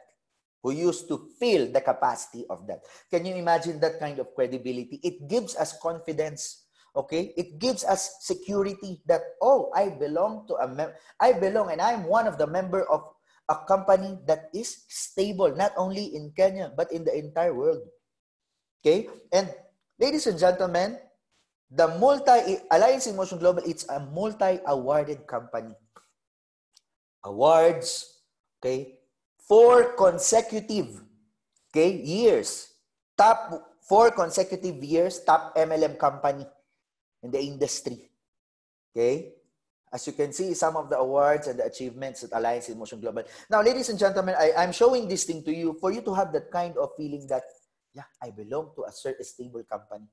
who 0.63 0.71
used 0.71 1.07
to 1.07 1.29
feel 1.39 1.71
the 1.71 1.81
capacity 1.81 2.45
of 2.49 2.65
that. 2.67 2.79
Can 3.11 3.25
you 3.25 3.35
imagine 3.35 3.79
that 3.79 3.99
kind 3.99 4.19
of 4.19 4.33
credibility? 4.33 4.99
It 5.03 5.27
gives 5.27 5.55
us 5.55 5.77
confidence. 5.79 6.64
Okay, 6.95 7.35
it 7.35 7.59
gives 7.59 7.83
us 7.83 8.23
security 8.23 9.03
that 9.05 9.21
oh, 9.43 9.69
I 9.75 9.89
belong 9.89 10.47
to 10.47 10.55
a 10.63 10.67
mem- 10.67 10.95
I 11.19 11.33
belong 11.35 11.71
and 11.71 11.81
I'm 11.83 12.07
one 12.07 12.25
of 12.25 12.39
the 12.39 12.47
member 12.47 12.87
of 12.87 13.03
a 13.51 13.59
company 13.67 14.17
that 14.25 14.47
is 14.55 14.87
stable 14.87 15.53
not 15.53 15.75
only 15.75 16.15
in 16.15 16.31
Kenya 16.35 16.71
but 16.71 16.91
in 16.91 17.03
the 17.03 17.11
entire 17.11 17.53
world. 17.53 17.83
Okay, 18.79 19.09
and 19.33 19.51
Ladies 19.95 20.27
and 20.27 20.35
gentlemen, 20.35 20.99
the 21.71 21.87
multi 21.95 22.59
Alliance 22.67 23.07
in 23.07 23.15
Motion 23.15 23.39
Global, 23.39 23.63
it's 23.63 23.87
a 23.87 23.99
multi-awarded 23.99 25.23
company. 25.23 25.71
Awards, 27.23 28.19
okay, 28.59 28.99
four 29.47 29.95
consecutive, 29.95 30.99
okay, 31.71 31.95
years. 31.95 32.75
Top 33.15 33.79
four 33.87 34.11
consecutive 34.11 34.83
years, 34.83 35.23
top 35.23 35.55
MLM 35.55 35.95
company 35.95 36.43
in 37.25 37.31
the 37.33 37.41
industry. 37.41 38.05
Okay? 38.93 39.33
As 39.91 40.05
you 40.05 40.13
can 40.13 40.31
see, 40.31 40.53
some 40.53 40.77
of 40.77 40.89
the 40.89 40.97
awards 40.97 41.47
and 41.47 41.57
the 41.57 41.65
achievements 41.65 42.23
at 42.23 42.31
Alliance 42.33 42.69
in 42.69 42.77
Motion 42.77 43.01
Global. 43.01 43.23
Now, 43.49 43.61
ladies 43.61 43.89
and 43.89 43.97
gentlemen, 43.97 44.35
I, 44.37 44.53
I'm 44.57 44.71
showing 44.71 45.07
this 45.07 45.25
thing 45.25 45.41
to 45.43 45.53
you 45.53 45.77
for 45.79 45.91
you 45.91 46.01
to 46.01 46.13
have 46.13 46.31
that 46.33 46.51
kind 46.51 46.77
of 46.77 46.91
feeling 46.97 47.25
that 47.27 47.43
yeah, 47.95 48.05
I 48.21 48.29
belong 48.29 48.75
to 48.75 48.83
a 48.83 48.91
certain 48.91 49.23
stable 49.23 49.63
company. 49.63 50.05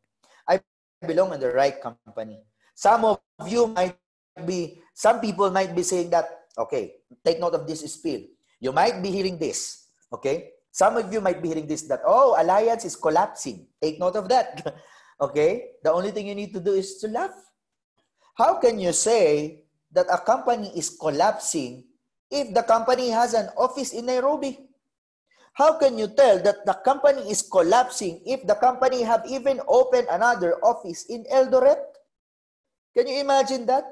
I 0.46 0.60
belong 1.04 1.34
in 1.34 1.40
the 1.40 1.50
right 1.50 1.74
company. 1.82 2.46
Some 2.74 3.04
of 3.04 3.18
you 3.46 3.66
might 3.66 3.98
be, 4.46 4.80
some 4.94 5.20
people 5.20 5.50
might 5.50 5.74
be 5.74 5.82
saying 5.82 6.10
that, 6.10 6.46
okay, 6.56 7.02
take 7.24 7.40
note 7.40 7.54
of 7.54 7.66
this 7.66 7.82
spiel. 7.92 8.22
You 8.60 8.70
might 8.70 9.02
be 9.02 9.10
hearing 9.10 9.36
this, 9.36 9.90
okay? 10.12 10.54
Some 10.70 10.96
of 10.96 11.12
you 11.12 11.20
might 11.20 11.42
be 11.42 11.48
hearing 11.48 11.66
this, 11.66 11.82
that, 11.90 12.00
oh, 12.06 12.40
Alliance 12.40 12.84
is 12.84 12.96
collapsing. 12.96 13.66
Take 13.82 13.98
note 13.98 14.14
of 14.14 14.28
that, 14.28 14.62
okay? 15.20 15.76
The 15.82 15.92
only 15.92 16.10
thing 16.10 16.26
you 16.26 16.34
need 16.34 16.52
to 16.54 16.60
do 16.60 16.72
is 16.72 16.98
to 16.98 17.08
laugh. 17.08 17.34
How 18.34 18.58
can 18.58 18.78
you 18.78 18.92
say 18.92 19.62
that 19.92 20.06
a 20.08 20.18
company 20.18 20.72
is 20.76 20.96
collapsing 20.96 21.84
if 22.30 22.54
the 22.54 22.62
company 22.62 23.10
has 23.10 23.34
an 23.34 23.48
office 23.56 23.92
in 23.92 24.06
Nairobi? 24.06 24.58
How 25.52 25.76
can 25.76 25.98
you 25.98 26.08
tell 26.08 26.40
that 26.40 26.64
the 26.64 26.72
company 26.80 27.28
is 27.28 27.44
collapsing 27.44 28.24
if 28.24 28.46
the 28.46 28.56
company 28.56 29.02
have 29.02 29.22
even 29.28 29.60
opened 29.68 30.08
another 30.08 30.56
office 30.64 31.04
in 31.12 31.24
Eldoret? 31.28 31.76
Can 32.96 33.06
you 33.06 33.20
imagine 33.20 33.66
that? 33.66 33.84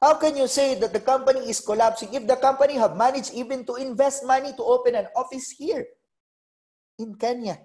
How 0.00 0.14
can 0.14 0.36
you 0.36 0.48
say 0.48 0.74
that 0.80 0.92
the 0.92 1.00
company 1.00 1.46
is 1.46 1.60
collapsing 1.60 2.12
if 2.12 2.26
the 2.26 2.36
company 2.36 2.74
have 2.74 2.96
managed 2.96 3.32
even 3.34 3.64
to 3.66 3.76
invest 3.76 4.24
money 4.24 4.52
to 4.56 4.64
open 4.64 4.96
an 4.96 5.06
office 5.14 5.52
here 5.52 5.84
in 6.98 7.14
Kenya? 7.14 7.60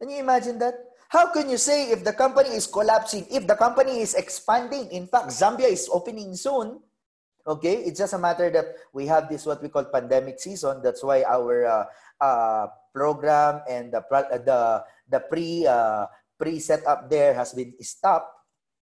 Can 0.00 0.10
you 0.10 0.18
imagine 0.18 0.58
that? 0.58 0.74
How 1.14 1.30
can 1.30 1.46
you 1.46 1.62
say 1.62 1.94
if 1.94 2.02
the 2.02 2.10
company 2.10 2.58
is 2.58 2.66
collapsing, 2.66 3.30
if 3.30 3.46
the 3.46 3.54
company 3.54 4.02
is 4.02 4.18
expanding? 4.18 4.90
In 4.90 5.06
fact, 5.06 5.30
Zambia 5.30 5.70
is 5.70 5.86
opening 5.86 6.34
soon. 6.34 6.82
Okay, 7.46 7.86
it's 7.86 8.02
just 8.02 8.18
a 8.18 8.18
matter 8.18 8.50
that 8.50 8.74
we 8.90 9.06
have 9.06 9.30
this 9.30 9.46
what 9.46 9.62
we 9.62 9.70
call 9.70 9.86
pandemic 9.86 10.42
season. 10.42 10.82
That's 10.82 11.06
why 11.06 11.22
our 11.22 11.54
uh, 11.70 11.84
uh, 12.18 12.66
program 12.90 13.62
and 13.70 13.94
the 13.94 14.02
the 14.42 14.82
the 15.06 15.20
pre 15.30 15.62
uh, 15.62 16.10
pre 16.34 16.58
setup 16.58 17.06
there 17.06 17.30
has 17.30 17.54
been 17.54 17.78
stopped. 17.78 18.34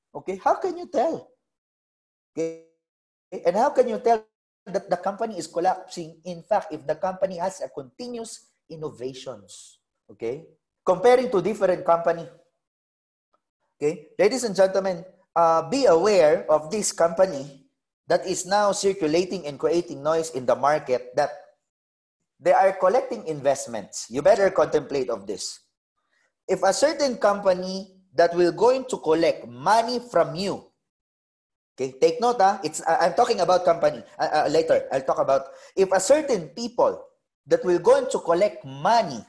Okay, 0.09 0.41
how 0.41 0.57
can 0.57 0.81
you 0.81 0.89
tell? 0.89 1.29
Okay, 2.33 2.73
and 3.37 3.53
how 3.53 3.69
can 3.69 3.85
you 3.85 4.01
tell 4.01 4.25
that 4.65 4.89
the 4.89 4.97
company 4.97 5.37
is 5.37 5.45
collapsing? 5.45 6.17
In 6.25 6.41
fact, 6.41 6.73
if 6.73 6.81
the 6.89 6.97
company 6.97 7.37
has 7.37 7.61
a 7.61 7.69
continuous 7.69 8.49
innovations, 8.65 9.77
okay, 10.09 10.49
comparing 10.85 11.29
to 11.31 11.41
different 11.41 11.83
company, 11.83 12.29
Okay, 13.75 14.07
ladies 14.15 14.47
and 14.47 14.55
gentlemen, 14.55 15.03
uh, 15.35 15.67
be 15.67 15.83
aware 15.83 16.47
of 16.47 16.71
this 16.71 16.95
company 16.95 17.67
that 18.07 18.23
is 18.23 18.47
now 18.47 18.71
circulating 18.71 19.43
and 19.47 19.59
creating 19.59 19.99
noise 19.99 20.31
in 20.31 20.47
the 20.47 20.55
market 20.55 21.11
that 21.19 21.29
they 22.39 22.55
are 22.55 22.71
collecting 22.79 23.27
investments. 23.27 24.07
You 24.07 24.23
better 24.23 24.47
contemplate 24.49 25.09
of 25.11 25.27
this. 25.27 25.59
If 26.47 26.63
a 26.63 26.71
certain 26.71 27.17
company 27.19 27.99
that 28.15 28.31
will 28.31 28.55
going 28.55 28.87
to 28.95 28.97
collect 29.03 29.43
money 29.43 29.99
from 29.99 30.39
you, 30.39 30.63
okay, 31.75 31.99
take 31.99 32.23
note. 32.23 32.39
Ah, 32.39 32.63
it's 32.63 32.79
I'm 32.87 33.11
talking 33.11 33.43
about 33.43 33.67
company 33.67 34.07
uh, 34.15 34.45
uh, 34.45 34.47
later. 34.47 34.87
I'll 34.87 35.03
talk 35.03 35.19
about 35.19 35.51
if 35.75 35.91
a 35.91 35.99
certain 35.99 36.55
people 36.55 37.03
that 37.43 37.59
will 37.67 37.79
going 37.79 38.07
to 38.15 38.19
collect 38.23 38.63
money, 38.63 39.19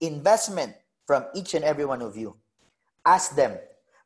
investment 0.00 0.74
from 1.06 1.26
each 1.34 1.54
and 1.54 1.64
every 1.64 1.84
one 1.84 2.02
of 2.02 2.16
you, 2.16 2.36
ask 3.06 3.34
them, 3.34 3.56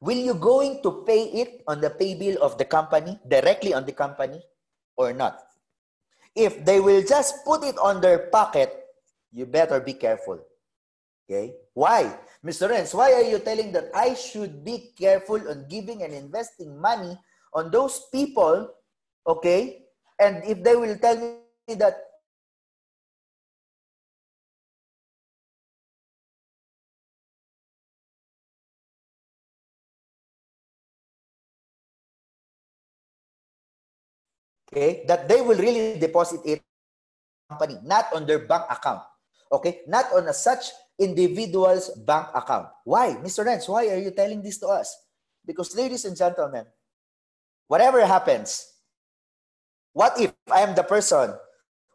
will 0.01 0.17
you 0.17 0.35
going 0.35 0.83
to 0.83 1.05
pay 1.07 1.25
it 1.43 1.63
on 1.67 1.81
the 1.81 1.91
pay 1.91 2.15
bill 2.15 2.39
of 2.43 2.59
the 2.59 2.65
company 2.65 3.19
directly 3.29 3.75
on 3.75 3.85
the 3.85 3.93
company 3.93 4.41
or 4.97 5.13
not? 5.13 5.39
If 6.35 6.65
they 6.65 6.81
will 6.81 7.03
just 7.03 7.45
put 7.45 7.65
it 7.65 7.77
on 7.79 8.01
their 8.01 8.31
pocket, 8.33 8.73
you 9.33 9.47
better 9.47 9.81
be 9.81 9.95
careful. 9.95 10.41
Okay? 11.29 11.55
Why? 11.75 12.19
Mr. 12.45 12.69
Renz, 12.69 12.95
why 12.95 13.13
are 13.13 13.23
you 13.23 13.39
telling 13.39 13.73
that 13.73 13.91
I 13.95 14.15
should 14.15 14.65
be 14.65 14.93
careful 14.99 15.41
on 15.49 15.67
giving 15.69 16.03
and 16.03 16.13
investing 16.13 16.81
money 16.81 17.19
on 17.55 17.71
those 17.71 18.09
people? 18.13 18.69
Okay? 19.27 19.85
And 20.21 20.45
if 20.45 20.63
they 20.63 20.77
will 20.77 20.97
tell 20.99 21.17
me 21.17 21.75
that 21.75 22.12
okay, 34.73 35.05
that 35.07 35.29
they 35.29 35.45
will 35.45 35.61
really 35.61 36.01
deposit 36.01 36.41
it 36.45 36.65
company, 37.53 37.77
not 37.85 38.09
on 38.17 38.25
their 38.25 38.41
bank 38.41 38.65
account. 38.73 39.05
Okay, 39.53 39.85
not 39.87 40.09
on 40.17 40.27
a 40.29 40.33
such 40.33 40.73
individual's 40.99 41.93
bank 42.09 42.29
account. 42.35 42.69
Why, 42.85 43.21
Mr. 43.21 43.45
Renz? 43.45 43.69
Why 43.69 43.89
are 43.93 44.01
you 44.01 44.11
telling 44.11 44.41
this 44.41 44.57
to 44.65 44.69
us? 44.69 44.89
Because, 45.45 45.77
ladies 45.77 46.07
and 46.07 46.17
gentlemen, 46.17 46.65
whatever 47.69 48.01
happens, 48.07 48.65
what 49.93 50.19
if 50.19 50.33
I 50.51 50.61
am 50.61 50.75
the 50.75 50.83
person 50.83 51.37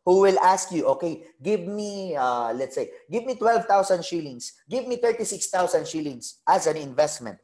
who 0.06 0.22
will 0.22 0.38
ask 0.40 0.72
you, 0.72 0.86
okay, 0.86 1.26
give 1.42 1.66
me, 1.66 2.16
uh, 2.16 2.54
let's 2.54 2.76
say, 2.76 2.92
give 3.10 3.26
me 3.26 3.36
12,000 3.36 4.06
shillings, 4.06 4.54
give 4.70 4.88
me 4.88 4.98
36,000 4.98 5.88
shillings 5.88 6.40
as 6.48 6.68
an 6.68 6.78
investment. 6.78 7.40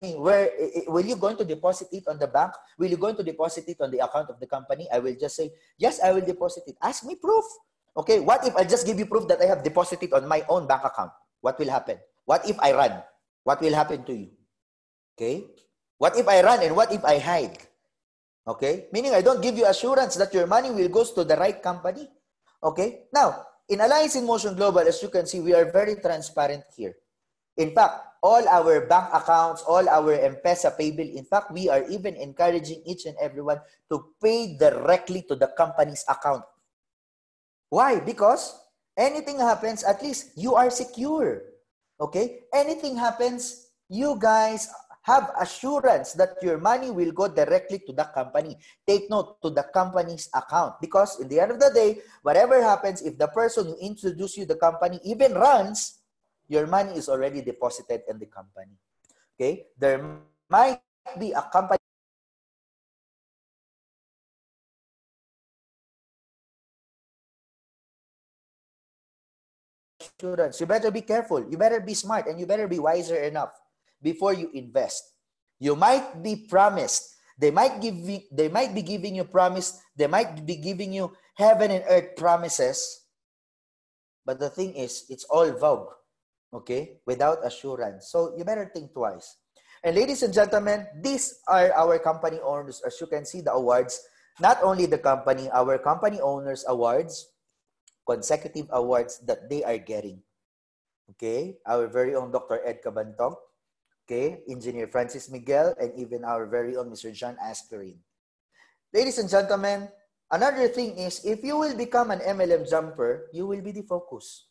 Where 0.00 0.52
will 0.88 1.04
you 1.04 1.16
going 1.16 1.36
to 1.38 1.44
deposit 1.44 1.88
it 1.90 2.04
on 2.06 2.18
the 2.18 2.28
bank? 2.28 2.52
Will 2.78 2.90
you 2.90 2.96
going 2.96 3.16
to 3.16 3.22
deposit 3.22 3.64
it 3.68 3.80
on 3.80 3.90
the 3.90 4.04
account 4.04 4.28
of 4.28 4.38
the 4.38 4.46
company? 4.46 4.86
I 4.92 4.98
will 4.98 5.16
just 5.18 5.36
say, 5.36 5.52
yes, 5.78 6.00
I 6.04 6.12
will 6.12 6.24
deposit 6.24 6.64
it. 6.66 6.76
Ask 6.82 7.04
me 7.04 7.16
proof. 7.16 7.44
Okay, 7.96 8.20
what 8.20 8.46
if 8.46 8.54
I 8.56 8.64
just 8.64 8.84
give 8.84 8.98
you 8.98 9.06
proof 9.06 9.26
that 9.28 9.40
I 9.40 9.46
have 9.46 9.64
deposited 9.64 10.12
on 10.12 10.28
my 10.28 10.44
own 10.48 10.66
bank 10.66 10.84
account? 10.84 11.12
What 11.40 11.58
will 11.58 11.70
happen? 11.70 11.96
What 12.26 12.44
if 12.48 12.60
I 12.60 12.72
run? 12.72 13.02
What 13.44 13.60
will 13.60 13.72
happen 13.72 14.04
to 14.04 14.12
you? 14.12 14.30
Okay? 15.16 15.48
What 15.96 16.18
if 16.18 16.28
I 16.28 16.42
run 16.42 16.62
and 16.62 16.76
what 16.76 16.92
if 16.92 17.02
I 17.04 17.18
hide? 17.18 17.56
Okay? 18.46 18.88
Meaning 18.92 19.14
I 19.14 19.22
don't 19.22 19.40
give 19.40 19.56
you 19.56 19.64
assurance 19.64 20.14
that 20.16 20.34
your 20.34 20.46
money 20.46 20.70
will 20.70 20.88
goes 20.88 21.12
to 21.12 21.24
the 21.24 21.36
right 21.36 21.62
company. 21.62 22.10
Okay? 22.62 23.08
Now, 23.14 23.46
in 23.68 23.80
Alliance 23.80 24.14
in 24.16 24.26
Motion 24.26 24.54
Global, 24.54 24.80
as 24.80 25.02
you 25.02 25.08
can 25.08 25.24
see, 25.26 25.40
we 25.40 25.54
are 25.54 25.72
very 25.72 25.96
transparent 25.96 26.64
here. 26.76 26.94
In 27.56 27.74
fact, 27.74 28.15
all 28.26 28.42
our 28.50 28.90
bank 28.90 29.06
accounts, 29.14 29.62
all 29.62 29.86
our 29.86 30.18
M-Pesa 30.18 30.74
pay 30.74 30.90
bill, 30.90 31.06
in 31.06 31.22
fact, 31.22 31.54
we 31.54 31.70
are 31.70 31.86
even 31.86 32.18
encouraging 32.18 32.82
each 32.82 33.06
and 33.06 33.14
everyone 33.22 33.62
to 33.86 34.10
pay 34.18 34.58
directly 34.58 35.22
to 35.30 35.38
the 35.38 35.46
company's 35.54 36.02
account. 36.10 36.42
Why? 37.70 38.02
Because 38.02 38.50
anything 38.98 39.38
happens, 39.38 39.86
at 39.86 40.02
least 40.02 40.34
you 40.34 40.58
are 40.58 40.74
secure. 40.74 41.54
Okay? 42.02 42.50
Anything 42.50 42.98
happens, 42.98 43.70
you 43.86 44.18
guys 44.18 44.66
have 45.06 45.30
assurance 45.38 46.18
that 46.18 46.34
your 46.42 46.58
money 46.58 46.90
will 46.90 47.14
go 47.14 47.30
directly 47.30 47.78
to 47.86 47.94
the 47.94 48.10
company. 48.10 48.58
Take 48.82 49.06
note 49.06 49.38
to 49.46 49.54
the 49.54 49.62
company's 49.70 50.26
account 50.34 50.82
because 50.82 51.22
in 51.22 51.30
the 51.30 51.38
end 51.38 51.54
of 51.54 51.62
the 51.62 51.70
day, 51.70 52.02
whatever 52.26 52.58
happens, 52.58 53.06
if 53.06 53.14
the 53.14 53.30
person 53.30 53.70
who 53.70 53.78
introduced 53.78 54.36
you 54.36 54.50
the 54.50 54.58
company 54.58 54.98
even 55.06 55.38
runs, 55.38 56.02
your 56.48 56.66
money 56.66 56.94
is 56.94 57.08
already 57.08 57.42
deposited 57.42 58.02
in 58.08 58.18
the 58.18 58.26
company. 58.26 58.78
Okay? 59.34 59.66
There 59.78 60.02
might 60.48 60.80
be 61.18 61.32
a 61.32 61.42
company 61.52 61.78
assurance. 70.18 70.60
You 70.60 70.66
better 70.66 70.90
be 70.90 71.02
careful. 71.02 71.44
You 71.48 71.56
better 71.56 71.80
be 71.80 71.94
smart 71.94 72.26
and 72.26 72.40
you 72.40 72.46
better 72.46 72.68
be 72.68 72.78
wiser 72.78 73.16
enough 73.16 73.52
before 74.02 74.32
you 74.32 74.50
invest. 74.54 75.02
You 75.58 75.76
might 75.76 76.22
be 76.22 76.46
promised. 76.48 77.14
They 77.38 77.50
might 77.50 77.80
give 77.80 77.96
you, 77.96 78.20
they 78.32 78.48
might 78.48 78.74
be 78.74 78.82
giving 78.82 79.14
you 79.14 79.24
promise. 79.24 79.78
They 79.96 80.06
might 80.06 80.44
be 80.46 80.56
giving 80.56 80.92
you 80.92 81.12
heaven 81.34 81.70
and 81.70 81.84
earth 81.88 82.16
promises. 82.16 83.04
But 84.24 84.40
the 84.40 84.50
thing 84.50 84.74
is, 84.74 85.04
it's 85.08 85.24
all 85.24 85.52
vogue, 85.52 85.92
okay, 86.52 86.98
without 87.06 87.44
assurance. 87.44 88.08
So 88.10 88.34
you 88.36 88.44
better 88.44 88.70
think 88.72 88.92
twice. 88.92 89.38
And 89.84 89.94
ladies 89.94 90.22
and 90.22 90.32
gentlemen, 90.32 90.86
these 91.02 91.40
are 91.46 91.72
our 91.74 91.98
company 91.98 92.40
owners. 92.42 92.82
As 92.86 92.98
you 93.00 93.06
can 93.06 93.24
see, 93.24 93.40
the 93.40 93.52
awards, 93.52 94.00
not 94.40 94.58
only 94.62 94.86
the 94.86 94.98
company, 94.98 95.50
our 95.52 95.78
company 95.78 96.20
owners 96.20 96.64
awards, 96.68 97.28
consecutive 98.06 98.66
awards 98.70 99.18
that 99.26 99.50
they 99.50 99.62
are 99.64 99.78
getting. 99.78 100.22
Okay, 101.10 101.58
our 101.66 101.86
very 101.86 102.18
own 102.18 102.32
Dr. 102.34 102.58
Ed 102.66 102.82
Cabantog, 102.82 103.38
okay, 104.02 104.42
Engineer 104.50 104.90
Francis 104.90 105.30
Miguel, 105.30 105.70
and 105.78 105.94
even 105.94 106.26
our 106.26 106.50
very 106.50 106.74
own 106.74 106.90
Mr. 106.90 107.14
John 107.14 107.38
Aspiras. 107.38 107.94
Ladies 108.90 109.18
and 109.18 109.30
gentlemen, 109.30 109.86
another 110.32 110.66
thing 110.66 110.98
is 110.98 111.22
if 111.22 111.46
you 111.46 111.58
will 111.58 111.78
become 111.78 112.10
an 112.10 112.18
MLM 112.26 112.66
jumper, 112.66 113.30
you 113.30 113.46
will 113.46 113.62
be 113.62 113.70
the 113.70 113.86
focus. 113.86 114.50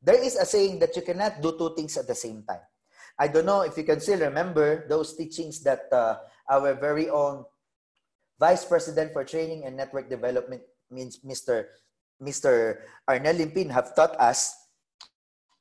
There 0.00 0.16
is 0.16 0.36
a 0.36 0.48
saying 0.48 0.80
that 0.80 0.96
you 0.96 1.02
cannot 1.02 1.44
do 1.44 1.56
two 1.56 1.76
things 1.76 1.96
at 1.96 2.08
the 2.08 2.14
same 2.16 2.42
time. 2.48 2.64
I 3.20 3.28
don't 3.28 3.44
know 3.44 3.60
if 3.62 3.76
you 3.76 3.84
can 3.84 4.00
still 4.00 4.18
remember 4.20 4.88
those 4.88 5.14
teachings 5.14 5.60
that 5.68 5.92
uh, 5.92 6.24
our 6.48 6.72
very 6.72 7.10
own 7.10 7.44
Vice 8.40 8.64
President 8.64 9.12
for 9.12 9.24
Training 9.24 9.68
and 9.68 9.76
Network 9.76 10.08
Development 10.08 10.62
Mr. 10.90 11.76
Mr. 12.16 12.80
Arnel 13.08 13.36
Limpin 13.36 13.70
have 13.70 13.94
taught 13.94 14.16
us. 14.16 14.56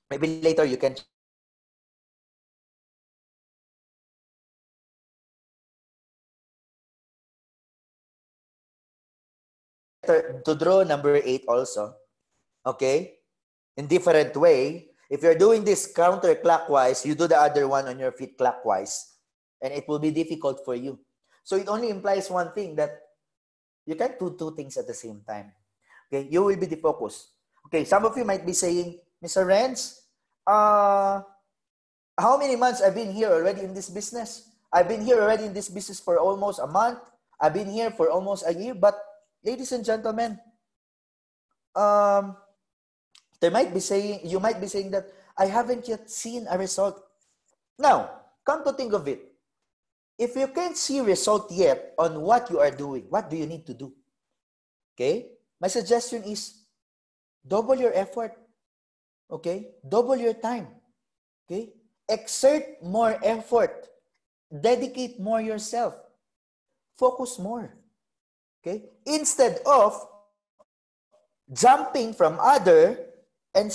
Maybe 0.10 0.42
later 0.42 0.64
you 0.64 0.78
can 0.78 0.96
to 10.08 10.56
draw 10.56 10.82
number 10.82 11.22
eight 11.22 11.46
also. 11.48 11.94
Okay? 12.66 13.19
In 13.80 13.88
different 13.88 14.36
way. 14.36 14.92
If 15.08 15.24
you're 15.24 15.40
doing 15.40 15.64
this 15.64 15.96
counterclockwise, 15.96 17.08
you 17.08 17.16
do 17.16 17.32
the 17.32 17.40
other 17.40 17.64
one 17.72 17.88
on 17.88 17.98
your 17.98 18.12
feet 18.12 18.38
clockwise. 18.38 19.16
And 19.64 19.72
it 19.72 19.88
will 19.88 20.04
be 20.04 20.12
difficult 20.12 20.60
for 20.68 20.76
you. 20.76 21.00
So 21.48 21.56
it 21.56 21.72
only 21.72 21.88
implies 21.88 22.30
one 22.30 22.52
thing 22.52 22.76
that 22.76 22.92
you 23.88 23.96
can't 23.96 24.20
do 24.20 24.36
two 24.38 24.52
things 24.54 24.76
at 24.76 24.86
the 24.86 24.94
same 24.94 25.24
time. 25.24 25.56
Okay, 26.12 26.28
you 26.30 26.44
will 26.44 26.60
be 26.60 26.68
the 26.68 26.76
focus. 26.76 27.32
Okay, 27.68 27.86
some 27.86 28.04
of 28.04 28.18
you 28.18 28.26
might 28.26 28.46
be 28.46 28.52
saying, 28.52 29.00
Mr. 29.24 29.48
Renz, 29.48 30.04
uh, 30.46 31.24
how 32.20 32.38
many 32.38 32.56
months 32.60 32.82
I've 32.84 32.96
been 32.96 33.14
here 33.14 33.32
already 33.32 33.62
in 33.62 33.74
this 33.74 33.90
business? 33.90 34.52
I've 34.74 34.90
been 34.90 35.02
here 35.02 35.24
already 35.24 35.46
in 35.46 35.54
this 35.54 35.70
business 35.70 36.00
for 36.00 36.20
almost 36.20 36.60
a 36.60 36.68
month. 36.68 37.00
I've 37.40 37.54
been 37.54 37.72
here 37.72 37.92
for 37.92 38.12
almost 38.12 38.44
a 38.46 38.54
year. 38.54 38.76
But 38.76 39.00
ladies 39.44 39.72
and 39.72 39.86
gentlemen, 39.86 40.38
um, 41.76 42.36
they 43.42 43.50
might 43.50 43.74
be 43.74 43.80
saying, 43.80 44.22
you 44.24 44.40
might 44.40 44.60
be 44.60 44.68
saying 44.68 44.92
that 44.92 45.08
I 45.38 45.46
haven't 45.46 45.88
yet 45.88 46.10
seen 46.10 46.48
a 46.50 46.58
result. 46.58 47.02
Now, 47.78 48.12
come 48.46 48.64
to 48.66 48.74
think 48.74 48.94
of 48.94 49.08
it. 49.08 49.32
If 50.18 50.36
you 50.36 50.48
can't 50.48 50.76
see 50.76 51.00
result 51.00 51.50
yet 51.52 51.94
on 51.98 52.20
what 52.20 52.50
you 52.50 52.60
are 52.60 52.72
doing, 52.72 53.06
what 53.10 53.30
do 53.30 53.38
you 53.38 53.48
need 53.48 53.66
to 53.68 53.74
do? 53.74 53.94
Okay? 54.94 55.32
My 55.62 55.70
suggestion 55.70 56.24
is 56.24 56.60
double 57.48 57.76
your 57.76 57.94
effort. 57.96 58.36
Okay? 59.32 59.72
Double 59.88 60.18
your 60.18 60.34
time. 60.34 60.68
Okay? 61.48 61.72
Exert 62.10 62.84
more 62.84 63.18
effort. 63.24 63.88
Dedicate 64.52 65.20
more 65.22 65.40
yourself. 65.40 65.96
Focus 66.98 67.40
more. 67.40 67.72
Okay? 68.60 68.90
Instead 69.06 69.62
of 69.66 69.96
jumping 71.54 72.14
from 72.14 72.38
other 72.42 73.09
and 73.56 73.72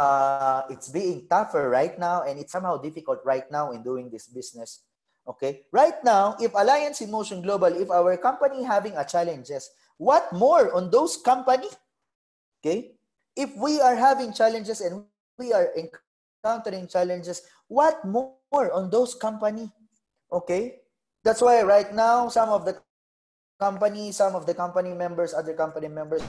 Uh, 0.00 0.64
it's 0.72 0.88
being 0.88 1.28
tougher 1.28 1.68
right 1.68 2.00
now 2.00 2.24
and 2.24 2.40
it's 2.40 2.56
somehow 2.56 2.80
difficult 2.80 3.20
right 3.20 3.44
now 3.52 3.76
in 3.76 3.84
doing 3.84 4.08
this 4.08 4.32
business. 4.32 4.88
Okay. 5.28 5.68
Right 5.76 6.00
now, 6.02 6.40
if 6.40 6.56
Alliance 6.56 7.04
in 7.04 7.12
Motion 7.12 7.44
Global, 7.44 7.68
if 7.68 7.92
our 7.92 8.16
company 8.16 8.64
having 8.64 8.96
a 8.96 9.04
challenges, 9.04 9.68
what 10.00 10.32
more 10.32 10.72
on 10.72 10.88
those 10.88 11.20
company? 11.20 11.68
Okay. 12.64 12.96
If 13.36 13.52
we 13.60 13.84
are 13.84 13.94
having 13.94 14.32
challenges 14.32 14.80
and 14.80 15.04
we 15.36 15.52
are 15.52 15.68
encountering 16.42 16.88
challenges, 16.88 17.42
what 17.68 18.04
more 18.04 18.72
on 18.72 18.90
those 18.90 19.14
company? 19.14 19.70
Okay. 20.32 20.80
That's 21.22 21.42
why 21.42 21.62
right 21.62 21.92
now, 21.92 22.28
some 22.28 22.48
of 22.48 22.64
the 22.64 22.80
company, 23.60 24.12
some 24.12 24.34
of 24.34 24.46
the 24.46 24.54
company 24.54 24.94
members, 24.94 25.34
other 25.34 25.52
company 25.52 25.88
members 25.88 26.22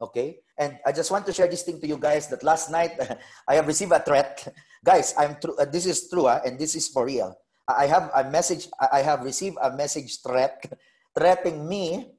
Okay. 0.00 0.44
And 0.58 0.78
I 0.86 0.92
just 0.92 1.10
want 1.10 1.26
to 1.26 1.32
share 1.32 1.48
this 1.48 1.62
thing 1.62 1.80
to 1.80 1.86
you 1.86 1.96
guys 1.98 2.28
that 2.28 2.42
last 2.42 2.70
night 2.70 2.92
I 3.48 3.54
have 3.56 3.66
received 3.66 3.92
a 3.92 4.00
threat. 4.00 4.46
guys, 4.84 5.14
I'm 5.16 5.36
true. 5.40 5.56
Uh, 5.56 5.64
this 5.64 5.86
is 5.86 6.08
true, 6.08 6.26
uh, 6.26 6.40
and 6.44 6.58
this 6.58 6.74
is 6.74 6.88
for 6.88 7.06
real. 7.06 7.34
I 7.66 7.86
have 7.86 8.10
a 8.14 8.28
message. 8.28 8.68
I 8.76 9.00
have 9.00 9.24
received 9.24 9.56
a 9.62 9.72
message 9.72 10.20
threat, 10.20 10.60
threatening 11.16 11.66
me. 11.66 12.12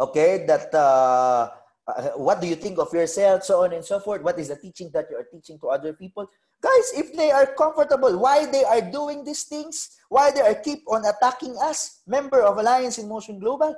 Okay, 0.00 0.44
that 0.48 0.72
uh, 0.74 1.50
uh, 1.86 2.10
what 2.18 2.40
do 2.40 2.46
you 2.46 2.56
think 2.56 2.78
of 2.78 2.92
yourself, 2.92 3.44
so 3.44 3.62
on 3.62 3.72
and 3.72 3.84
so 3.84 4.00
forth. 4.00 4.22
What 4.22 4.38
is 4.38 4.48
the 4.48 4.56
teaching 4.56 4.90
that 4.92 5.06
you 5.10 5.16
are 5.16 5.26
teaching 5.30 5.58
to 5.60 5.68
other 5.68 5.92
people, 5.92 6.28
guys? 6.60 6.92
If 6.94 7.14
they 7.16 7.30
are 7.30 7.46
comfortable, 7.46 8.18
why 8.18 8.46
they 8.46 8.64
are 8.64 8.80
doing 8.80 9.24
these 9.24 9.44
things? 9.44 9.96
Why 10.08 10.30
they 10.30 10.40
are 10.40 10.54
keep 10.54 10.82
on 10.88 11.04
attacking 11.06 11.56
us, 11.62 12.02
member 12.06 12.42
of 12.42 12.58
Alliance 12.58 12.98
in 12.98 13.08
Motion 13.08 13.38
Global? 13.38 13.74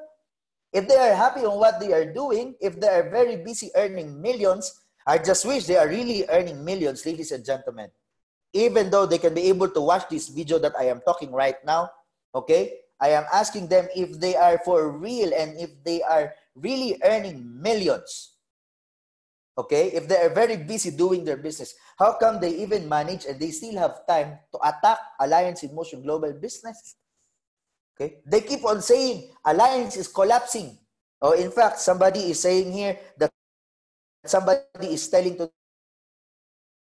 If 0.72 0.88
they 0.88 0.96
are 0.96 1.14
happy 1.14 1.44
on 1.44 1.58
what 1.58 1.80
they 1.80 1.92
are 1.92 2.12
doing, 2.12 2.54
if 2.60 2.80
they 2.80 2.88
are 2.88 3.08
very 3.10 3.36
busy 3.36 3.70
earning 3.76 4.20
millions, 4.20 4.72
I 5.06 5.18
just 5.18 5.44
wish 5.44 5.64
they 5.64 5.76
are 5.76 5.88
really 5.88 6.24
earning 6.28 6.64
millions, 6.64 7.04
ladies 7.04 7.32
and 7.32 7.44
gentlemen. 7.44 7.90
Even 8.52 8.90
though 8.90 9.06
they 9.06 9.18
can 9.18 9.34
be 9.34 9.48
able 9.48 9.68
to 9.68 9.80
watch 9.80 10.08
this 10.08 10.28
video 10.28 10.58
that 10.58 10.72
I 10.78 10.84
am 10.84 11.00
talking 11.00 11.32
right 11.32 11.56
now, 11.64 11.90
okay? 12.34 12.80
I 13.00 13.10
am 13.14 13.24
asking 13.32 13.68
them 13.68 13.86
if 13.94 14.18
they 14.18 14.34
are 14.34 14.58
for 14.64 14.90
real 14.90 15.30
and 15.34 15.58
if 15.58 15.70
they 15.84 16.02
are 16.02 16.34
really 16.54 16.98
earning 17.04 17.46
millions. 17.62 18.34
Okay? 19.56 19.90
If 19.94 20.08
they 20.08 20.18
are 20.18 20.30
very 20.30 20.56
busy 20.56 20.90
doing 20.90 21.24
their 21.24 21.36
business, 21.36 21.74
how 21.98 22.18
come 22.18 22.40
they 22.40 22.50
even 22.58 22.88
manage 22.88 23.26
and 23.26 23.38
they 23.38 23.50
still 23.50 23.78
have 23.78 24.06
time 24.06 24.38
to 24.52 24.58
attack 24.62 24.98
Alliance 25.20 25.62
in 25.62 25.74
Motion 25.74 26.02
Global 26.02 26.32
Business? 26.32 26.96
Okay? 27.94 28.22
They 28.26 28.40
keep 28.40 28.64
on 28.64 28.82
saying 28.82 29.30
alliance 29.44 29.96
is 29.96 30.06
collapsing. 30.06 30.78
Or 31.20 31.34
in 31.34 31.50
fact, 31.50 31.78
somebody 31.80 32.30
is 32.30 32.38
saying 32.38 32.70
here 32.70 32.96
that 33.18 33.30
somebody 34.24 34.94
is 34.94 35.08
telling 35.08 35.36
to 35.38 35.50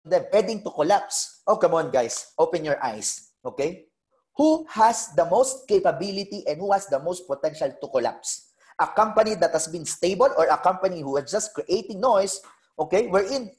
them 0.03 0.25
heading 0.33 0.63
to 0.63 0.71
collapse. 0.71 1.41
Oh, 1.45 1.57
come 1.57 1.75
on, 1.75 1.91
guys. 1.91 2.33
Open 2.37 2.65
your 2.65 2.83
eyes. 2.83 3.29
Okay? 3.45 3.92
Who 4.35 4.65
has 4.69 5.13
the 5.15 5.25
most 5.25 5.67
capability 5.67 6.43
and 6.47 6.59
who 6.59 6.71
has 6.71 6.87
the 6.87 6.99
most 6.99 7.27
potential 7.27 7.69
to 7.69 7.87
collapse? 7.87 8.53
A 8.79 8.87
company 8.87 9.35
that 9.35 9.51
has 9.51 9.67
been 9.67 9.85
stable 9.85 10.29
or 10.37 10.47
a 10.47 10.57
company 10.57 11.01
who 11.01 11.17
is 11.17 11.29
just 11.29 11.53
creating 11.53 12.01
noise, 12.01 12.41
okay, 12.79 13.07
we're 13.07 13.29
in 13.29 13.51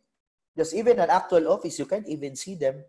just 0.57 0.75
even 0.75 0.99
an 0.99 1.11
actual 1.11 1.49
office, 1.49 1.79
you 1.79 1.87
can't 1.87 2.09
even 2.09 2.35
see 2.35 2.55
them. 2.55 2.83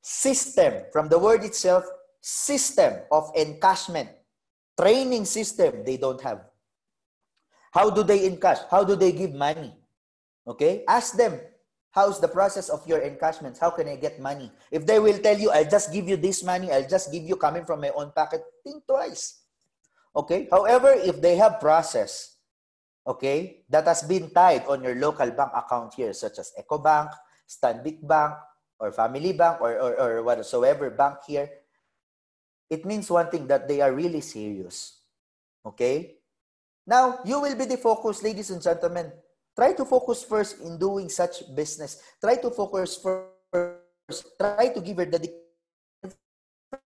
System, 0.00 0.84
from 0.92 1.08
the 1.08 1.18
word 1.18 1.42
itself, 1.42 1.84
system 2.20 3.02
of 3.10 3.34
encashment, 3.34 4.08
training 4.78 5.24
system, 5.24 5.84
they 5.84 5.96
don't 5.96 6.20
have. 6.22 6.46
How 7.72 7.90
do 7.90 8.02
they 8.02 8.28
encash? 8.28 8.58
How 8.70 8.84
do 8.84 8.96
they 8.96 9.12
give 9.12 9.34
money? 9.34 9.74
Okay, 10.46 10.84
ask 10.88 11.16
them, 11.16 11.38
how's 11.90 12.20
the 12.20 12.28
process 12.28 12.68
of 12.68 12.86
your 12.86 13.00
encashments? 13.00 13.58
How 13.58 13.70
can 13.70 13.88
I 13.88 13.96
get 13.96 14.20
money? 14.20 14.50
If 14.70 14.86
they 14.86 14.98
will 14.98 15.18
tell 15.18 15.38
you, 15.38 15.50
I'll 15.50 15.68
just 15.68 15.92
give 15.92 16.08
you 16.08 16.16
this 16.16 16.44
money, 16.44 16.72
I'll 16.72 16.88
just 16.88 17.12
give 17.12 17.24
you 17.24 17.36
coming 17.36 17.64
from 17.64 17.80
my 17.80 17.90
own 17.90 18.12
pocket, 18.12 18.42
think 18.64 18.86
twice. 18.86 19.42
Okay, 20.16 20.48
however, 20.50 20.92
if 20.92 21.20
they 21.20 21.36
have 21.36 21.60
process, 21.60 22.36
okay, 23.06 23.62
that 23.68 23.86
has 23.86 24.02
been 24.02 24.30
tied 24.30 24.66
on 24.66 24.82
your 24.82 24.94
local 24.94 25.30
bank 25.30 25.52
account 25.54 25.94
here, 25.94 26.12
such 26.12 26.38
as 26.38 26.52
EcoBank, 26.58 27.12
Stanbic 27.48 28.06
Bank, 28.06 28.34
or 28.78 28.92
Family 28.92 29.32
Bank, 29.32 29.60
or, 29.60 29.78
or, 29.78 29.92
or 30.00 30.22
whatsoever 30.22 30.90
bank 30.90 31.18
here, 31.26 31.48
it 32.70 32.84
means 32.84 33.10
one 33.10 33.30
thing 33.30 33.46
that 33.46 33.66
they 33.66 33.80
are 33.80 33.92
really 33.92 34.20
serious. 34.20 35.00
Okay? 35.64 36.16
Now, 36.86 37.20
you 37.24 37.40
will 37.40 37.56
be 37.56 37.64
the 37.64 37.76
focus, 37.76 38.22
ladies 38.22 38.50
and 38.50 38.62
gentlemen. 38.62 39.12
Try 39.58 39.74
to 39.74 39.82
focus 39.82 40.22
first 40.22 40.62
in 40.62 40.78
doing 40.78 41.10
such 41.10 41.42
business. 41.50 41.98
Try 42.22 42.38
to 42.38 42.50
focus 42.54 42.94
first. 42.94 44.38
Try 44.38 44.70
to 44.70 44.78
give 44.78 45.02
your 45.02 45.10
dedication. 45.10 45.42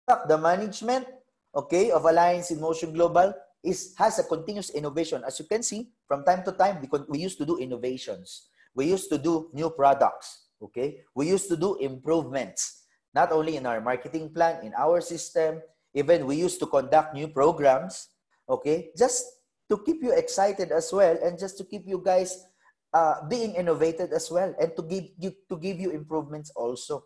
The 0.05 0.37
management, 0.37 1.09
okay, 1.49 1.89
of 1.89 2.05
Alliance 2.05 2.53
in 2.53 2.61
Motion 2.61 2.93
Global 2.93 3.33
is 3.65 3.97
has 3.97 4.21
a 4.21 4.23
continuous 4.23 4.69
innovation. 4.69 5.25
As 5.25 5.41
you 5.41 5.49
can 5.49 5.65
see, 5.65 5.89
from 6.05 6.21
time 6.21 6.45
to 6.45 6.53
time, 6.53 6.77
we, 6.77 6.87
we 7.09 7.17
used 7.17 7.41
to 7.41 7.45
do 7.45 7.57
innovations. 7.57 8.53
We 8.77 8.85
used 8.85 9.09
to 9.09 9.17
do 9.17 9.49
new 9.49 9.73
products. 9.73 10.53
Okay? 10.61 11.01
We 11.17 11.25
used 11.25 11.49
to 11.49 11.57
do 11.57 11.73
improvements 11.81 12.85
not 13.13 13.31
only 13.31 13.57
in 13.57 13.65
our 13.65 13.81
marketing 13.81 14.29
plan, 14.29 14.63
in 14.63 14.73
our 14.77 15.01
system, 15.01 15.61
even 15.93 16.29
we 16.29 16.35
used 16.37 16.59
to 16.59 16.67
conduct 16.67 17.15
new 17.17 17.27
programs, 17.27 18.13
okay, 18.47 18.93
just 18.97 19.25
to 19.69 19.77
keep 19.85 20.01
you 20.01 20.13
excited 20.13 20.71
as 20.71 20.93
well 20.93 21.17
and 21.23 21.37
just 21.37 21.57
to 21.57 21.63
keep 21.63 21.85
you 21.85 22.01
guys 22.03 22.45
uh, 22.93 23.27
being 23.27 23.55
innovated 23.55 24.13
as 24.13 24.29
well 24.31 24.53
and 24.59 24.75
to 24.75 24.81
give 24.83 25.05
you 25.17 25.33
to 25.49 25.57
give 25.57 25.79
you 25.79 25.91
improvements 25.91 26.51
also 26.55 27.05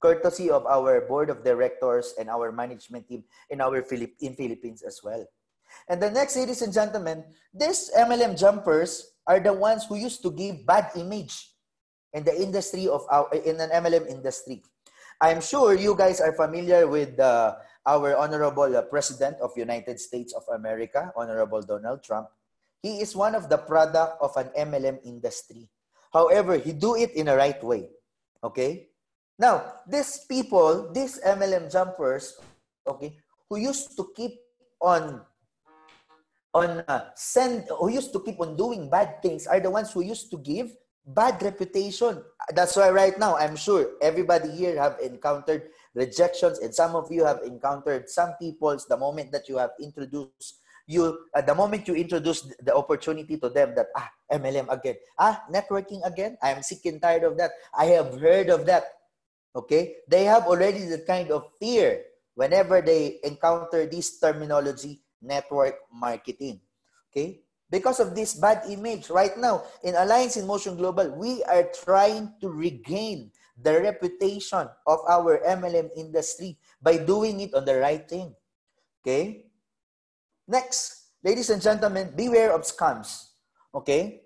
courtesy 0.00 0.50
of 0.50 0.64
our 0.66 1.02
board 1.06 1.28
of 1.30 1.42
directors 1.42 2.14
and 2.18 2.30
our 2.30 2.52
management 2.52 3.08
team 3.08 3.24
in 3.50 3.60
our 3.60 3.82
Philip 3.82 4.14
in 4.20 4.34
Philippines 4.34 4.82
as 4.82 5.02
well. 5.02 5.26
And 5.88 6.00
the 6.00 6.10
next, 6.10 6.36
ladies 6.36 6.62
and 6.62 6.72
gentlemen, 6.72 7.24
these 7.52 7.90
MLM 7.92 8.38
jumpers 8.38 9.18
are 9.26 9.40
the 9.40 9.52
ones 9.52 9.84
who 9.84 9.96
used 9.96 10.22
to 10.22 10.30
give 10.30 10.64
bad 10.64 10.90
image 10.96 11.52
in 12.14 12.24
the 12.24 12.32
industry 12.32 12.88
of 12.88 13.04
our 13.10 13.28
in 13.34 13.60
an 13.60 13.70
MLM 13.70 14.08
industry. 14.08 14.62
I'm 15.20 15.42
sure 15.42 15.74
you 15.74 15.98
guys 15.98 16.22
are 16.22 16.32
familiar 16.32 16.86
with 16.86 17.18
uh, 17.18 17.58
our 17.84 18.16
honorable 18.16 18.70
uh, 18.70 18.82
president 18.86 19.36
of 19.42 19.50
United 19.56 19.98
States 19.98 20.32
of 20.32 20.46
America, 20.54 21.12
Honorable 21.16 21.60
Donald 21.60 22.04
Trump. 22.04 22.30
He 22.82 23.00
is 23.00 23.16
one 23.16 23.34
of 23.34 23.48
the 23.48 23.58
product 23.58 24.22
of 24.22 24.36
an 24.36 24.50
MLM 24.56 24.98
industry. 25.04 25.68
However, 26.12 26.56
he 26.56 26.72
do 26.72 26.94
it 26.96 27.12
in 27.12 27.28
a 27.28 27.36
right 27.36 27.62
way. 27.62 27.90
Okay? 28.42 28.88
Now, 29.38 29.82
these 29.86 30.24
people, 30.28 30.90
these 30.92 31.20
MLM 31.20 31.70
jumpers, 31.70 32.38
okay, 32.86 33.18
who 33.48 33.56
used 33.58 33.96
to 33.96 34.10
keep 34.14 34.38
on 34.80 35.22
on 36.54 36.80
uh, 36.88 37.10
send 37.14 37.68
who 37.78 37.90
used 37.90 38.12
to 38.12 38.20
keep 38.24 38.40
on 38.40 38.56
doing 38.56 38.88
bad 38.88 39.20
things 39.20 39.46
are 39.46 39.60
the 39.60 39.70
ones 39.70 39.92
who 39.92 40.00
used 40.00 40.30
to 40.30 40.38
give 40.38 40.72
bad 41.06 41.42
reputation. 41.42 42.22
That's 42.54 42.76
why 42.76 42.90
right 42.90 43.18
now, 43.18 43.36
I'm 43.36 43.56
sure 43.56 43.96
everybody 44.00 44.50
here 44.50 44.80
have 44.80 44.98
encountered 45.00 45.70
rejections 45.94 46.58
and 46.58 46.74
some 46.74 46.94
of 46.96 47.10
you 47.10 47.24
have 47.24 47.40
encountered 47.44 48.08
some 48.08 48.34
people's 48.40 48.86
the 48.86 48.96
moment 48.96 49.32
that 49.32 49.48
you 49.48 49.56
have 49.58 49.70
introduced 49.80 50.60
you 50.88 51.28
at 51.36 51.44
the 51.44 51.54
moment 51.54 51.84
you 51.86 51.94
introduce 51.94 52.48
the 52.64 52.72
opportunity 52.72 53.36
to 53.36 53.52
them 53.52 53.76
that 53.76 53.92
ah 53.92 54.08
MLM 54.32 54.72
again 54.72 54.96
ah 55.20 55.44
networking 55.52 56.00
again 56.08 56.40
I'm 56.40 56.64
sick 56.64 56.80
and 56.88 56.96
tired 56.96 57.28
of 57.28 57.36
that 57.36 57.52
I 57.76 57.92
have 57.92 58.16
heard 58.16 58.48
of 58.48 58.64
that 58.64 58.88
okay 59.52 60.00
they 60.08 60.24
have 60.24 60.48
already 60.48 60.88
the 60.88 61.04
kind 61.04 61.28
of 61.28 61.44
fear 61.60 62.08
whenever 62.34 62.80
they 62.80 63.20
encounter 63.22 63.84
this 63.84 64.16
terminology 64.16 65.04
network 65.20 65.76
marketing 65.92 66.64
okay 67.12 67.44
because 67.70 68.00
of 68.00 68.14
this 68.16 68.34
bad 68.34 68.64
image. 68.68 69.10
Right 69.10 69.36
now, 69.36 69.64
in 69.84 69.94
Alliance 69.94 70.36
in 70.36 70.46
Motion 70.46 70.76
Global, 70.76 71.12
we 71.12 71.44
are 71.44 71.68
trying 71.84 72.32
to 72.40 72.48
regain 72.48 73.30
the 73.60 73.80
reputation 73.80 74.68
of 74.86 74.98
our 75.08 75.40
MLM 75.44 75.90
industry 75.96 76.56
by 76.80 76.96
doing 76.96 77.40
it 77.40 77.54
on 77.54 77.64
the 77.64 77.76
right 77.76 78.08
thing. 78.08 78.34
Okay? 79.02 79.47
Next, 80.48 81.12
ladies 81.20 81.52
and 81.52 81.60
gentlemen, 81.60 82.16
beware 82.16 82.56
of 82.56 82.64
scams. 82.64 83.36
Okay? 83.76 84.24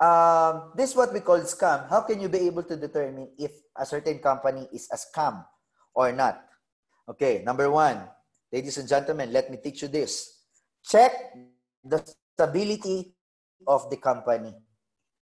Um, 0.00 0.72
this 0.72 0.90
is 0.90 0.96
what 0.96 1.12
we 1.12 1.20
call 1.20 1.36
scam. 1.44 1.84
How 1.92 2.00
can 2.00 2.16
you 2.16 2.32
be 2.32 2.48
able 2.48 2.64
to 2.64 2.80
determine 2.80 3.28
if 3.36 3.52
a 3.76 3.84
certain 3.84 4.18
company 4.24 4.64
is 4.72 4.88
a 4.88 4.96
scam 4.96 5.44
or 5.92 6.16
not? 6.16 6.40
Okay, 7.04 7.44
number 7.44 7.68
one, 7.68 8.08
ladies 8.48 8.80
and 8.80 8.88
gentlemen, 8.88 9.28
let 9.36 9.50
me 9.52 9.60
teach 9.60 9.82
you 9.82 9.88
this. 9.88 10.40
Check 10.80 11.12
the 11.84 12.00
stability 12.32 13.12
of 13.68 13.90
the 13.90 14.00
company. 14.00 14.56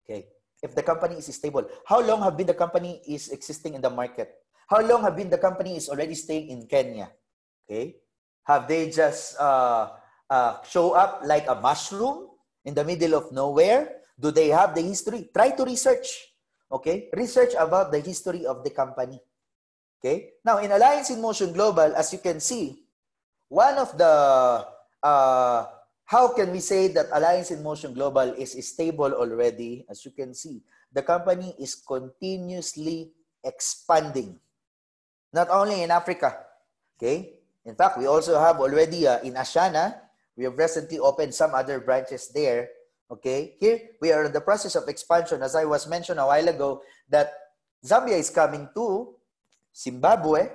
Okay. 0.01 0.25
If 0.63 0.73
the 0.73 0.81
company 0.81 1.21
is 1.21 1.29
stable, 1.29 1.69
how 1.85 2.01
long 2.01 2.23
have 2.25 2.33
been 2.33 2.47
the 2.47 2.57
company 2.57 3.01
is 3.05 3.29
existing 3.29 3.75
in 3.75 3.81
the 3.81 3.89
market? 3.93 4.33
How 4.65 4.81
long 4.81 5.03
have 5.03 5.15
been 5.15 5.29
the 5.29 5.37
company 5.37 5.77
is 5.77 5.89
already 5.89 6.15
staying 6.15 6.49
in 6.49 6.65
Kenya? 6.65 7.13
Okay. 7.69 8.01
Have 8.49 8.67
they 8.67 8.89
just 8.89 9.37
uh, 9.37 9.93
uh, 10.29 10.61
show 10.63 10.93
up 10.93 11.21
like 11.25 11.47
a 11.47 11.55
mushroom 11.55 12.29
in 12.63 12.73
the 12.73 12.83
middle 12.83 13.13
of 13.13 13.31
nowhere? 13.31 14.01
Do 14.19 14.31
they 14.31 14.49
have 14.49 14.73
the 14.73 14.81
history? 14.81 15.29
Try 15.33 15.51
to 15.51 15.63
research. 15.63 16.07
Okay? 16.71 17.09
Research 17.13 17.53
about 17.57 17.91
the 17.91 17.99
history 17.99 18.45
of 18.45 18.63
the 18.63 18.69
company. 18.69 19.19
Okay? 19.99 20.37
Now, 20.43 20.59
in 20.59 20.71
Alliance 20.71 21.09
in 21.09 21.21
Motion 21.21 21.53
Global, 21.53 21.95
as 21.95 22.13
you 22.13 22.19
can 22.19 22.39
see, 22.39 22.85
one 23.49 23.77
of 23.77 23.97
the, 23.97 24.65
uh, 25.03 25.65
how 26.05 26.33
can 26.33 26.51
we 26.51 26.59
say 26.59 26.87
that 26.89 27.07
Alliance 27.11 27.51
in 27.51 27.61
Motion 27.61 27.93
Global 27.93 28.33
is 28.33 28.53
stable 28.67 29.13
already? 29.13 29.85
As 29.89 30.05
you 30.05 30.11
can 30.11 30.33
see, 30.33 30.61
the 30.93 31.01
company 31.01 31.53
is 31.59 31.75
continuously 31.75 33.11
expanding. 33.43 34.39
Not 35.33 35.49
only 35.49 35.83
in 35.83 35.91
Africa, 35.91 36.37
okay? 36.97 37.33
In 37.65 37.75
fact, 37.75 37.97
we 37.97 38.05
also 38.05 38.39
have 38.39 38.61
already 38.61 39.07
uh, 39.07 39.19
in 39.21 39.33
Ashana, 39.33 40.04
we 40.37 40.43
have 40.43 40.57
recently 40.57 40.99
opened 40.99 41.33
some 41.33 41.55
other 41.55 41.79
branches 41.79 42.29
there. 42.29 42.69
Okay, 43.11 43.55
here 43.59 43.79
we 44.01 44.11
are 44.11 44.25
in 44.25 44.33
the 44.33 44.41
process 44.41 44.75
of 44.75 44.89
expansion. 44.89 45.43
As 45.43 45.55
I 45.55 45.65
was 45.65 45.87
mentioned 45.87 46.19
a 46.19 46.25
while 46.25 46.47
ago, 46.47 46.81
that 47.09 47.33
Zambia 47.85 48.17
is 48.17 48.29
coming 48.29 48.67
to 48.75 49.15
Zimbabwe. 49.75 50.49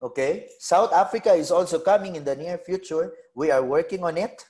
Okay, 0.00 0.46
South 0.60 0.92
Africa 0.92 1.34
is 1.34 1.50
also 1.50 1.80
coming 1.80 2.14
in 2.14 2.22
the 2.22 2.36
near 2.36 2.58
future. 2.58 3.12
We 3.34 3.50
are 3.50 3.64
working 3.64 4.04
on 4.04 4.16
it. 4.16 4.46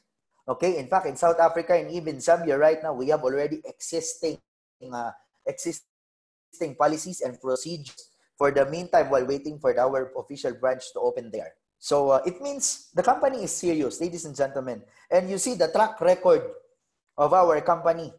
Okay, 0.47 0.77
in 0.77 0.89
fact, 0.89 1.07
in 1.07 1.17
South 1.17 1.41
Africa 1.41 1.75
and 1.75 1.91
even 1.91 2.17
Zambia 2.17 2.59
right 2.59 2.83
now, 2.83 2.93
we 2.93 3.09
have 3.09 3.25
already 3.25 3.63
existing 3.65 4.39
uh, 4.93 5.11
existing 5.47 6.77
policies 6.77 7.21
and 7.21 7.41
procedures 7.41 8.13
for 8.37 8.53
the 8.53 8.65
meantime 8.69 9.11
while 9.11 9.25
waiting 9.25 9.59
for 9.59 9.73
our 9.79 10.13
official 10.17 10.53
branch 10.53 10.85
to 10.93 11.01
open 11.01 11.31
there. 11.33 11.53
So 11.79 12.11
uh, 12.11 12.21
it 12.27 12.43
means 12.43 12.91
the 12.95 13.03
company 13.03 13.45
is 13.45 13.55
serious, 13.55 14.01
ladies 14.01 14.25
and 14.25 14.35
gentlemen. 14.35 14.83
And 15.11 15.31
you 15.31 15.39
see 15.39 15.55
the 15.55 15.69
track 15.69 16.01
record 16.01 16.43
of 17.17 17.33
our 17.33 17.61
company. 17.61 18.13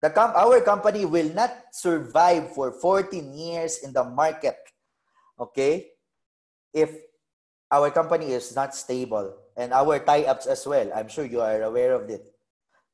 The 0.00 0.10
com- 0.10 0.32
our 0.34 0.60
company 0.62 1.04
will 1.04 1.28
not 1.34 1.52
survive 1.72 2.54
for 2.54 2.72
14 2.72 3.34
years 3.34 3.84
in 3.84 3.92
the 3.92 4.04
market, 4.04 4.56
okay, 5.38 5.92
if 6.72 6.90
our 7.70 7.90
company 7.90 8.32
is 8.32 8.54
not 8.56 8.74
stable 8.74 9.34
and 9.56 9.72
our 9.72 9.98
tie-ups 9.98 10.46
as 10.46 10.66
well. 10.66 10.90
I'm 10.94 11.08
sure 11.08 11.24
you 11.24 11.40
are 11.40 11.62
aware 11.62 11.94
of 11.94 12.08
it. 12.08 12.26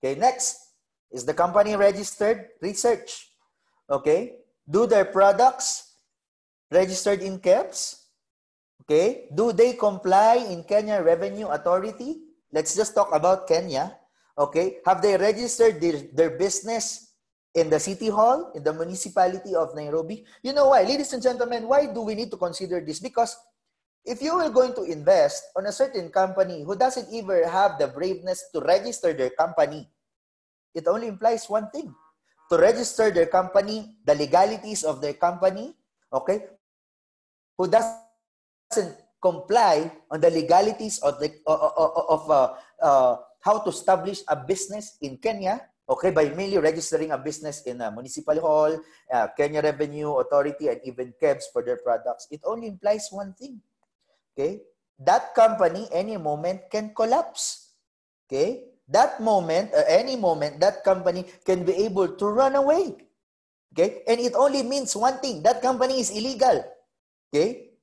Okay, 0.02 0.18
next 0.18 0.58
is 1.12 1.24
the 1.24 1.34
company 1.34 1.76
registered 1.76 2.48
research. 2.60 3.30
Okay, 3.88 4.42
do 4.68 4.86
their 4.86 5.04
products 5.04 5.94
registered 6.70 7.22
in 7.22 7.38
KEBS? 7.38 8.05
Okay, 8.86 9.26
do 9.34 9.50
they 9.50 9.74
comply 9.74 10.46
in 10.46 10.62
Kenya 10.62 11.02
Revenue 11.02 11.50
Authority? 11.50 12.22
Let's 12.54 12.78
just 12.78 12.94
talk 12.94 13.10
about 13.10 13.50
Kenya. 13.50 13.98
Okay, 14.38 14.78
have 14.86 15.02
they 15.02 15.18
registered 15.18 15.82
their, 15.82 16.06
their 16.14 16.38
business 16.38 17.10
in 17.50 17.66
the 17.66 17.82
city 17.82 18.06
hall, 18.06 18.54
in 18.54 18.62
the 18.62 18.70
municipality 18.70 19.58
of 19.58 19.74
Nairobi? 19.74 20.22
You 20.38 20.54
know 20.54 20.70
why, 20.70 20.86
ladies 20.86 21.10
and 21.12 21.18
gentlemen, 21.18 21.66
why 21.66 21.90
do 21.90 21.98
we 22.06 22.14
need 22.14 22.30
to 22.30 22.38
consider 22.38 22.78
this? 22.78 23.02
Because 23.02 23.34
if 24.06 24.22
you 24.22 24.38
are 24.38 24.50
going 24.54 24.72
to 24.78 24.86
invest 24.86 25.50
on 25.58 25.66
a 25.66 25.74
certain 25.74 26.08
company 26.14 26.62
who 26.62 26.78
doesn't 26.78 27.10
even 27.10 27.42
have 27.42 27.82
the 27.82 27.90
braveness 27.90 28.54
to 28.54 28.62
register 28.62 29.12
their 29.12 29.34
company, 29.34 29.90
it 30.78 30.86
only 30.86 31.08
implies 31.08 31.50
one 31.50 31.66
thing 31.74 31.90
to 32.52 32.56
register 32.56 33.10
their 33.10 33.26
company, 33.26 33.98
the 34.06 34.14
legalities 34.14 34.84
of 34.84 35.00
their 35.00 35.14
company, 35.14 35.74
okay, 36.12 36.46
who 37.58 37.66
doesn't 38.70 38.96
comply 39.22 39.90
on 40.10 40.20
the 40.20 40.30
legalities 40.30 40.98
of 41.00 41.18
the 41.18 41.32
of 41.46 42.30
uh, 42.30 42.54
uh, 42.82 43.16
how 43.40 43.58
to 43.62 43.70
establish 43.70 44.22
a 44.28 44.36
business 44.36 44.98
in 45.00 45.16
Kenya, 45.18 45.62
okay, 45.88 46.10
by 46.10 46.28
merely 46.34 46.58
registering 46.58 47.14
a 47.14 47.18
business 47.18 47.62
in 47.62 47.80
a 47.80 47.90
municipal 47.90 48.38
hall, 48.42 48.74
uh, 49.12 49.26
Kenya 49.38 49.62
Revenue 49.62 50.18
Authority, 50.18 50.68
and 50.68 50.80
even 50.84 51.14
KEBS 51.22 51.54
for 51.54 51.62
their 51.62 51.78
products. 51.78 52.26
It 52.30 52.42
only 52.42 52.66
implies 52.66 53.08
one 53.10 53.34
thing, 53.38 53.62
okay? 54.34 54.62
That 54.98 55.34
company, 55.34 55.86
any 55.92 56.16
moment, 56.18 56.70
can 56.70 56.90
collapse, 56.90 57.70
okay? 58.26 58.74
That 58.88 59.22
moment, 59.22 59.74
uh, 59.74 59.86
any 59.86 60.16
moment, 60.18 60.58
that 60.58 60.82
company 60.82 61.26
can 61.46 61.62
be 61.62 61.86
able 61.86 62.18
to 62.18 62.26
run 62.26 62.58
away, 62.58 62.98
okay? 63.70 64.02
And 64.10 64.18
it 64.18 64.34
only 64.34 64.62
means 64.62 64.94
one 64.94 65.18
thing, 65.22 65.42
that 65.46 65.62
company 65.62 66.02
is 66.02 66.10
illegal, 66.10 66.66
okay? 67.30 67.75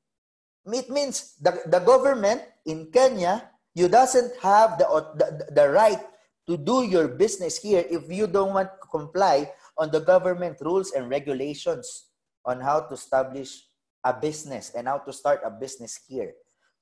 It 0.66 0.90
means 0.90 1.36
the, 1.42 1.62
the 1.66 1.80
government 1.80 2.42
in 2.66 2.92
Kenya 2.92 3.50
you 3.76 3.90
doesn't 3.90 4.38
have 4.42 4.78
the, 4.78 4.86
the, 5.16 5.52
the 5.52 5.70
right 5.70 6.00
to 6.48 6.58
do 6.58 6.84
your 6.84 7.08
business 7.08 7.58
here 7.58 7.84
if 7.90 8.10
you 8.10 8.28
don't 8.28 8.54
want 8.54 8.70
to 8.70 8.88
comply 8.88 9.52
on 9.78 9.90
the 9.90 10.00
government 10.00 10.58
rules 10.62 10.92
and 10.92 11.10
regulations 11.10 12.10
on 12.46 12.62
how 12.62 12.82
to 12.82 12.94
establish 12.94 13.66
a 14.04 14.14
business 14.14 14.72
and 14.76 14.88
how 14.88 15.00
to 15.00 15.12
start 15.12 15.42
a 15.44 15.50
business 15.50 16.00
here. 16.08 16.34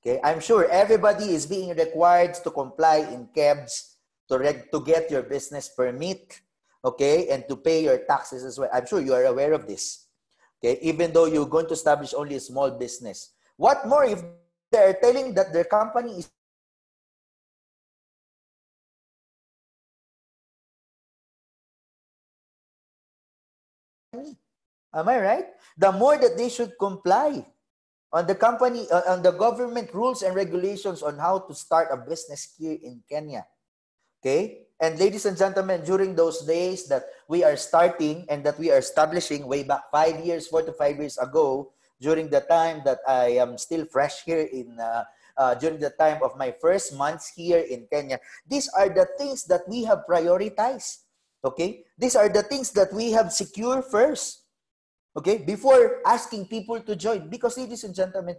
Okay, 0.02 0.20
I'm 0.24 0.40
sure 0.40 0.68
everybody 0.68 1.32
is 1.32 1.46
being 1.46 1.74
required 1.76 2.34
to 2.34 2.50
comply 2.50 3.06
in 3.08 3.28
KEBS 3.34 3.94
to, 4.28 4.38
reg- 4.38 4.70
to 4.72 4.80
get 4.80 5.10
your 5.10 5.22
business 5.22 5.70
permit, 5.76 6.40
okay, 6.84 7.28
and 7.28 7.44
to 7.48 7.56
pay 7.56 7.84
your 7.84 7.98
taxes 7.98 8.44
as 8.44 8.58
well. 8.58 8.68
I'm 8.72 8.84
sure 8.84 9.00
you 9.00 9.14
are 9.14 9.26
aware 9.26 9.52
of 9.52 9.68
this. 9.68 10.08
Okay, 10.58 10.78
even 10.82 11.12
though 11.12 11.26
you're 11.26 11.46
going 11.46 11.66
to 11.66 11.74
establish 11.74 12.12
only 12.14 12.34
a 12.34 12.40
small 12.40 12.70
business. 12.70 13.30
What 13.56 13.86
more 13.86 14.04
if 14.04 14.22
they're 14.70 14.94
telling 15.02 15.34
that 15.34 15.52
their 15.52 15.64
company 15.64 16.18
is 16.18 16.30
Am 24.94 25.08
I 25.08 25.20
right? 25.20 25.46
The 25.78 25.90
more 25.90 26.18
that 26.18 26.36
they 26.36 26.50
should 26.50 26.76
comply 26.78 27.46
on 28.12 28.26
the 28.26 28.34
company, 28.34 28.84
uh, 28.92 29.00
on 29.08 29.22
the 29.22 29.32
government 29.32 29.88
rules 29.94 30.22
and 30.22 30.36
regulations 30.36 31.02
on 31.02 31.16
how 31.18 31.40
to 31.48 31.54
start 31.54 31.88
a 31.90 31.96
business 31.96 32.52
here 32.58 32.76
in 32.76 33.00
Kenya. 33.08 33.46
Okay? 34.20 34.68
And 34.78 34.98
ladies 34.98 35.24
and 35.24 35.36
gentlemen, 35.36 35.82
during 35.84 36.14
those 36.14 36.44
days 36.44 36.86
that 36.88 37.04
we 37.26 37.42
are 37.42 37.56
starting 37.56 38.26
and 38.28 38.44
that 38.44 38.58
we 38.58 38.70
are 38.70 38.78
establishing 38.78 39.46
way 39.46 39.62
back 39.62 39.88
five 39.90 40.20
years, 40.20 40.46
four 40.46 40.62
to 40.62 40.72
five 40.72 40.98
years 40.98 41.16
ago, 41.16 41.72
during 42.02 42.28
the 42.28 42.42
time 42.50 42.82
that 42.84 42.98
I 43.06 43.38
am 43.38 43.56
still 43.56 43.86
fresh 43.86 44.26
here 44.26 44.42
in, 44.50 44.74
uh, 44.74 45.04
uh, 45.38 45.54
during 45.54 45.78
the 45.78 45.94
time 45.94 46.18
of 46.22 46.36
my 46.36 46.50
first 46.60 46.98
months 46.98 47.30
here 47.30 47.62
in 47.62 47.86
Kenya, 47.86 48.18
these 48.44 48.68
are 48.74 48.90
the 48.90 49.06
things 49.16 49.46
that 49.46 49.62
we 49.70 49.86
have 49.86 50.02
prioritized. 50.10 51.06
Okay? 51.44 51.86
These 51.96 52.16
are 52.18 52.28
the 52.28 52.42
things 52.42 52.74
that 52.74 52.92
we 52.92 53.12
have 53.12 53.32
secured 53.32 53.86
first. 53.86 54.42
Okay, 55.12 55.44
before 55.44 56.00
asking 56.06 56.48
people 56.48 56.80
to 56.80 56.96
join, 56.96 57.28
because 57.28 57.58
ladies 57.58 57.84
and 57.84 57.94
gentlemen, 57.94 58.34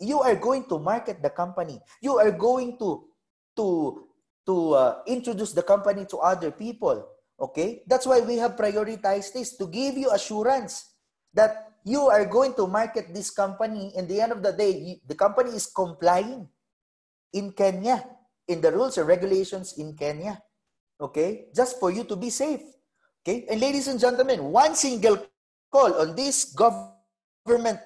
you 0.00 0.18
are 0.18 0.34
going 0.34 0.66
to 0.66 0.78
market 0.78 1.22
the 1.22 1.30
company. 1.30 1.78
You 2.02 2.18
are 2.18 2.34
going 2.34 2.74
to 2.82 3.06
to 3.54 4.10
to 4.42 4.54
uh, 4.74 4.92
introduce 5.06 5.54
the 5.54 5.62
company 5.62 6.02
to 6.10 6.18
other 6.18 6.50
people. 6.50 7.06
Okay, 7.38 7.86
that's 7.86 8.10
why 8.10 8.20
we 8.26 8.42
have 8.42 8.58
prioritized 8.58 9.38
this 9.38 9.54
to 9.56 9.70
give 9.70 9.94
you 9.94 10.10
assurance 10.10 10.98
that 11.30 11.69
you 11.84 12.08
are 12.08 12.24
going 12.24 12.54
to 12.54 12.66
market 12.66 13.14
this 13.14 13.30
company. 13.30 13.92
In 13.96 14.06
the 14.06 14.20
end 14.20 14.32
of 14.32 14.42
the 14.42 14.52
day, 14.52 15.00
the 15.06 15.14
company 15.14 15.50
is 15.56 15.66
complying 15.66 16.48
in 17.32 17.52
Kenya 17.52 18.04
in 18.48 18.60
the 18.60 18.72
rules 18.72 18.98
and 18.98 19.06
regulations 19.06 19.78
in 19.78 19.94
Kenya. 19.94 20.42
Okay, 21.00 21.48
just 21.54 21.80
for 21.80 21.90
you 21.90 22.04
to 22.04 22.16
be 22.16 22.28
safe. 22.28 22.60
Okay, 23.22 23.46
and 23.48 23.60
ladies 23.60 23.88
and 23.88 24.00
gentlemen, 24.00 24.52
one 24.52 24.74
single 24.74 25.16
call 25.70 25.94
on 26.02 26.16
this 26.16 26.52
government 26.52 27.80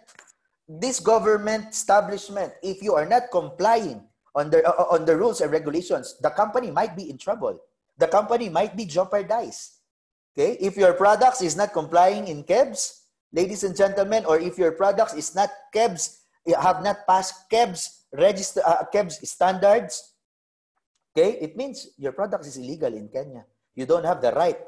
this 0.64 0.98
government 0.98 1.68
establishment 1.68 2.52
if 2.64 2.80
you 2.80 2.94
are 2.94 3.04
not 3.04 3.28
complying 3.30 4.00
on 4.34 4.48
the 4.48 4.64
uh, 4.64 4.88
on 4.88 5.04
the 5.04 5.12
rules 5.12 5.44
and 5.44 5.52
regulations 5.52 6.16
the 6.24 6.30
company 6.30 6.70
might 6.70 6.96
be 6.96 7.10
in 7.10 7.18
trouble 7.20 7.60
the 7.98 8.08
company 8.08 8.48
might 8.48 8.72
be 8.72 8.88
jeopardized 8.88 9.84
okay 10.32 10.56
if 10.60 10.76
your 10.76 10.94
products 10.94 11.42
is 11.44 11.54
not 11.54 11.72
complying 11.76 12.28
in 12.28 12.42
KEBS 12.42 13.03
ladies 13.34 13.66
and 13.66 13.74
gentlemen 13.74 14.24
or 14.24 14.38
if 14.38 14.56
your 14.56 14.72
products 14.72 15.18
is 15.18 15.34
not 15.34 15.50
KEBS 15.74 16.22
have 16.54 16.86
not 16.86 17.02
passed 17.04 17.50
KEBS 17.50 18.06
register 18.14 18.62
uh, 18.62 18.86
KEBS 18.94 19.26
standards 19.26 20.14
okay 21.10 21.42
it 21.42 21.58
means 21.58 21.90
your 21.98 22.14
product 22.14 22.46
is 22.46 22.56
illegal 22.56 22.94
in 22.94 23.10
Kenya 23.10 23.42
you 23.74 23.84
don't 23.84 24.06
have 24.06 24.22
the 24.22 24.30
right 24.32 24.62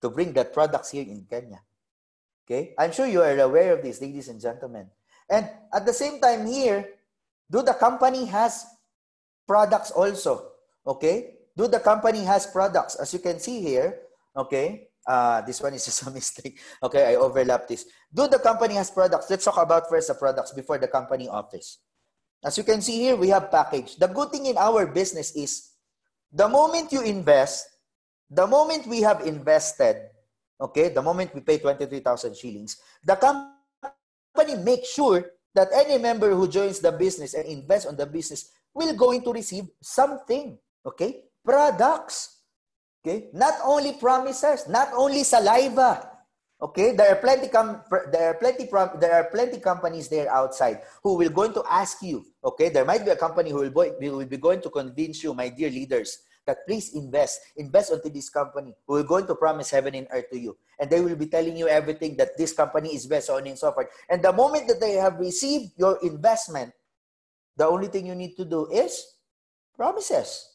to 0.00 0.08
bring 0.08 0.32
that 0.38 0.54
products 0.54 0.94
here 0.94 1.02
in 1.04 1.26
Kenya 1.28 1.58
Okay, 2.42 2.74
I'm 2.76 2.90
sure 2.90 3.06
you 3.06 3.22
are 3.22 3.38
aware 3.38 3.72
of 3.72 3.82
this, 3.82 4.02
ladies 4.02 4.26
and 4.26 4.40
gentlemen. 4.40 4.90
And 5.30 5.48
at 5.72 5.86
the 5.86 5.94
same 5.94 6.20
time 6.20 6.46
here, 6.46 7.00
do 7.48 7.62
the 7.62 7.74
company 7.74 8.26
has 8.26 8.66
products 9.46 9.90
also? 9.94 10.52
Okay, 10.84 11.38
do 11.56 11.68
the 11.68 11.78
company 11.78 12.26
has 12.26 12.46
products? 12.46 12.96
As 12.98 13.14
you 13.14 13.20
can 13.20 13.38
see 13.38 13.62
here, 13.62 14.04
okay, 14.36 14.91
uh, 15.06 15.40
this 15.42 15.60
one 15.60 15.74
is 15.74 15.84
just 15.88 16.06
a 16.06 16.10
mistake. 16.10 16.60
Okay, 16.82 17.12
I 17.12 17.14
overlap 17.16 17.68
this. 17.68 17.86
Do 18.12 18.28
the 18.28 18.38
company 18.38 18.74
has 18.74 18.90
products? 18.90 19.30
Let's 19.30 19.44
talk 19.44 19.58
about 19.58 19.88
first 19.88 20.08
the 20.08 20.14
products 20.14 20.52
before 20.52 20.78
the 20.78 20.88
company 20.88 21.28
office. 21.28 21.78
As 22.44 22.58
you 22.58 22.64
can 22.64 22.82
see 22.82 22.98
here, 22.98 23.16
we 23.16 23.28
have 23.28 23.50
package. 23.50 23.96
The 23.96 24.08
good 24.08 24.30
thing 24.30 24.46
in 24.46 24.58
our 24.58 24.86
business 24.86 25.34
is 25.36 25.70
the 26.32 26.48
moment 26.48 26.90
you 26.90 27.02
invest, 27.02 27.68
the 28.28 28.46
moment 28.46 28.86
we 28.86 29.02
have 29.02 29.20
invested, 29.22 30.10
okay, 30.60 30.88
the 30.88 31.02
moment 31.02 31.34
we 31.34 31.40
pay 31.40 31.58
23,000 31.58 32.36
shillings, 32.36 32.78
the 33.04 33.14
company 33.14 34.56
makes 34.64 34.88
sure 34.90 35.24
that 35.54 35.68
any 35.72 35.98
member 35.98 36.34
who 36.34 36.48
joins 36.48 36.80
the 36.80 36.90
business 36.90 37.34
and 37.34 37.46
invests 37.46 37.86
on 37.86 37.96
the 37.96 38.06
business 38.06 38.50
will 38.74 38.94
going 38.96 39.22
to 39.22 39.32
receive 39.32 39.68
something, 39.80 40.58
okay? 40.86 41.22
Products, 41.44 42.41
okay? 43.02 43.28
Not 43.34 43.54
only 43.64 43.94
promises, 43.98 44.68
not 44.68 44.94
only 44.94 45.24
saliva, 45.24 46.08
okay? 46.62 46.94
There 46.94 47.10
are 47.10 47.20
plenty 47.20 47.48
com- 47.48 47.82
there 48.10 48.30
are 48.30 48.38
plenty 48.38 48.66
prom- 48.66 48.98
there 49.02 49.12
are 49.12 49.26
plenty 49.28 49.58
companies 49.58 50.08
there 50.08 50.30
outside 50.30 50.86
who 51.02 51.18
will 51.18 51.30
going 51.30 51.52
to 51.54 51.64
ask 51.68 51.98
you, 52.02 52.24
okay? 52.44 52.70
There 52.70 52.86
might 52.86 53.04
be 53.04 53.10
a 53.10 53.18
company 53.18 53.50
who 53.50 53.66
will, 53.68 53.74
will 53.74 54.26
be 54.26 54.38
going 54.38 54.62
to 54.62 54.70
convince 54.70 55.22
you, 55.22 55.34
my 55.34 55.48
dear 55.50 55.68
leaders, 55.68 56.22
that 56.46 56.66
please 56.66 56.94
invest, 56.94 57.40
invest 57.56 57.92
onto 57.92 58.08
this 58.08 58.30
company 58.30 58.74
who 58.86 58.94
will 58.94 59.04
going 59.04 59.26
to 59.26 59.34
promise 59.34 59.70
heaven 59.70 59.94
and 59.94 60.06
earth 60.10 60.30
to 60.30 60.38
you. 60.38 60.56
And 60.78 60.90
they 60.90 61.00
will 61.00 61.14
be 61.14 61.26
telling 61.26 61.56
you 61.56 61.68
everything 61.68 62.16
that 62.16 62.36
this 62.38 62.52
company 62.52 62.94
is 62.94 63.06
best, 63.06 63.30
on 63.30 63.46
and 63.46 63.58
so 63.58 63.70
forth. 63.70 63.88
And 64.08 64.22
the 64.22 64.32
moment 64.32 64.66
that 64.68 64.80
they 64.80 64.94
have 64.94 65.18
received 65.18 65.72
your 65.76 65.98
investment, 66.02 66.72
the 67.56 67.66
only 67.66 67.86
thing 67.86 68.06
you 68.06 68.14
need 68.14 68.34
to 68.36 68.44
do 68.44 68.66
is 68.70 69.06
promises. 69.76 70.48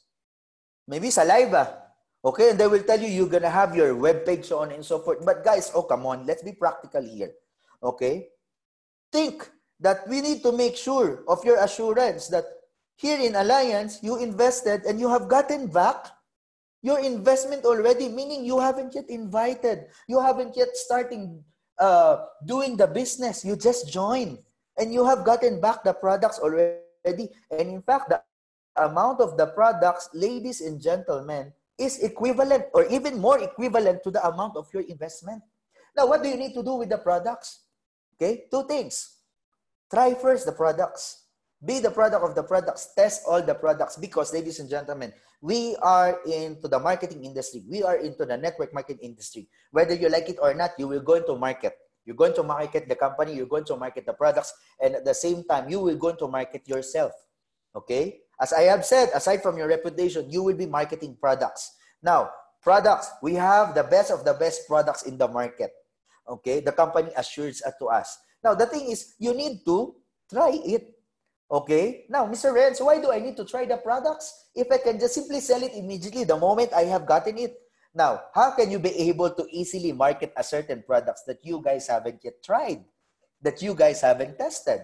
Maybe 0.88 1.10
saliva. 1.10 1.87
Okay, 2.26 2.50
and 2.50 2.60
they 2.60 2.68
will 2.68 2.84
tell 2.84 3.00
you 3.00 3.08
you're 3.08 3.30
gonna 3.30 3.50
have 3.50 3.76
your 3.76 3.96
web 3.96 4.26
page, 4.26 4.46
so 4.46 4.60
on 4.60 4.72
and 4.72 4.84
so 4.84 5.00
forth. 5.00 5.24
But 5.26 5.44
guys, 5.44 5.72
oh 5.74 5.84
come 5.84 6.06
on, 6.06 6.26
let's 6.26 6.44
be 6.44 6.54
practical 6.54 7.04
here. 7.04 7.32
Okay? 7.82 8.30
Think 9.12 9.50
that 9.80 10.08
we 10.08 10.22
need 10.22 10.42
to 10.44 10.52
make 10.52 10.76
sure 10.76 11.24
of 11.28 11.46
your 11.46 11.62
assurance 11.64 12.28
that 12.30 12.46
here 12.98 13.20
in 13.22 13.36
Alliance, 13.36 14.02
you 14.02 14.18
invested 14.18 14.84
and 14.86 15.00
you 15.00 15.08
have 15.08 15.30
gotten 15.30 15.68
back 15.68 16.10
your 16.82 17.00
investment 17.00 17.66
already, 17.66 18.10
meaning 18.10 18.46
you 18.46 18.60
haven't 18.60 18.96
yet 18.96 19.10
invited, 19.10 19.86
you 20.08 20.20
haven't 20.20 20.58
yet 20.58 20.74
starting 20.74 21.44
uh, 21.80 22.26
doing 22.46 22.76
the 22.76 22.88
business. 22.88 23.46
You 23.46 23.56
just 23.56 23.90
joined 23.90 24.40
and 24.78 24.94
you 24.94 25.06
have 25.06 25.26
gotten 25.26 25.62
back 25.62 25.84
the 25.84 25.94
products 25.94 26.40
already. 26.40 27.30
And 27.52 27.70
in 27.70 27.82
fact, 27.82 28.10
the 28.10 28.22
amount 28.78 29.22
of 29.22 29.38
the 29.38 29.48
products, 29.48 30.10
ladies 30.14 30.62
and 30.62 30.82
gentlemen, 30.82 31.54
is 31.78 32.00
equivalent 32.00 32.66
or 32.74 32.86
even 32.88 33.22
more 33.22 33.40
equivalent 33.40 34.04
to 34.04 34.12
the 34.12 34.26
amount 34.26 34.58
of 34.58 34.68
your 34.74 34.84
investment. 34.84 35.42
Now, 35.96 36.08
what 36.08 36.22
do 36.22 36.30
you 36.30 36.38
need 36.38 36.54
to 36.54 36.64
do 36.64 36.76
with 36.76 36.90
the 36.90 36.98
products? 36.98 37.66
Okay, 38.16 38.46
two 38.50 38.66
things. 38.68 39.18
Try 39.94 40.14
first 40.14 40.46
the 40.46 40.52
products. 40.52 41.30
Be 41.64 41.80
the 41.80 41.90
product 41.90 42.24
of 42.24 42.36
the 42.36 42.44
products. 42.44 42.94
Test 42.94 43.24
all 43.26 43.42
the 43.42 43.56
products 43.56 43.98
because, 43.98 44.34
ladies 44.34 44.60
and 44.60 44.70
gentlemen, 44.70 45.14
we 45.42 45.76
are 45.82 46.20
into 46.26 46.68
the 46.68 46.78
marketing 46.78 47.26
industry. 47.26 47.64
We 47.70 47.82
are 47.84 47.98
into 47.98 48.26
the 48.26 48.38
network 48.38 48.74
marketing 48.74 49.02
industry. 49.02 49.50
Whether 49.72 49.94
you 49.94 50.10
like 50.10 50.30
it 50.30 50.38
or 50.42 50.54
not, 50.54 50.72
you 50.78 50.88
will 50.88 51.02
go 51.02 51.16
into 51.16 51.36
market. 51.36 51.74
You're 52.06 52.16
going 52.16 52.34
to 52.36 52.44
market 52.44 52.88
the 52.88 52.96
company, 52.96 53.36
you're 53.36 53.52
going 53.52 53.66
to 53.66 53.76
market 53.76 54.06
the 54.06 54.14
products, 54.14 54.54
and 54.80 54.96
at 54.96 55.04
the 55.04 55.14
same 55.14 55.44
time, 55.44 55.68
you 55.70 55.82
will 55.82 55.98
go 55.98 56.16
to 56.16 56.28
market 56.28 56.64
yourself. 56.66 57.12
Okay? 57.76 58.22
As 58.40 58.54
I 58.54 58.70
have 58.70 58.86
said, 58.86 59.10
aside 59.16 59.42
from 59.42 59.58
your 59.58 59.68
reputation, 59.68 60.30
you 60.30 60.44
will 60.44 60.56
be 60.56 60.66
marketing 60.66 61.18
products. 61.20 61.74
Now, 62.04 62.30
products, 62.62 63.10
we 63.22 63.34
have 63.34 63.74
the 63.74 63.84
best 63.84 64.12
of 64.12 64.26
the 64.26 64.34
best 64.34 64.68
products 64.68 65.04
in 65.04 65.18
the 65.18 65.28
market. 65.28 65.72
Okay? 66.30 66.60
The 66.60 66.72
company 66.72 67.10
assures 67.18 67.62
to 67.66 67.86
us. 67.88 68.18
Now, 68.44 68.54
the 68.54 68.68
thing 68.68 68.92
is, 68.92 69.16
you 69.18 69.34
need 69.34 69.66
to 69.66 69.96
try 70.30 70.52
it. 70.54 70.94
Okay? 71.50 72.06
Now, 72.10 72.28
Mr. 72.28 72.54
Renz, 72.54 72.84
why 72.84 73.02
do 73.02 73.12
I 73.12 73.20
need 73.20 73.38
to 73.38 73.46
try 73.46 73.66
the 73.66 73.78
products 73.78 74.52
if 74.54 74.72
I 74.72 74.78
can 74.78 75.00
just 75.00 75.16
simply 75.16 75.40
sell 75.40 75.64
it 75.64 75.74
immediately 75.74 76.24
the 76.24 76.38
moment 76.38 76.74
I 76.74 76.84
have 76.84 77.08
gotten 77.08 77.38
it? 77.38 77.58
Now, 77.96 78.22
how 78.36 78.52
can 78.52 78.70
you 78.70 78.78
be 78.78 78.94
able 79.10 79.32
to 79.32 79.48
easily 79.50 79.92
market 79.92 80.32
a 80.38 80.44
certain 80.44 80.84
products 80.86 81.24
that 81.26 81.40
you 81.42 81.64
guys 81.64 81.88
haven't 81.88 82.22
yet 82.24 82.44
tried, 82.44 82.86
that 83.42 83.62
you 83.64 83.74
guys 83.74 84.02
haven't 84.02 84.38
tested? 84.38 84.82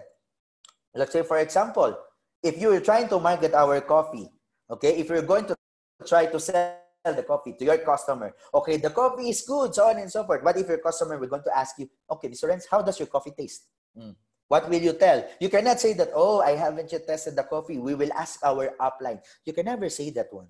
Let's 0.94 1.12
say, 1.12 1.22
for 1.22 1.38
example, 1.38 1.96
if 2.44 2.60
you 2.60 2.70
are 2.70 2.80
trying 2.80 3.08
to 3.08 3.18
market 3.18 3.54
our 3.54 3.80
coffee, 3.80 4.28
okay, 4.68 5.00
if 5.00 5.08
you're 5.08 5.24
going 5.24 5.46
to 5.46 5.56
try 6.06 6.26
to 6.26 6.38
sell 6.38 6.76
the 7.02 7.24
coffee 7.24 7.56
to 7.58 7.64
your 7.64 7.78
customer, 7.78 8.36
okay, 8.52 8.76
the 8.76 8.90
coffee 8.90 9.30
is 9.30 9.40
good, 9.48 9.74
so 9.74 9.88
on 9.88 9.96
and 9.96 10.12
so 10.12 10.22
forth. 10.24 10.44
What 10.44 10.60
if 10.60 10.68
your 10.68 10.78
customer 10.78 11.18
we're 11.18 11.32
going 11.32 11.48
to 11.48 11.56
ask 11.56 11.78
you, 11.78 11.88
okay, 12.12 12.28
Mr. 12.28 12.52
Renz, 12.52 12.64
how 12.70 12.82
does 12.82 13.00
your 13.00 13.08
coffee 13.08 13.32
taste? 13.32 13.64
Mm. 13.96 14.14
What 14.48 14.68
will 14.68 14.80
you 14.80 14.92
tell? 14.92 15.26
You 15.40 15.48
cannot 15.48 15.80
say 15.80 15.94
that, 15.94 16.10
oh, 16.14 16.40
I 16.42 16.52
haven't 16.52 16.92
yet 16.92 17.06
tested 17.06 17.34
the 17.34 17.44
coffee. 17.44 17.78
We 17.78 17.94
will 17.94 18.12
ask 18.12 18.44
our 18.44 18.76
upline. 18.78 19.24
You 19.46 19.54
can 19.54 19.64
never 19.64 19.88
say 19.88 20.10
that 20.10 20.28
one. 20.30 20.48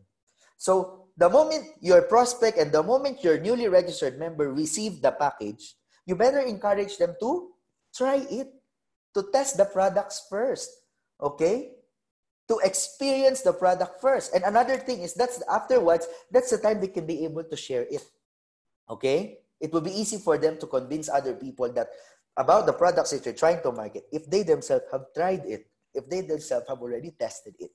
So 0.56 1.06
the 1.16 1.30
moment 1.30 1.78
your 1.80 2.02
prospect 2.02 2.58
and 2.58 2.72
the 2.72 2.82
moment 2.82 3.22
your 3.22 3.38
newly 3.38 3.68
registered 3.68 4.18
member 4.18 4.52
receive 4.52 5.00
the 5.00 5.12
package, 5.12 5.76
you 6.06 6.16
better 6.16 6.40
encourage 6.40 6.98
them 6.98 7.14
to 7.20 7.50
try 7.94 8.26
it, 8.28 8.50
to 9.14 9.30
test 9.32 9.56
the 9.56 9.64
products 9.64 10.26
first, 10.28 10.70
okay? 11.22 11.73
To 12.48 12.60
experience 12.60 13.40
the 13.40 13.52
product 13.52 14.00
first. 14.00 14.34
And 14.34 14.44
another 14.44 14.76
thing 14.76 15.00
is 15.00 15.14
that's 15.14 15.42
afterwards, 15.48 16.06
that's 16.30 16.50
the 16.50 16.58
time 16.58 16.80
they 16.80 16.88
can 16.88 17.06
be 17.06 17.24
able 17.24 17.44
to 17.44 17.56
share 17.56 17.86
it, 17.88 18.04
okay? 18.90 19.38
It 19.60 19.72
will 19.72 19.80
be 19.80 19.96
easy 19.96 20.18
for 20.18 20.36
them 20.36 20.58
to 20.58 20.66
convince 20.66 21.08
other 21.08 21.32
people 21.32 21.72
that 21.72 21.88
about 22.36 22.66
the 22.66 22.72
products 22.72 23.10
that 23.10 23.24
you're 23.24 23.32
trying 23.32 23.62
to 23.62 23.72
market 23.72 24.04
if 24.12 24.28
they 24.28 24.42
themselves 24.42 24.84
have 24.92 25.06
tried 25.14 25.46
it, 25.46 25.66
if 25.94 26.04
they 26.10 26.20
themselves 26.20 26.68
have 26.68 26.82
already 26.82 27.12
tested 27.16 27.54
it. 27.58 27.70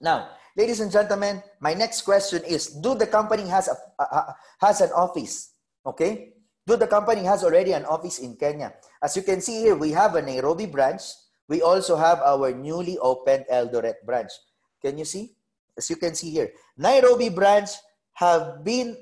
Now, 0.00 0.30
ladies 0.56 0.80
and 0.80 0.90
gentlemen, 0.90 1.42
my 1.60 1.74
next 1.74 2.02
question 2.02 2.42
is, 2.44 2.66
do 2.66 2.94
the 2.96 3.06
company 3.06 3.46
has 3.46 3.68
a, 3.68 4.34
has 4.58 4.80
an 4.80 4.90
office? 4.90 5.52
Okay? 5.86 6.34
Do 6.66 6.76
the 6.76 6.88
company 6.88 7.22
has 7.24 7.44
already 7.44 7.72
an 7.72 7.84
office 7.84 8.18
in 8.18 8.34
Kenya? 8.36 8.74
As 9.02 9.16
you 9.16 9.22
can 9.22 9.40
see 9.40 9.60
here, 9.60 9.76
we 9.76 9.92
have 9.92 10.16
a 10.16 10.22
Nairobi 10.22 10.66
branch. 10.66 11.02
We 11.48 11.60
also 11.60 11.96
have 11.96 12.20
our 12.24 12.52
newly 12.52 12.96
opened 12.98 13.44
Eldoret 13.52 14.00
branch. 14.04 14.32
Can 14.80 14.96
you 14.96 15.04
see? 15.04 15.36
As 15.76 15.90
you 15.90 15.96
can 15.96 16.14
see 16.14 16.30
here, 16.30 16.52
Nairobi 16.78 17.28
branch 17.28 17.70
have 18.14 18.64
been 18.64 18.96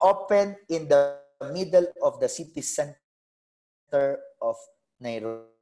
opened 0.00 0.56
in 0.68 0.88
the 0.88 1.18
middle 1.52 1.86
of 2.02 2.18
the 2.18 2.28
city 2.28 2.62
center 2.62 4.18
of 4.40 4.56
Nairobi. 5.00 5.54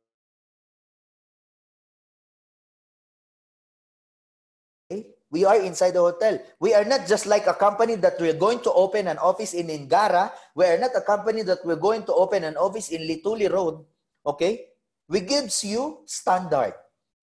We 5.33 5.49
are 5.49 5.57
inside 5.57 5.97
the 5.97 6.05
hotel. 6.05 6.37
We 6.61 6.77
are 6.77 6.85
not 6.85 7.09
just 7.09 7.25
like 7.25 7.49
a 7.49 7.57
company 7.57 7.97
that 8.05 8.21
we're 8.21 8.37
going 8.37 8.61
to 8.69 8.73
open 8.73 9.09
an 9.09 9.17
office 9.17 9.57
in 9.57 9.73
Ngara. 9.73 10.31
We 10.55 10.67
are 10.69 10.77
not 10.77 10.93
a 10.95 11.01
company 11.01 11.41
that 11.49 11.65
we're 11.65 11.81
going 11.81 12.05
to 12.05 12.13
open 12.13 12.45
an 12.45 12.61
office 12.61 12.93
in 12.93 13.09
Luthuli 13.09 13.49
Road. 13.51 13.81
Okay? 14.27 14.72
We 15.09 15.21
gives 15.21 15.65
you 15.65 16.05
standard. 16.07 16.75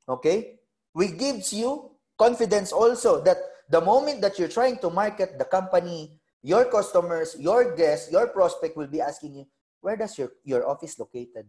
Okay? 0.07 0.60
We 0.93 1.11
gives 1.11 1.53
you 1.53 1.91
confidence 2.18 2.72
also 2.72 3.22
that 3.23 3.38
the 3.69 3.81
moment 3.81 4.22
that 4.22 4.38
you're 4.38 4.51
trying 4.51 4.80
to 4.80 4.89
market 4.89 5.38
the 5.38 5.45
company, 5.45 6.19
your 6.41 6.65
customers, 6.65 7.35
your 7.39 7.76
guests, 7.76 8.11
your 8.11 8.27
prospect 8.27 8.76
will 8.76 8.88
be 8.88 9.01
asking 9.01 9.35
you, 9.35 9.45
where 9.81 9.95
does 9.95 10.18
your, 10.18 10.31
your 10.43 10.68
office 10.68 10.99
located? 10.99 11.45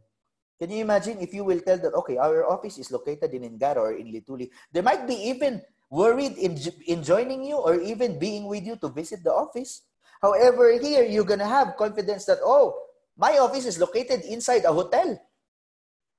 Can 0.61 0.70
you 0.70 0.85
imagine 0.85 1.19
if 1.20 1.32
you 1.32 1.43
will 1.43 1.61
tell 1.61 1.78
that, 1.78 1.94
okay, 1.94 2.19
our 2.19 2.44
office 2.44 2.77
is 2.78 2.93
located 2.93 3.32
in 3.32 3.59
Ngara 3.59 3.77
or 3.77 3.93
in 3.97 4.12
Luthuli? 4.12 4.51
They 4.70 4.82
might 4.82 5.09
be 5.09 5.15
even 5.15 5.62
worried 5.89 6.36
in, 6.36 6.59
in 6.86 7.02
joining 7.02 7.43
you 7.44 7.57
or 7.57 7.81
even 7.81 8.19
being 8.19 8.47
with 8.47 8.65
you 8.65 8.77
to 8.77 8.89
visit 8.89 9.24
the 9.24 9.32
office. 9.32 9.82
However, 10.20 10.70
here 10.78 11.05
you're 11.05 11.24
going 11.24 11.40
to 11.40 11.48
have 11.48 11.77
confidence 11.77 12.27
that, 12.27 12.39
oh, 12.44 12.77
my 13.16 13.39
office 13.39 13.65
is 13.65 13.78
located 13.78 14.20
inside 14.28 14.65
a 14.65 14.73
hotel. 14.73 15.19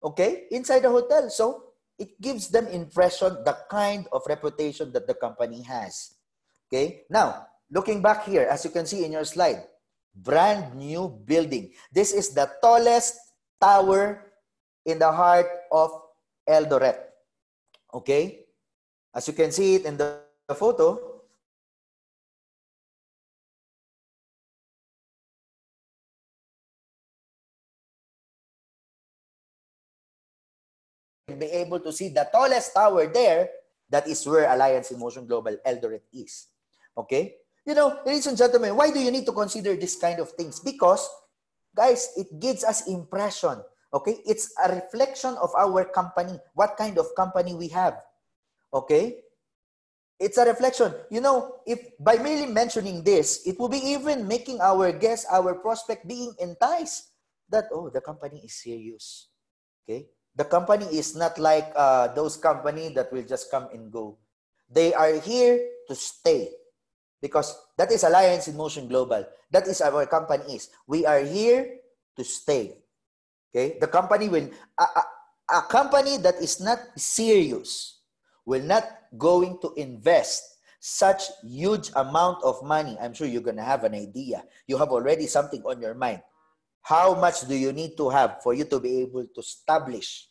Okay? 0.04 0.48
Inside 0.52 0.86
a 0.86 0.90
hotel. 0.90 1.30
So 1.30 1.72
it 1.98 2.20
gives 2.22 2.50
them 2.50 2.68
impression, 2.68 3.44
the 3.46 3.58
kind 3.70 4.08
of 4.12 4.24
reputation 4.28 4.92
that 4.94 5.08
the 5.08 5.14
company 5.14 5.62
has. 5.64 6.18
Okay? 6.68 7.04
Now, 7.10 7.48
looking 7.70 8.02
back 8.02 8.26
here, 8.26 8.48
as 8.50 8.66
you 8.66 8.72
can 8.72 8.86
see 8.86 9.06
in 9.06 9.12
your 9.12 9.26
slide, 9.26 9.64
brand 10.16 10.76
new 10.76 11.08
building. 11.26 11.72
This 11.92 12.12
is 12.14 12.34
the 12.34 12.50
tallest 12.62 13.16
tower 13.60 14.32
in 14.86 15.00
the 15.00 15.12
heart 15.12 15.48
of 15.72 15.92
Eldoret. 16.48 16.98
Okay? 17.94 18.46
As 19.14 19.28
you 19.28 19.34
can 19.34 19.52
see 19.52 19.76
it 19.76 19.86
in 19.86 19.98
the, 19.98 20.20
the 20.48 20.56
photo, 20.56 21.11
be 31.42 31.50
able 31.50 31.82
to 31.82 31.92
see 31.92 32.10
the 32.10 32.30
tallest 32.32 32.74
tower 32.74 33.10
there. 33.10 33.50
That 33.90 34.08
is 34.08 34.24
where 34.24 34.48
Alliance 34.48 34.92
in 34.92 35.00
Motion 35.00 35.26
Global 35.26 35.58
Eldoret 35.68 36.06
is. 36.14 36.48
Okay? 36.96 37.36
You 37.66 37.76
know, 37.76 38.00
ladies 38.06 38.28
and 38.28 38.38
gentlemen, 38.38 38.78
why 38.78 38.94
do 38.94 39.00
you 39.02 39.12
need 39.12 39.26
to 39.26 39.34
consider 39.34 39.76
this 39.76 39.98
kind 39.98 40.20
of 40.22 40.32
things? 40.32 40.62
Because, 40.62 41.04
guys, 41.76 42.14
it 42.16 42.40
gives 42.40 42.64
us 42.64 42.88
impression. 42.88 43.60
Okay? 43.94 44.24
It's 44.26 44.54
a 44.64 44.72
reflection 44.74 45.36
of 45.42 45.52
our 45.58 45.84
company, 45.84 46.40
what 46.54 46.78
kind 46.78 46.98
of 46.98 47.12
company 47.18 47.54
we 47.54 47.68
have. 47.68 48.00
Okay? 48.74 49.26
it's 50.22 50.38
a 50.38 50.46
reflection. 50.46 50.94
You 51.10 51.20
know, 51.20 51.66
if 51.66 51.82
by 51.98 52.22
merely 52.22 52.46
mentioning 52.46 53.02
this, 53.02 53.42
it 53.44 53.58
will 53.58 53.74
be 53.74 53.82
even 53.98 54.30
making 54.30 54.62
our 54.62 54.94
guest, 54.94 55.26
our 55.34 55.58
prospect 55.58 56.08
being 56.08 56.38
enticed 56.38 57.10
that, 57.50 57.66
oh, 57.74 57.90
the 57.90 58.00
company 58.00 58.46
is 58.46 58.54
serious. 58.54 59.34
Okay? 59.84 60.06
The 60.36 60.46
company 60.46 60.86
is 60.86 61.16
not 61.16 61.38
like 61.38 61.72
uh, 61.76 62.10
those 62.16 62.38
company 62.38 62.90
that 62.96 63.12
will 63.12 63.24
just 63.24 63.52
come 63.52 63.68
and 63.74 63.92
go. 63.92 64.18
They 64.72 64.94
are 64.94 65.20
here 65.20 65.60
to 65.88 65.96
stay 65.96 66.50
because 67.22 67.56
that 67.78 67.92
is 67.92 68.04
Alliance 68.04 68.48
in 68.48 68.56
Motion 68.56 68.88
Global. 68.88 69.26
That 69.52 69.68
is 69.68 69.82
our 69.82 70.06
company 70.08 70.56
is. 70.56 70.70
We 70.88 71.06
are 71.06 71.20
here 71.20 71.84
to 72.16 72.24
stay. 72.24 72.80
Okay? 73.52 73.78
The 73.80 73.88
company 73.88 74.30
will, 74.30 74.50
a, 74.80 74.84
a, 74.84 75.04
a 75.60 75.62
company 75.64 76.18
that 76.18 76.36
is 76.42 76.60
not 76.62 76.80
serious 76.96 78.00
will 78.46 78.64
not 78.64 78.88
going 79.18 79.60
to 79.62 79.74
invest 79.76 80.44
such 80.80 81.30
huge 81.46 81.92
amount 81.96 82.42
of 82.44 82.64
money. 82.64 82.98
I'm 83.00 83.14
sure 83.14 83.28
you're 83.28 83.46
to 83.46 83.62
have 83.62 83.84
an 83.84 83.94
idea. 83.94 84.44
You 84.66 84.78
have 84.78 84.90
already 84.90 85.28
something 85.28 85.62
on 85.64 85.80
your 85.80 85.94
mind. 85.94 86.22
How 86.82 87.14
much 87.14 87.48
do 87.48 87.56
you 87.56 87.72
need 87.72 87.96
to 87.98 88.10
have 88.10 88.42
for 88.42 88.54
you 88.54 88.66
to 88.66 88.80
be 88.80 89.02
able 89.02 89.26
to 89.26 89.40
establish 89.40 90.28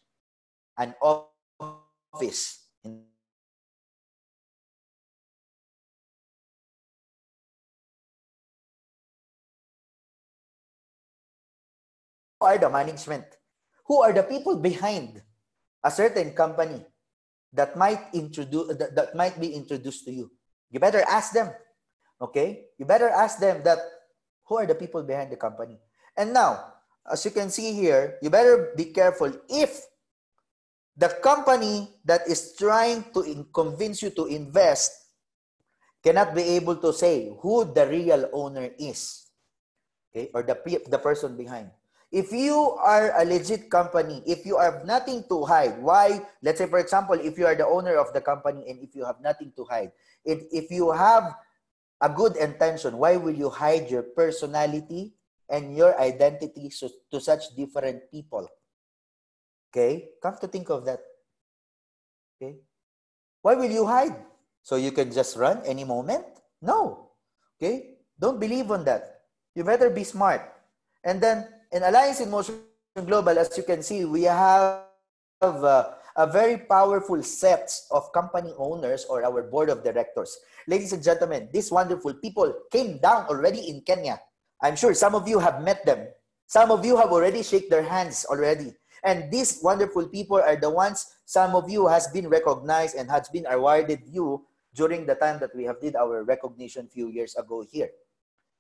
an 0.77 0.95
office 1.01 2.67
in 2.83 3.07
who 12.41 12.47
are 12.47 12.59
the 12.59 12.69
management? 12.69 13.25
Who 13.87 14.03
are 14.03 14.13
the 14.13 14.23
people 14.23 14.57
behind 14.57 15.23
a 15.85 15.91
certain 15.91 16.33
company 16.33 16.85
that 17.53 17.77
might 17.77 18.11
introduce 18.13 18.77
that, 18.77 18.95
that 18.95 19.15
might 19.15 19.39
be 19.41 19.55
introduced 19.55 20.05
to 20.07 20.13
you? 20.13 20.31
You 20.71 20.81
better 20.81 21.03
ask 21.07 21.33
them. 21.33 21.51
Okay? 22.21 22.67
You 22.79 22.87
better 22.87 23.09
ask 23.09 23.39
them 23.39 23.63
that 23.65 23.79
who 24.47 24.59
are 24.59 24.67
the 24.67 24.75
people 24.75 25.03
behind 25.03 25.31
the 25.31 25.37
company? 25.37 25.79
And 26.21 26.37
now, 26.37 26.77
as 27.09 27.25
you 27.25 27.33
can 27.33 27.49
see 27.49 27.73
here, 27.73 28.21
you 28.21 28.29
better 28.29 28.77
be 28.77 28.93
careful. 28.93 29.33
If 29.49 29.81
the 31.01 31.09
company 31.25 31.89
that 32.05 32.29
is 32.29 32.53
trying 32.61 33.09
to 33.17 33.25
convince 33.57 34.05
you 34.05 34.13
to 34.13 34.29
invest 34.29 34.93
cannot 36.05 36.37
be 36.37 36.61
able 36.61 36.77
to 36.77 36.93
say 36.93 37.33
who 37.41 37.65
the 37.65 37.89
real 37.89 38.29
owner 38.37 38.69
is 38.77 39.33
okay 40.13 40.29
or 40.37 40.45
the 40.45 40.57
the 40.93 41.01
person 41.01 41.41
behind. 41.41 41.73
If 42.13 42.35
you 42.35 42.57
are 42.83 43.15
a 43.17 43.25
legit 43.25 43.71
company 43.71 44.21
if 44.27 44.45
you 44.45 44.59
have 44.59 44.85
nothing 44.85 45.25
to 45.31 45.45
hide 45.45 45.79
why 45.79 46.21
let's 46.43 46.59
say 46.59 46.67
for 46.67 46.83
example 46.83 47.17
if 47.17 47.39
you 47.39 47.47
are 47.47 47.55
the 47.55 47.69
owner 47.69 47.95
of 47.97 48.13
the 48.13 48.21
company 48.21 48.67
and 48.67 48.83
if 48.83 48.97
you 48.99 49.07
have 49.07 49.23
nothing 49.23 49.53
to 49.55 49.63
hide 49.69 49.93
if, 50.25 50.43
if 50.51 50.73
you 50.75 50.91
have 50.91 51.37
a 52.03 52.11
good 52.11 52.35
intention 52.35 52.99
why 52.99 53.15
will 53.15 53.37
you 53.37 53.49
hide 53.49 53.87
your 53.89 54.03
personality 54.03 55.15
and 55.51 55.77
your 55.77 55.99
identity 55.99 56.71
so, 56.71 56.89
to 57.11 57.21
such 57.21 57.51
different 57.59 58.07
people. 58.11 58.47
Okay? 59.69 60.15
Come 60.23 60.39
to 60.41 60.47
think 60.47 60.71
of 60.71 60.87
that. 60.87 61.03
Okay? 62.39 62.63
Why 63.43 63.55
will 63.55 63.71
you 63.71 63.85
hide? 63.85 64.15
So 64.63 64.77
you 64.77 64.93
can 64.93 65.11
just 65.11 65.37
run 65.37 65.61
any 65.67 65.85
moment? 65.85 66.25
No. 66.63 67.11
Okay? 67.59 67.99
Don't 68.19 68.39
believe 68.39 68.71
on 68.71 68.85
that. 68.85 69.27
You 69.55 69.65
better 69.65 69.91
be 69.91 70.05
smart. 70.05 70.47
And 71.03 71.21
then 71.21 71.49
in 71.73 71.83
alliance 71.83 72.21
in 72.21 72.31
motion 72.31 72.63
global 73.07 73.39
as 73.39 73.57
you 73.57 73.63
can 73.63 73.83
see 73.83 74.05
we 74.05 74.25
have 74.25 74.85
uh, 75.41 75.95
a 76.17 76.27
very 76.27 76.59
powerful 76.59 77.23
set 77.23 77.73
of 77.91 78.13
company 78.13 78.53
owners 78.59 79.07
or 79.09 79.25
our 79.25 79.43
board 79.43 79.71
of 79.71 79.83
directors. 79.83 80.37
Ladies 80.67 80.93
and 80.93 81.03
gentlemen 81.03 81.49
these 81.53 81.71
wonderful 81.71 82.15
people 82.15 82.53
came 82.71 82.99
down 82.99 83.27
already 83.27 83.71
in 83.71 83.81
kenya 83.81 84.21
i'm 84.63 84.77
sure 84.77 84.95
some 84.95 85.15
of 85.15 85.29
you 85.29 85.39
have 85.39 85.63
met 85.63 85.85
them. 85.87 86.09
Some 86.51 86.75
of 86.75 86.83
you 86.85 86.99
have 86.99 87.15
already 87.15 87.47
shake 87.47 87.71
their 87.71 87.87
hands 87.87 88.27
already. 88.27 88.75
And 89.07 89.31
these 89.31 89.63
wonderful 89.63 90.11
people 90.11 90.43
are 90.43 90.59
the 90.59 90.69
ones 90.69 91.07
some 91.23 91.55
of 91.55 91.71
you 91.71 91.87
has 91.87 92.11
been 92.11 92.27
recognized 92.27 92.99
and 92.99 93.09
has 93.09 93.31
been 93.31 93.47
awarded 93.47 94.03
you 94.11 94.43
during 94.75 95.07
the 95.07 95.15
time 95.15 95.39
that 95.39 95.55
we 95.55 95.63
have 95.71 95.81
did 95.81 95.95
our 95.95 96.27
recognition 96.27 96.91
few 96.91 97.07
years 97.07 97.39
ago 97.39 97.63
here. 97.71 97.89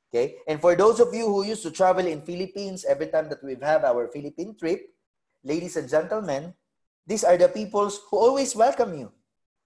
Okay? 0.08 0.38
And 0.46 0.62
for 0.62 0.78
those 0.78 1.02
of 1.02 1.12
you 1.12 1.26
who 1.26 1.42
used 1.42 1.66
to 1.66 1.70
travel 1.74 2.06
in 2.06 2.22
philippines 2.22 2.86
every 2.86 3.10
time 3.10 3.28
that 3.28 3.42
we've 3.42 3.62
had 3.62 3.82
our 3.82 4.06
philippine 4.06 4.54
trip 4.54 4.94
ladies 5.42 5.76
and 5.76 5.90
gentlemen 5.90 6.54
these 7.06 7.22
are 7.22 7.36
the 7.36 7.50
peoples 7.50 8.00
who 8.10 8.18
always 8.18 8.54
welcome 8.54 8.94
you. 8.94 9.10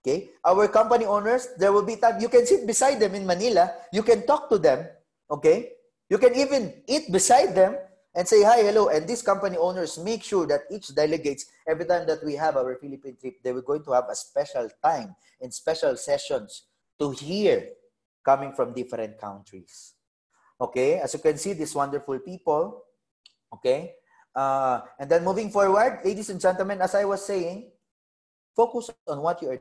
Okay? 0.01 0.32
Our 0.44 0.69
company 0.69 1.05
owners 1.05 1.48
there 1.61 1.77
will 1.77 1.85
be 1.85 1.97
time 1.97 2.24
you 2.24 2.32
can 2.32 2.48
sit 2.48 2.66
beside 2.66 3.01
them 3.01 3.15
in 3.15 3.28
manila 3.28 3.69
you 3.93 4.02
can 4.02 4.24
talk 4.24 4.48
to 4.48 4.56
them. 4.56 4.89
Okay 5.31 5.73
you 6.09 6.18
can 6.18 6.35
even 6.35 6.82
eat 6.86 7.10
beside 7.10 7.55
them 7.55 7.76
and 8.14 8.26
say 8.26 8.43
hi 8.43 8.62
hello. 8.62 8.89
And 8.89 9.06
these 9.06 9.22
company 9.22 9.56
owners 9.56 9.98
make 9.98 10.22
sure 10.22 10.47
that 10.47 10.62
each 10.70 10.94
delegates 10.94 11.47
every 11.66 11.85
time 11.85 12.06
that 12.06 12.24
we 12.24 12.35
have 12.35 12.56
our 12.56 12.76
philippine 12.76 13.16
trip 13.16 13.43
they 13.43 13.52
were 13.52 13.62
going 13.62 13.85
to 13.85 13.93
have 13.93 14.09
a 14.10 14.14
special 14.14 14.68
time 14.82 15.14
and 15.40 15.52
special 15.52 15.97
sessions 15.97 16.64
to 16.98 17.10
hear 17.10 17.68
coming 18.24 18.52
from 18.52 18.72
different 18.72 19.18
countries. 19.18 19.94
Okay? 20.60 21.01
As 21.01 21.12
you 21.14 21.20
can 21.20 21.36
see 21.36 21.52
these 21.52 21.74
wonderful 21.74 22.18
people. 22.20 22.85
Okay? 23.52 23.94
Uh, 24.35 24.81
and 24.98 25.09
then 25.09 25.22
moving 25.22 25.48
forward 25.48 26.01
ladies 26.05 26.28
and 26.28 26.40
gentlemen 26.40 26.82
as 26.82 26.93
i 26.97 27.05
was 27.05 27.24
saying 27.24 27.70
focus 28.56 28.90
on 29.06 29.22
what 29.22 29.40
you 29.40 29.48
are 29.48 29.60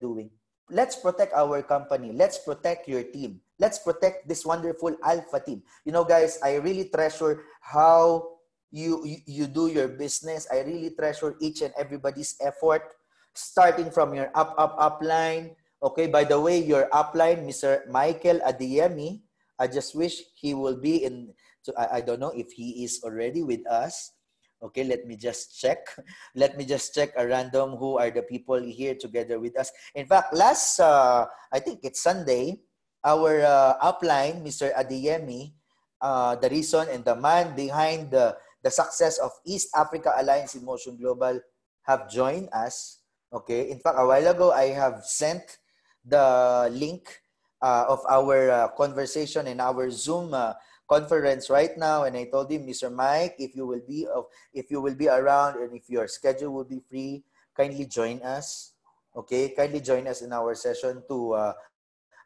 doing 0.00 0.30
let's 0.70 0.96
protect 0.96 1.32
our 1.34 1.62
company. 1.62 2.12
Let's 2.12 2.38
protect 2.38 2.88
your 2.88 3.02
team. 3.02 3.40
Let's 3.58 3.78
protect 3.78 4.28
this 4.28 4.44
wonderful 4.44 4.96
alpha 5.02 5.40
team. 5.40 5.62
You 5.84 5.92
know 5.92 6.04
guys 6.04 6.38
i 6.44 6.56
really 6.60 6.88
treasure 6.88 7.44
how 7.60 8.38
you, 8.70 9.00
you 9.04 9.18
you 9.26 9.44
do 9.48 9.68
your 9.68 9.88
business. 9.88 10.46
I 10.52 10.60
really 10.62 10.92
treasure 10.94 11.34
each 11.40 11.62
and 11.62 11.72
everybody's 11.76 12.36
effort 12.40 12.94
starting 13.34 13.90
from 13.90 14.14
your 14.14 14.30
up 14.34 14.54
up 14.58 14.78
upline. 14.78 15.56
Okay 15.82 16.06
by 16.06 16.24
the 16.24 16.38
way 16.38 16.58
your 16.58 16.90
upline 16.90 17.46
mr 17.46 17.86
michael 17.86 18.42
adiemi 18.42 19.22
i 19.62 19.66
just 19.70 19.94
wish 19.94 20.26
he 20.34 20.50
will 20.50 20.74
be 20.74 21.06
in 21.06 21.30
so 21.62 21.70
I, 21.78 21.98
I 21.98 22.00
don't 22.02 22.18
know 22.18 22.34
if 22.34 22.50
he 22.50 22.82
is 22.82 22.98
already 23.06 23.46
with 23.46 23.62
us 23.70 24.17
okay 24.62 24.84
let 24.84 25.06
me 25.06 25.16
just 25.16 25.58
check 25.60 25.86
let 26.34 26.56
me 26.56 26.64
just 26.64 26.94
check 26.94 27.12
a 27.16 27.26
random 27.26 27.76
who 27.76 27.98
are 27.98 28.10
the 28.10 28.22
people 28.22 28.58
here 28.60 28.94
together 28.94 29.38
with 29.38 29.58
us 29.58 29.70
in 29.94 30.06
fact 30.06 30.34
last 30.34 30.80
uh, 30.80 31.26
i 31.52 31.58
think 31.58 31.80
it's 31.82 32.02
sunday 32.02 32.58
our 33.04 33.42
uh, 33.42 33.78
upline, 33.78 34.42
Mr. 34.42 34.74
Adeyemi, 34.74 35.52
uh, 36.00 36.36
the 36.36 36.48
reason 36.50 36.86
and 36.90 37.04
the 37.04 37.14
man 37.14 37.54
behind 37.54 38.10
the, 38.10 38.36
the 38.62 38.70
success 38.70 39.18
of 39.18 39.30
East 39.46 39.70
Africa 39.74 40.12
Alliance 40.18 40.54
in 40.54 40.64
Motion 40.64 40.96
Global 40.96 41.40
have 41.82 42.10
joined 42.10 42.48
us. 42.52 43.00
Okay. 43.32 43.70
In 43.70 43.78
fact, 43.78 43.96
a 43.98 44.06
while 44.06 44.26
ago, 44.26 44.52
I 44.52 44.74
have 44.74 45.04
sent 45.04 45.58
the 46.04 46.68
link 46.72 47.20
uh, 47.62 47.84
of 47.88 48.00
our 48.08 48.50
uh, 48.50 48.68
conversation 48.76 49.46
in 49.46 49.60
our 49.60 49.90
Zoom 49.90 50.34
uh, 50.34 50.54
conference 50.88 51.50
right 51.50 51.76
now, 51.76 52.04
and 52.04 52.16
I 52.16 52.24
told 52.24 52.50
him, 52.50 52.66
Mr. 52.66 52.92
Mike, 52.92 53.36
if 53.38 53.54
you 53.54 53.66
will 53.66 53.82
be 53.86 54.06
of, 54.08 54.26
if 54.52 54.70
you 54.70 54.80
will 54.80 54.94
be 54.94 55.08
around 55.08 55.60
and 55.60 55.76
if 55.76 55.88
your 55.88 56.08
schedule 56.08 56.52
will 56.52 56.64
be 56.64 56.80
free, 56.80 57.22
kindly 57.56 57.84
join 57.84 58.22
us. 58.22 58.72
Okay, 59.14 59.50
kindly 59.50 59.80
join 59.80 60.06
us 60.06 60.22
in 60.22 60.32
our 60.32 60.54
session 60.54 61.02
to 61.08 61.32
uh, 61.34 61.52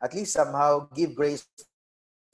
at 0.02 0.14
least 0.14 0.32
somehow 0.32 0.88
give 0.94 1.14
grace 1.14 1.46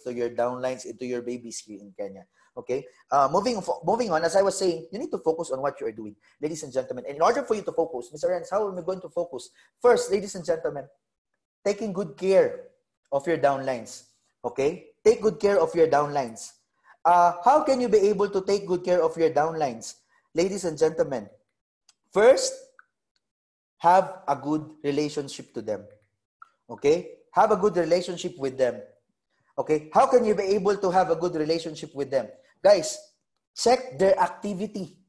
to 0.04 0.12
your 0.12 0.30
downlines 0.30 0.84
and 0.84 0.98
to 0.98 1.06
your 1.06 1.22
babies 1.22 1.60
here 1.60 1.80
in 1.80 1.92
Kenya. 1.96 2.24
Okay. 2.58 2.84
Uh, 3.10 3.28
moving 3.30 3.62
moving 3.86 4.10
on, 4.10 4.24
as 4.26 4.34
I 4.34 4.42
was 4.42 4.58
saying, 4.58 4.90
you 4.90 4.98
need 4.98 5.14
to 5.14 5.22
focus 5.22 5.54
on 5.54 5.62
what 5.62 5.80
you 5.80 5.86
are 5.86 5.94
doing, 5.94 6.16
ladies 6.42 6.66
and 6.66 6.72
gentlemen. 6.72 7.06
And 7.06 7.16
in 7.16 7.22
order 7.22 7.46
for 7.46 7.54
you 7.54 7.62
to 7.62 7.72
focus, 7.72 8.10
Mr. 8.10 8.34
Renz, 8.34 8.50
how 8.50 8.66
are 8.66 8.74
we 8.74 8.82
going 8.82 9.00
to 9.00 9.08
focus? 9.08 9.50
First, 9.80 10.10
ladies 10.10 10.34
and 10.34 10.44
gentlemen, 10.44 10.84
taking 11.64 11.94
good 11.94 12.18
care 12.18 12.74
of 13.12 13.24
your 13.26 13.38
downlines. 13.38 14.10
Okay, 14.44 14.87
take 15.08 15.24
good 15.24 15.40
care 15.40 15.56
of 15.56 15.72
your 15.74 15.88
downlines. 15.88 16.52
Uh, 17.04 17.32
how 17.44 17.64
can 17.64 17.80
you 17.80 17.88
be 17.88 18.12
able 18.12 18.28
to 18.28 18.44
take 18.44 18.68
good 18.68 18.84
care 18.84 19.00
of 19.02 19.16
your 19.16 19.30
downlines, 19.30 19.94
ladies 20.34 20.68
and 20.68 20.76
gentlemen? 20.76 21.24
First, 22.12 22.52
have 23.78 24.20
a 24.28 24.36
good 24.36 24.68
relationship 24.84 25.54
to 25.54 25.62
them. 25.62 25.88
Okay, 26.68 27.24
have 27.32 27.50
a 27.50 27.56
good 27.56 27.76
relationship 27.76 28.36
with 28.36 28.58
them. 28.58 28.82
Okay, 29.56 29.88
how 29.94 30.06
can 30.06 30.24
you 30.24 30.34
be 30.34 30.44
able 30.52 30.76
to 30.76 30.90
have 30.90 31.10
a 31.10 31.16
good 31.16 31.34
relationship 31.34 31.94
with 31.94 32.10
them? 32.10 32.28
Guys, 32.62 32.98
check 33.56 33.98
their 33.98 34.18
activity. 34.20 35.00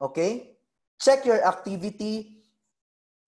Okay, 0.00 0.56
check 0.96 1.28
your 1.28 1.44
activity 1.44 2.40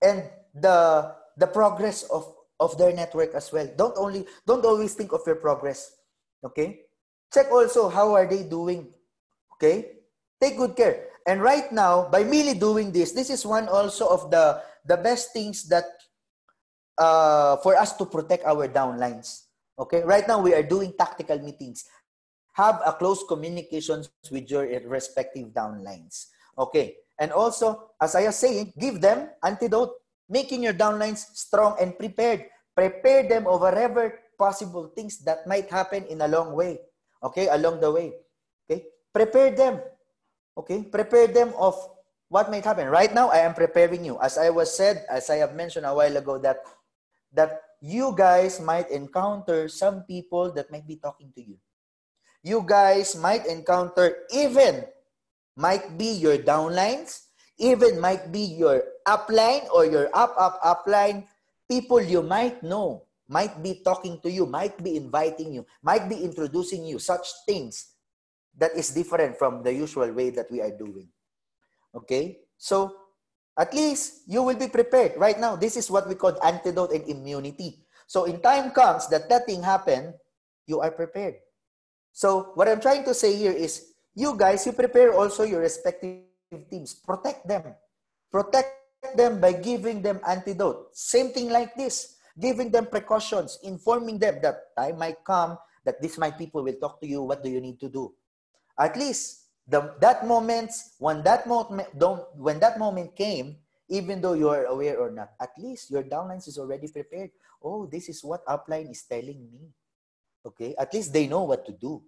and 0.00 0.24
the 0.54 1.12
the 1.36 1.46
progress 1.46 2.08
of 2.08 2.24
of 2.58 2.78
their 2.78 2.96
network 2.96 3.34
as 3.34 3.52
well. 3.52 3.68
Don't 3.76 3.96
only 3.98 4.24
don't 4.46 4.64
always 4.64 4.94
think 4.94 5.12
of 5.12 5.20
your 5.26 5.36
progress. 5.36 5.97
Okay, 6.44 6.86
check 7.32 7.50
also 7.50 7.88
how 7.88 8.14
are 8.14 8.26
they 8.26 8.46
doing. 8.46 8.88
Okay, 9.58 10.04
take 10.40 10.56
good 10.56 10.76
care. 10.76 11.10
And 11.26 11.42
right 11.42 11.70
now, 11.72 12.08
by 12.08 12.24
merely 12.24 12.54
doing 12.54 12.92
this, 12.92 13.12
this 13.12 13.28
is 13.28 13.44
one 13.44 13.68
also 13.68 14.08
of 14.08 14.30
the 14.30 14.62
the 14.86 14.96
best 14.96 15.34
things 15.34 15.68
that 15.68 15.84
uh, 16.96 17.58
for 17.60 17.76
us 17.76 17.92
to 17.98 18.06
protect 18.06 18.46
our 18.46 18.70
downlines. 18.70 19.50
Okay, 19.78 20.02
right 20.02 20.26
now 20.26 20.40
we 20.40 20.54
are 20.54 20.62
doing 20.62 20.94
tactical 20.96 21.38
meetings. 21.38 21.84
Have 22.54 22.82
a 22.86 22.92
close 22.92 23.22
communications 23.26 24.10
with 24.30 24.50
your 24.50 24.66
respective 24.86 25.54
downlines. 25.54 26.30
Okay, 26.58 26.98
and 27.18 27.30
also, 27.30 27.94
as 28.02 28.14
I 28.14 28.26
was 28.26 28.38
saying, 28.38 28.74
give 28.78 29.02
them 29.02 29.30
antidote, 29.42 29.94
making 30.30 30.62
your 30.62 30.74
downlines 30.74 31.26
strong 31.34 31.76
and 31.78 31.98
prepared. 31.98 32.46
Prepare 32.74 33.26
them 33.26 33.46
of 33.46 33.60
whatever 33.60 34.14
possible 34.38 34.86
things 34.94 35.18
that 35.26 35.46
might 35.46 35.68
happen 35.68 36.06
in 36.06 36.22
a 36.22 36.30
long 36.30 36.54
way. 36.54 36.78
Okay, 37.22 37.50
along 37.50 37.82
the 37.82 37.90
way. 37.90 38.14
Okay, 38.64 38.86
prepare 39.12 39.50
them. 39.50 39.82
Okay, 40.56 40.86
prepare 40.86 41.26
them 41.26 41.52
of 41.58 41.74
what 42.30 42.50
might 42.50 42.64
happen. 42.64 42.86
Right 42.86 43.12
now, 43.12 43.28
I 43.28 43.42
am 43.42 43.54
preparing 43.54 44.04
you. 44.04 44.18
As 44.22 44.38
I 44.38 44.50
was 44.50 44.70
said, 44.70 45.04
as 45.10 45.28
I 45.28 45.42
have 45.42 45.58
mentioned 45.58 45.84
a 45.84 45.94
while 45.94 46.16
ago, 46.16 46.38
that 46.38 46.62
that 47.34 47.60
you 47.82 48.14
guys 48.16 48.62
might 48.62 48.88
encounter 48.90 49.68
some 49.68 50.06
people 50.06 50.54
that 50.54 50.70
might 50.70 50.86
be 50.86 50.96
talking 50.96 51.34
to 51.34 51.42
you. 51.42 51.58
You 52.42 52.62
guys 52.62 53.18
might 53.18 53.46
encounter 53.46 54.24
even 54.30 54.86
might 55.58 55.98
be 55.98 56.14
your 56.14 56.38
downlines, 56.38 57.26
even 57.58 57.98
might 57.98 58.30
be 58.30 58.46
your 58.54 58.82
upline 59.06 59.66
or 59.74 59.84
your 59.84 60.06
up 60.14 60.38
up 60.38 60.62
upline. 60.62 61.26
People 61.66 62.00
you 62.00 62.22
might 62.22 62.62
know 62.62 63.07
might 63.28 63.62
be 63.62 63.80
talking 63.84 64.18
to 64.24 64.30
you, 64.30 64.46
might 64.46 64.82
be 64.82 64.96
inviting 64.96 65.52
you, 65.52 65.66
might 65.82 66.08
be 66.08 66.16
introducing 66.16 66.84
you, 66.84 66.98
such 66.98 67.28
things 67.46 67.92
that 68.56 68.74
is 68.74 68.90
different 68.90 69.36
from 69.36 69.62
the 69.62 69.72
usual 69.72 70.10
way 70.12 70.30
that 70.30 70.50
we 70.50 70.60
are 70.60 70.72
doing. 70.72 71.08
Okay? 71.94 72.40
So, 72.56 72.96
at 73.58 73.74
least 73.74 74.24
you 74.26 74.42
will 74.42 74.56
be 74.56 74.68
prepared. 74.68 75.12
Right 75.16 75.38
now, 75.38 75.54
this 75.56 75.76
is 75.76 75.90
what 75.90 76.08
we 76.08 76.14
call 76.14 76.34
antidote 76.42 76.92
and 76.92 77.04
immunity. 77.06 77.84
So, 78.06 78.24
in 78.24 78.40
time 78.40 78.70
comes 78.72 79.06
that 79.08 79.28
that 79.28 79.46
thing 79.46 79.62
happen, 79.62 80.14
you 80.66 80.80
are 80.80 80.90
prepared. 80.90 81.36
So, 82.12 82.52
what 82.54 82.68
I'm 82.68 82.80
trying 82.80 83.04
to 83.04 83.14
say 83.14 83.36
here 83.36 83.52
is, 83.52 83.92
you 84.14 84.34
guys, 84.36 84.66
you 84.66 84.72
prepare 84.72 85.12
also 85.14 85.44
your 85.44 85.60
respective 85.60 86.24
teams. 86.70 86.94
Protect 86.94 87.46
them. 87.46 87.76
Protect 88.32 88.72
them 89.14 89.40
by 89.40 89.52
giving 89.52 90.02
them 90.02 90.18
antidote. 90.26 90.90
Same 90.92 91.30
thing 91.30 91.50
like 91.50 91.76
this. 91.76 92.17
Giving 92.38 92.70
them 92.70 92.86
precautions, 92.86 93.58
informing 93.62 94.18
them 94.18 94.38
that 94.42 94.76
time 94.76 94.98
might 94.98 95.24
come, 95.24 95.58
that 95.84 96.00
this 96.00 96.18
my 96.18 96.30
people 96.30 96.62
will 96.62 96.78
talk 96.80 97.00
to 97.00 97.06
you, 97.06 97.22
what 97.22 97.42
do 97.42 97.50
you 97.50 97.60
need 97.60 97.80
to 97.80 97.88
do? 97.88 98.14
At 98.78 98.96
least 98.96 99.48
the, 99.66 99.94
that 100.00 100.26
moment, 100.26 100.70
when 100.98 101.22
that 101.24 101.46
moment, 101.46 101.88
don't, 101.98 102.22
when 102.36 102.60
that 102.60 102.78
moment 102.78 103.16
came, 103.16 103.56
even 103.88 104.20
though 104.20 104.34
you 104.34 104.48
are 104.48 104.64
aware 104.66 104.98
or 104.98 105.10
not, 105.10 105.32
at 105.40 105.50
least 105.58 105.90
your 105.90 106.02
downlines 106.02 106.46
is 106.46 106.58
already 106.58 106.88
prepared. 106.88 107.30
Oh, 107.62 107.86
this 107.86 108.08
is 108.08 108.22
what 108.22 108.44
upline 108.46 108.90
is 108.90 109.02
telling 109.02 109.48
me. 109.50 109.72
Okay, 110.46 110.74
at 110.78 110.92
least 110.94 111.12
they 111.12 111.26
know 111.26 111.44
what 111.44 111.66
to 111.66 111.72
do. 111.72 112.02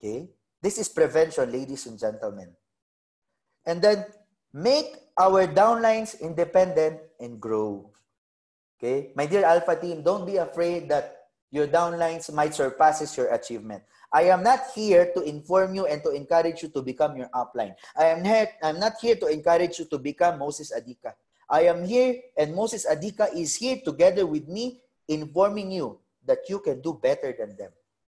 Okay, 0.00 0.28
this 0.60 0.78
is 0.78 0.88
prevention, 0.88 1.52
ladies 1.52 1.86
and 1.86 1.98
gentlemen. 1.98 2.52
And 3.64 3.80
then 3.80 4.04
make 4.52 4.96
our 5.16 5.46
downlines 5.46 6.20
independent 6.20 7.00
and 7.20 7.40
grow. 7.40 7.93
Okay, 8.78 9.12
my 9.14 9.26
dear 9.26 9.44
Alpha 9.44 9.76
team, 9.76 10.02
don't 10.02 10.26
be 10.26 10.36
afraid 10.36 10.88
that 10.88 11.30
your 11.50 11.66
downlines 11.68 12.32
might 12.34 12.54
surpasses 12.54 13.16
your 13.16 13.32
achievement. 13.32 13.82
I 14.12 14.30
am 14.30 14.42
not 14.42 14.70
here 14.74 15.10
to 15.14 15.22
inform 15.22 15.74
you 15.74 15.86
and 15.86 16.02
to 16.02 16.10
encourage 16.10 16.62
you 16.62 16.68
to 16.70 16.82
become 16.82 17.16
your 17.16 17.28
upline. 17.34 17.74
I 17.96 18.06
am 18.06 18.24
here, 18.24 18.48
I'm 18.62 18.78
not 18.78 18.94
here 19.00 19.16
to 19.16 19.26
encourage 19.26 19.78
you 19.78 19.86
to 19.86 19.98
become 19.98 20.38
Moses 20.38 20.72
Adika. 20.74 21.14
I 21.48 21.66
am 21.70 21.84
here 21.84 22.22
and 22.36 22.54
Moses 22.54 22.86
Adika 22.86 23.34
is 23.34 23.56
here 23.56 23.78
together 23.84 24.26
with 24.26 24.48
me 24.48 24.80
informing 25.08 25.70
you 25.70 25.98
that 26.26 26.48
you 26.48 26.58
can 26.58 26.80
do 26.80 26.98
better 27.02 27.34
than 27.36 27.56
them. 27.56 27.70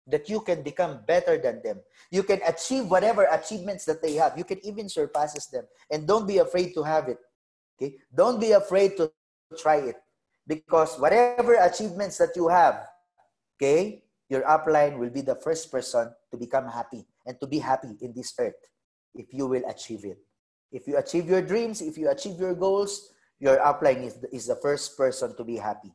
That 0.07 0.29
you 0.29 0.39
can 0.41 0.63
become 0.63 1.01
better 1.05 1.37
than 1.37 1.61
them. 1.63 1.81
You 2.09 2.23
can 2.23 2.39
achieve 2.47 2.85
whatever 2.89 3.27
achievements 3.29 3.83
that 3.85 4.01
they 4.01 4.13
have. 4.13 4.37
You 4.37 4.45
can 4.45 4.63
even 4.65 4.89
surpasses 4.89 5.47
them. 5.47 5.65
And 5.91 6.07
don't 6.07 6.27
be 6.27 6.37
afraid 6.37 6.73
to 6.75 6.83
have 6.83 7.09
it. 7.09 7.19
Okay? 7.75 7.97
Don't 8.15 8.39
be 8.39 8.51
afraid 8.53 8.97
to 8.97 9.11
try 9.57 9.77
it. 9.77 9.97
Because 10.47 10.97
whatever 10.97 11.55
achievements 11.59 12.17
that 12.17 12.31
you 12.35 12.47
have, 12.47 12.87
okay, 13.59 14.03
your 14.29 14.41
upline 14.43 14.97
will 14.97 15.09
be 15.09 15.21
the 15.21 15.35
first 15.35 15.71
person 15.71 16.11
to 16.31 16.37
become 16.37 16.67
happy 16.67 17.05
and 17.25 17.39
to 17.39 17.47
be 17.47 17.59
happy 17.59 17.91
in 18.01 18.13
this 18.15 18.33
earth 18.39 18.55
if 19.13 19.33
you 19.33 19.47
will 19.47 19.63
achieve 19.67 20.05
it. 20.05 20.17
If 20.71 20.87
you 20.87 20.97
achieve 20.97 21.27
your 21.27 21.41
dreams, 21.41 21.81
if 21.81 21.97
you 21.97 22.09
achieve 22.09 22.39
your 22.39 22.55
goals, 22.55 23.11
your 23.39 23.57
upline 23.59 24.03
is 24.03 24.15
the, 24.15 24.33
is 24.33 24.47
the 24.47 24.55
first 24.55 24.97
person 24.97 25.35
to 25.35 25.43
be 25.43 25.57
happy. 25.57 25.91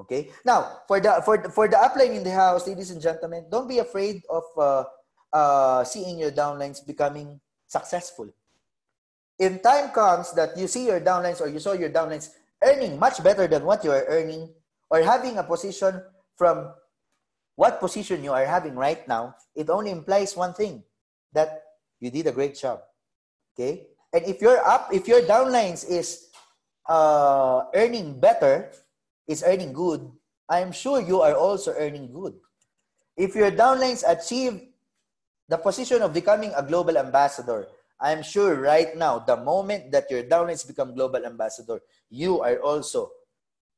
Okay. 0.00 0.30
Now, 0.44 0.86
for 0.86 1.00
the 1.00 1.22
for 1.24 1.36
the, 1.38 1.50
for 1.50 1.66
the 1.66 1.76
upline 1.76 2.14
in 2.14 2.22
the 2.22 2.30
house, 2.30 2.66
ladies 2.66 2.90
and 2.90 3.02
gentlemen, 3.02 3.46
don't 3.50 3.68
be 3.68 3.78
afraid 3.78 4.22
of 4.30 4.44
uh, 4.56 4.84
uh, 5.32 5.82
seeing 5.84 6.18
your 6.18 6.30
downlines 6.30 6.86
becoming 6.86 7.40
successful. 7.66 8.30
In 9.38 9.58
time 9.58 9.90
comes 9.90 10.32
that 10.34 10.56
you 10.56 10.66
see 10.66 10.86
your 10.86 11.00
downlines 11.00 11.40
or 11.40 11.48
you 11.48 11.58
saw 11.58 11.72
your 11.72 11.90
downlines 11.90 12.30
earning 12.62 12.98
much 12.98 13.22
better 13.22 13.46
than 13.46 13.64
what 13.64 13.84
you 13.84 13.92
are 13.92 14.04
earning, 14.08 14.50
or 14.90 15.02
having 15.02 15.38
a 15.38 15.42
position 15.42 16.02
from 16.36 16.72
what 17.56 17.80
position 17.80 18.22
you 18.22 18.32
are 18.32 18.46
having 18.46 18.74
right 18.74 19.06
now, 19.08 19.34
it 19.54 19.68
only 19.68 19.90
implies 19.90 20.36
one 20.36 20.54
thing 20.54 20.82
that 21.32 21.62
you 22.00 22.10
did 22.10 22.26
a 22.26 22.32
great 22.32 22.54
job. 22.54 22.80
Okay? 23.54 23.88
And 24.12 24.24
if 24.24 24.40
you're 24.40 24.62
up, 24.64 24.88
if 24.92 25.08
your 25.08 25.20
downlines 25.22 25.82
is 25.88 26.30
uh, 26.88 27.66
earning 27.74 28.20
better, 28.20 28.70
is 29.26 29.42
earning 29.44 29.72
good, 29.72 30.08
I'm 30.48 30.72
sure 30.72 31.02
you 31.02 31.20
are 31.20 31.34
also 31.34 31.74
earning 31.76 32.12
good. 32.12 32.34
If 33.16 33.34
your 33.34 33.50
downlines 33.50 34.06
achieve 34.06 34.62
the 35.48 35.58
position 35.58 36.00
of 36.02 36.14
becoming 36.14 36.52
a 36.56 36.62
global 36.62 36.96
ambassador, 36.96 37.66
I'm 38.00 38.22
sure 38.22 38.54
right 38.54 38.96
now, 38.96 39.18
the 39.18 39.36
moment 39.36 39.90
that 39.90 40.10
your 40.10 40.22
downlines 40.22 40.66
become 40.66 40.94
global 40.94 41.24
ambassador, 41.26 41.80
you 42.10 42.40
are 42.40 42.58
also 42.62 43.10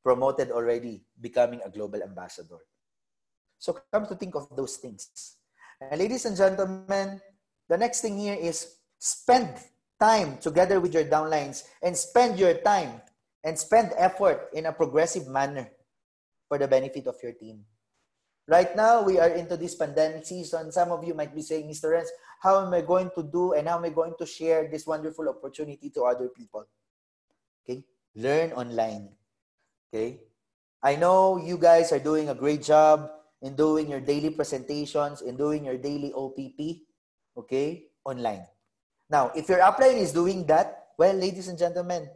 promoted 0.05 0.51
already 0.51 1.03
becoming 1.21 1.61
a 1.65 1.71
global 1.71 2.03
ambassador. 2.03 2.59
So 3.59 3.81
come 3.93 4.07
to 4.07 4.15
think 4.15 4.35
of 4.35 4.49
those 4.57 4.77
things. 4.77 5.09
And 5.81 5.99
ladies 5.99 6.25
and 6.25 6.37
gentlemen, 6.37 7.21
the 7.69 7.77
next 7.77 8.01
thing 8.01 8.19
here 8.19 8.37
is 8.37 8.77
spend 8.99 9.57
time 10.01 10.37
together 10.39 10.81
with 10.81 10.93
your 10.93 11.05
downlines 11.05 11.65
and 11.83 11.97
spend 11.97 12.39
your 12.39 12.55
time 12.55 13.01
and 13.45 13.59
spend 13.59 13.93
effort 13.97 14.49
in 14.53 14.67
a 14.67 14.73
progressive 14.73 15.29
manner 15.29 15.69
for 16.49 16.59
the 16.59 16.69
benefit 16.69 17.07
of 17.07 17.17
your 17.23 17.33
team. 17.33 17.65
Right 18.49 18.75
now, 18.75 19.03
we 19.03 19.19
are 19.21 19.29
into 19.29 19.57
this 19.57 19.77
pandemic 19.77 20.27
season. 20.27 20.73
Some 20.73 20.91
of 20.91 21.05
you 21.05 21.15
might 21.15 21.35
be 21.35 21.41
saying, 21.41 21.71
Mr. 21.71 21.95
Renz, 21.95 22.09
how 22.41 22.65
am 22.65 22.73
I 22.73 22.81
going 22.81 23.13
to 23.15 23.23
do 23.23 23.53
and 23.53 23.69
how 23.69 23.77
am 23.77 23.85
I 23.85 23.93
going 23.93 24.15
to 24.19 24.27
share 24.27 24.69
this 24.69 24.87
wonderful 24.87 25.29
opportunity 25.29 25.89
to 25.91 26.05
other 26.05 26.29
people? 26.29 26.67
Okay, 27.63 27.85
learn 28.17 28.53
online. 28.53 29.13
Okay, 29.89 30.21
I 30.83 30.97
know 30.97 31.37
you 31.37 31.57
guys 31.57 31.93
are 31.93 32.01
doing 32.01 32.29
a 32.29 32.35
great 32.35 32.65
job 32.65 33.11
in 33.43 33.57
doing 33.57 33.89
your 33.89 34.01
daily 34.01 34.31
presentations, 34.31 35.21
in 35.21 35.37
doing 35.37 35.65
your 35.65 35.77
daily 35.77 36.13
OPP, 36.13 36.85
okay, 37.37 37.89
online. 38.05 38.45
Now, 39.09 39.33
if 39.35 39.49
your 39.49 39.61
upline 39.61 39.97
is 39.97 40.13
doing 40.13 40.47
that, 40.47 40.97
well, 40.97 41.15
ladies 41.15 41.49
and 41.49 41.59
gentlemen, 41.59 42.09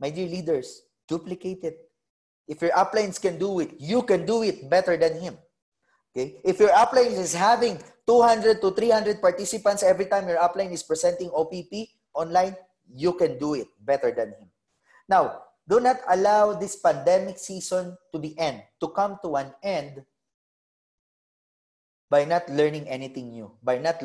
my 0.00 0.10
dear 0.10 0.28
leaders, 0.28 0.82
duplicate 1.08 1.64
it. 1.64 1.78
If 2.48 2.60
your 2.60 2.72
uplines 2.72 3.20
can 3.20 3.38
do 3.38 3.60
it, 3.60 3.72
you 3.78 4.02
can 4.02 4.26
do 4.26 4.42
it 4.42 4.68
better 4.68 4.96
than 4.96 5.20
him. 5.20 5.38
Okay? 6.14 6.38
If 6.46 6.62
your 6.62 6.70
upline 6.70 7.18
is 7.18 7.34
having 7.34 7.82
200 8.06 8.62
to 8.62 8.70
300 8.70 9.20
participants 9.20 9.82
every 9.82 10.06
time 10.06 10.30
your 10.30 10.38
upline 10.38 10.70
is 10.70 10.86
presenting 10.86 11.34
OPP 11.34 11.90
online, 12.14 12.54
you 12.86 13.18
can 13.18 13.36
do 13.38 13.54
it 13.58 13.66
better 13.82 14.14
than 14.14 14.30
him. 14.38 14.46
Now, 15.10 15.42
do 15.66 15.80
not 15.80 15.98
allow 16.08 16.54
this 16.54 16.76
pandemic 16.76 17.38
season 17.38 17.96
to 18.12 18.18
be 18.18 18.38
end, 18.38 18.62
to 18.80 18.88
come 18.94 19.18
to 19.24 19.36
an 19.36 19.50
end 19.62 20.04
by 22.08 22.24
not 22.24 22.46
learning 22.48 22.86
anything 22.86 23.32
new, 23.32 23.50
by 23.58 23.78
not 23.78 23.98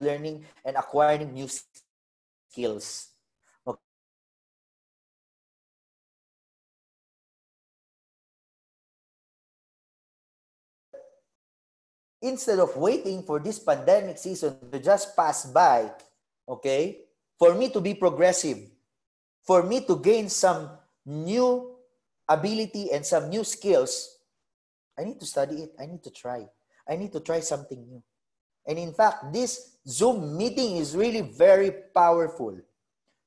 learning 0.00 0.44
and 0.64 0.76
acquiring 0.76 1.34
new 1.34 1.48
skills. 1.48 3.08
Instead 12.20 12.58
of 12.58 12.76
waiting 12.76 13.22
for 13.22 13.38
this 13.38 13.58
pandemic 13.58 14.18
season 14.18 14.56
to 14.72 14.78
just 14.78 15.14
pass 15.14 15.46
by, 15.46 15.90
okay, 16.48 17.04
for 17.38 17.54
me 17.54 17.70
to 17.70 17.80
be 17.80 17.94
progressive, 17.94 18.58
for 19.46 19.62
me 19.62 19.84
to 19.86 19.96
gain 19.98 20.28
some 20.28 20.70
new 21.06 21.76
ability 22.28 22.90
and 22.92 23.06
some 23.06 23.30
new 23.30 23.44
skills, 23.44 24.18
I 24.98 25.04
need 25.04 25.20
to 25.20 25.26
study 25.26 25.62
it. 25.62 25.74
I 25.78 25.86
need 25.86 26.02
to 26.02 26.10
try. 26.10 26.48
I 26.88 26.96
need 26.96 27.12
to 27.12 27.20
try 27.20 27.38
something 27.40 27.78
new. 27.78 28.02
And 28.66 28.78
in 28.78 28.92
fact, 28.92 29.32
this 29.32 29.78
Zoom 29.86 30.36
meeting 30.36 30.76
is 30.76 30.96
really 30.96 31.22
very 31.22 31.70
powerful. 31.94 32.58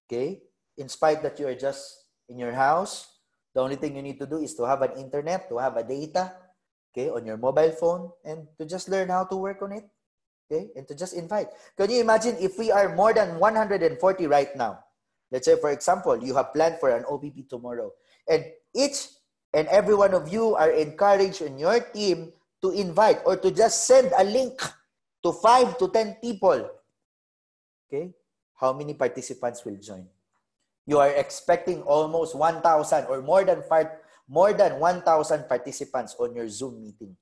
Okay? 0.06 0.42
In 0.78 0.90
spite 0.90 1.24
that 1.24 1.40
you 1.40 1.48
are 1.48 1.56
just 1.56 2.06
in 2.28 2.38
your 2.38 2.52
house, 2.52 3.12
The 3.54 3.60
only 3.60 3.76
thing 3.76 3.96
you 3.96 4.02
need 4.02 4.20
to 4.20 4.28
do 4.28 4.40
is 4.40 4.56
to 4.56 4.64
have 4.64 4.82
an 4.82 4.96
internet, 4.96 5.50
to 5.50 5.58
have 5.58 5.76
a 5.76 5.84
data, 5.84 6.32
okay, 6.92 7.10
on 7.10 7.26
your 7.26 7.38
mobile 7.38 7.72
phone, 7.72 8.12
and 8.24 8.48
to 8.60 8.66
just 8.66 8.90
learn 8.90 9.10
how 9.10 9.24
to 9.26 9.36
work 9.36 9.62
on 9.62 9.72
it, 9.72 9.88
okay, 10.46 10.70
and 10.76 10.88
to 10.88 10.96
just 10.96 11.16
invite. 11.16 11.48
Can 11.78 11.90
you 11.90 12.02
imagine 12.02 12.36
if 12.40 12.60
we 12.60 12.72
are 12.72 12.94
more 12.96 13.14
than 13.14 13.40
140 13.40 14.28
right 14.28 14.56
now? 14.56 14.80
Let's 15.32 15.48
say, 15.48 15.56
for 15.56 15.72
example, 15.72 16.22
you 16.22 16.36
have 16.36 16.54
planned 16.54 16.80
for 16.80 16.92
an 16.92 17.06
OPP 17.08 17.48
tomorrow, 17.50 17.92
and 18.28 18.46
each 18.76 19.08
and 19.54 19.68
every 19.68 19.96
one 19.96 20.14
of 20.14 20.32
you 20.32 20.56
are 20.56 20.72
encouraged 20.72 21.42
in 21.42 21.58
your 21.58 21.80
team 21.80 22.32
to 22.62 22.72
invite 22.72 23.20
or 23.26 23.36
to 23.38 23.52
just 23.52 23.88
send 23.88 24.12
a 24.18 24.24
link 24.24 24.60
to 25.24 25.32
five 25.32 25.78
to 25.78 25.88
10 25.88 26.18
people. 26.22 26.70
Okay, 27.88 28.14
how 28.60 28.72
many 28.74 28.94
participants 28.94 29.64
will 29.66 29.76
join? 29.76 30.08
You 30.86 31.00
are 31.00 31.10
expecting 31.10 31.82
almost 31.84 32.36
1,000 32.36 33.06
or 33.06 33.22
more 33.22 33.44
than 33.44 33.62
five, 33.64 33.88
more 34.32 34.56
than 34.56 34.80
1,000 34.80 35.04
participants 35.52 36.16
on 36.16 36.32
your 36.32 36.48
Zoom 36.48 36.80
meeting. 36.80 37.20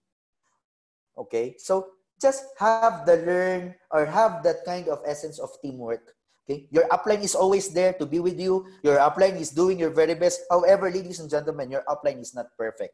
Okay, 1.17 1.57
so 1.57 1.97
just 2.21 2.45
have 2.61 3.09
the 3.09 3.17
learn 3.25 3.73
or 3.89 4.05
have 4.05 4.45
that 4.45 4.61
kind 4.63 4.87
of 4.87 5.01
essence 5.09 5.41
of 5.41 5.49
teamwork. 5.57 6.13
Okay, 6.45 6.69
your 6.69 6.85
upline 6.93 7.25
is 7.25 7.33
always 7.33 7.73
there 7.73 7.93
to 7.97 8.05
be 8.05 8.21
with 8.21 8.39
you. 8.39 8.69
Your 8.85 9.01
upline 9.01 9.41
is 9.41 9.49
doing 9.49 9.81
your 9.81 9.89
very 9.89 10.13
best. 10.13 10.45
However, 10.53 10.93
ladies 10.93 11.19
and 11.19 11.29
gentlemen, 11.29 11.73
your 11.73 11.83
upline 11.89 12.21
is 12.21 12.37
not 12.37 12.53
perfect. 12.55 12.93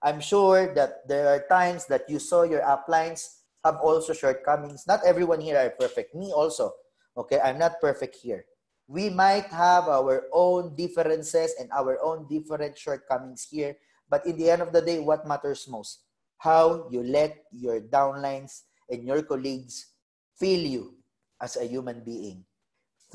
I'm 0.00 0.22
sure 0.22 0.72
that 0.74 1.06
there 1.10 1.26
are 1.28 1.44
times 1.50 1.86
that 1.90 2.08
you 2.08 2.22
saw 2.22 2.46
your 2.46 2.62
uplines 2.62 3.42
have 3.64 3.82
also 3.82 4.14
shortcomings. 4.14 4.86
Not 4.86 5.04
everyone 5.04 5.42
here 5.42 5.58
are 5.58 5.74
perfect. 5.74 6.14
Me 6.14 6.32
also. 6.32 6.72
Okay, 7.16 7.38
I'm 7.42 7.58
not 7.58 7.82
perfect 7.82 8.14
here. 8.14 8.46
We 8.90 9.06
might 9.06 9.46
have 9.54 9.86
our 9.86 10.26
own 10.34 10.74
differences 10.74 11.54
and 11.62 11.70
our 11.70 12.02
own 12.02 12.26
different 12.26 12.74
shortcomings 12.74 13.46
here. 13.46 13.78
But 14.10 14.26
in 14.26 14.34
the 14.34 14.50
end 14.50 14.66
of 14.66 14.74
the 14.74 14.82
day, 14.82 14.98
what 14.98 15.30
matters 15.30 15.70
most? 15.70 16.02
How 16.42 16.90
you 16.90 17.06
let 17.06 17.46
your 17.54 17.78
downlines 17.78 18.66
and 18.90 19.06
your 19.06 19.22
colleagues 19.22 19.94
feel 20.34 20.58
you 20.58 20.98
as 21.38 21.54
a 21.54 21.70
human 21.70 22.02
being, 22.02 22.42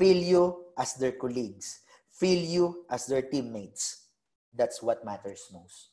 feel 0.00 0.16
you 0.16 0.72
as 0.80 0.94
their 0.94 1.12
colleagues, 1.12 1.84
feel 2.08 2.40
you 2.40 2.86
as 2.88 3.04
their 3.04 3.20
teammates. 3.20 4.08
That's 4.56 4.80
what 4.80 5.04
matters 5.04 5.44
most. 5.52 5.92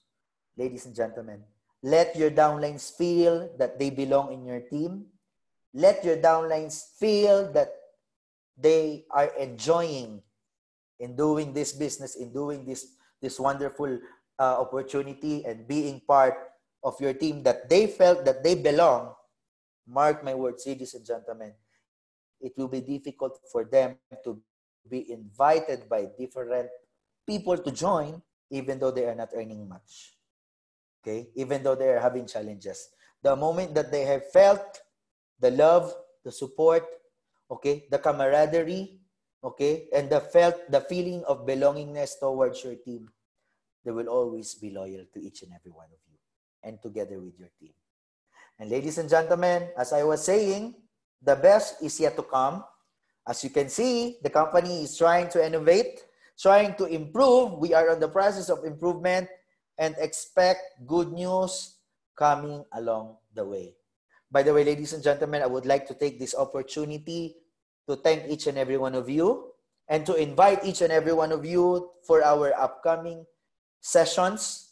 Ladies 0.55 0.85
and 0.85 0.95
gentlemen, 0.95 1.43
let 1.83 2.15
your 2.15 2.31
downlines 2.31 2.87
feel 2.95 3.51
that 3.59 3.77
they 3.77 3.89
belong 3.89 4.31
in 4.31 4.45
your 4.45 4.61
team. 4.61 5.11
Let 5.73 6.05
your 6.05 6.15
downlines 6.23 6.95
feel 6.95 7.51
that 7.51 7.82
they 8.57 9.05
are 9.11 9.31
enjoying 9.39 10.21
in 10.99 11.15
doing 11.15 11.53
this 11.53 11.73
business, 11.73 12.15
in 12.15 12.31
doing 12.31 12.65
this, 12.65 12.95
this 13.21 13.39
wonderful 13.39 13.99
uh, 14.39 14.61
opportunity 14.61 15.45
and 15.45 15.67
being 15.67 16.01
part 16.07 16.35
of 16.83 16.99
your 16.99 17.13
team 17.13 17.43
that 17.43 17.69
they 17.69 17.87
felt 17.87 18.25
that 18.25 18.43
they 18.43 18.55
belong. 18.55 19.13
Mark 19.87 20.23
my 20.23 20.33
words, 20.33 20.65
ladies 20.65 20.93
and 20.93 21.05
gentlemen, 21.05 21.53
it 22.39 22.53
will 22.57 22.67
be 22.67 22.81
difficult 22.81 23.39
for 23.51 23.65
them 23.65 23.95
to 24.23 24.41
be 24.89 25.11
invited 25.11 25.89
by 25.89 26.07
different 26.17 26.69
people 27.27 27.57
to 27.57 27.71
join, 27.71 28.21
even 28.49 28.79
though 28.79 28.91
they 28.91 29.05
are 29.05 29.15
not 29.15 29.29
earning 29.35 29.67
much. 29.67 30.13
Okay, 31.01 31.29
even 31.35 31.63
though 31.63 31.75
they 31.75 31.89
are 31.89 31.99
having 31.99 32.27
challenges. 32.27 32.89
The 33.21 33.35
moment 33.35 33.75
that 33.75 33.91
they 33.91 34.03
have 34.03 34.31
felt 34.31 34.81
the 35.39 35.51
love, 35.51 35.93
the 36.23 36.31
support, 36.31 36.85
okay, 37.53 37.85
the 37.89 37.99
camaraderie, 38.01 38.97
okay, 39.43 39.85
and 39.93 40.09
the 40.09 40.19
felt 40.19 40.57
the 40.73 40.81
feeling 40.89 41.23
of 41.29 41.45
belongingness 41.45 42.17
towards 42.17 42.63
your 42.65 42.75
team, 42.81 43.09
they 43.85 43.91
will 43.91 44.09
always 44.09 44.55
be 44.55 44.73
loyal 44.73 45.05
to 45.13 45.21
each 45.21 45.43
and 45.43 45.53
every 45.53 45.71
one 45.71 45.91
of 45.93 46.01
you 46.09 46.17
and 46.63 46.81
together 46.81 47.21
with 47.21 47.37
your 47.37 47.51
team. 47.59 47.73
And 48.57 48.69
ladies 48.69 48.97
and 48.97 49.09
gentlemen, 49.09 49.69
as 49.77 49.93
I 49.93 50.03
was 50.03 50.23
saying, 50.23 50.75
the 51.21 51.35
best 51.35 51.81
is 51.81 51.99
yet 51.99 52.15
to 52.15 52.23
come. 52.23 52.63
As 53.27 53.43
you 53.43 53.49
can 53.49 53.69
see, 53.69 54.17
the 54.23 54.29
company 54.29 54.83
is 54.83 54.97
trying 54.97 55.29
to 55.29 55.45
innovate, 55.45 56.03
trying 56.39 56.75
to 56.75 56.85
improve. 56.85 57.59
We 57.59 57.73
are 57.73 57.91
on 57.91 57.99
the 57.99 58.09
process 58.09 58.49
of 58.49 58.65
improvement 58.65 59.27
and 59.77 59.95
expect 59.99 60.61
good 60.85 61.11
news 61.11 61.77
coming 62.15 62.63
along 62.73 63.17
the 63.33 63.45
way. 63.45 63.75
By 64.31 64.43
the 64.43 64.53
way, 64.53 64.63
ladies 64.63 64.93
and 64.93 65.03
gentlemen, 65.03 65.41
I 65.41 65.47
would 65.47 65.65
like 65.65 65.87
to 65.87 65.93
take 65.93 66.19
this 66.19 66.35
opportunity 66.35 67.35
to 67.89 67.95
thank 67.95 68.29
each 68.29 68.47
and 68.47 68.57
every 68.57 68.77
one 68.77 68.95
of 68.95 69.09
you 69.09 69.51
and 69.87 70.05
to 70.05 70.15
invite 70.15 70.63
each 70.63 70.81
and 70.81 70.91
every 70.91 71.13
one 71.13 71.31
of 71.31 71.45
you 71.45 71.91
for 72.07 72.23
our 72.23 72.55
upcoming 72.55 73.25
sessions 73.81 74.71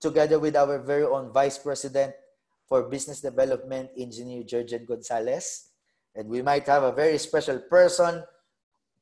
together 0.00 0.38
with 0.38 0.56
our 0.56 0.78
very 0.78 1.04
own 1.04 1.32
Vice 1.32 1.58
President 1.58 2.14
for 2.68 2.88
Business 2.88 3.20
Development, 3.20 3.90
Engineer 3.96 4.42
Jurgen 4.44 4.84
Gonzalez. 4.86 5.68
And 6.14 6.28
we 6.28 6.42
might 6.42 6.66
have 6.66 6.82
a 6.82 6.92
very 6.92 7.18
special 7.18 7.58
person 7.58 8.24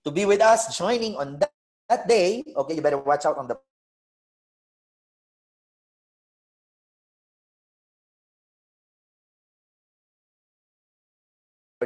to 0.04 0.10
be 0.10 0.24
with 0.24 0.40
us 0.40 0.76
joining 0.76 1.16
on 1.16 1.38
that, 1.38 1.52
that 1.88 2.08
day. 2.08 2.42
Okay, 2.56 2.74
you 2.74 2.82
better 2.82 2.98
watch 2.98 3.24
out 3.26 3.38
on 3.38 3.48
the 3.48 3.58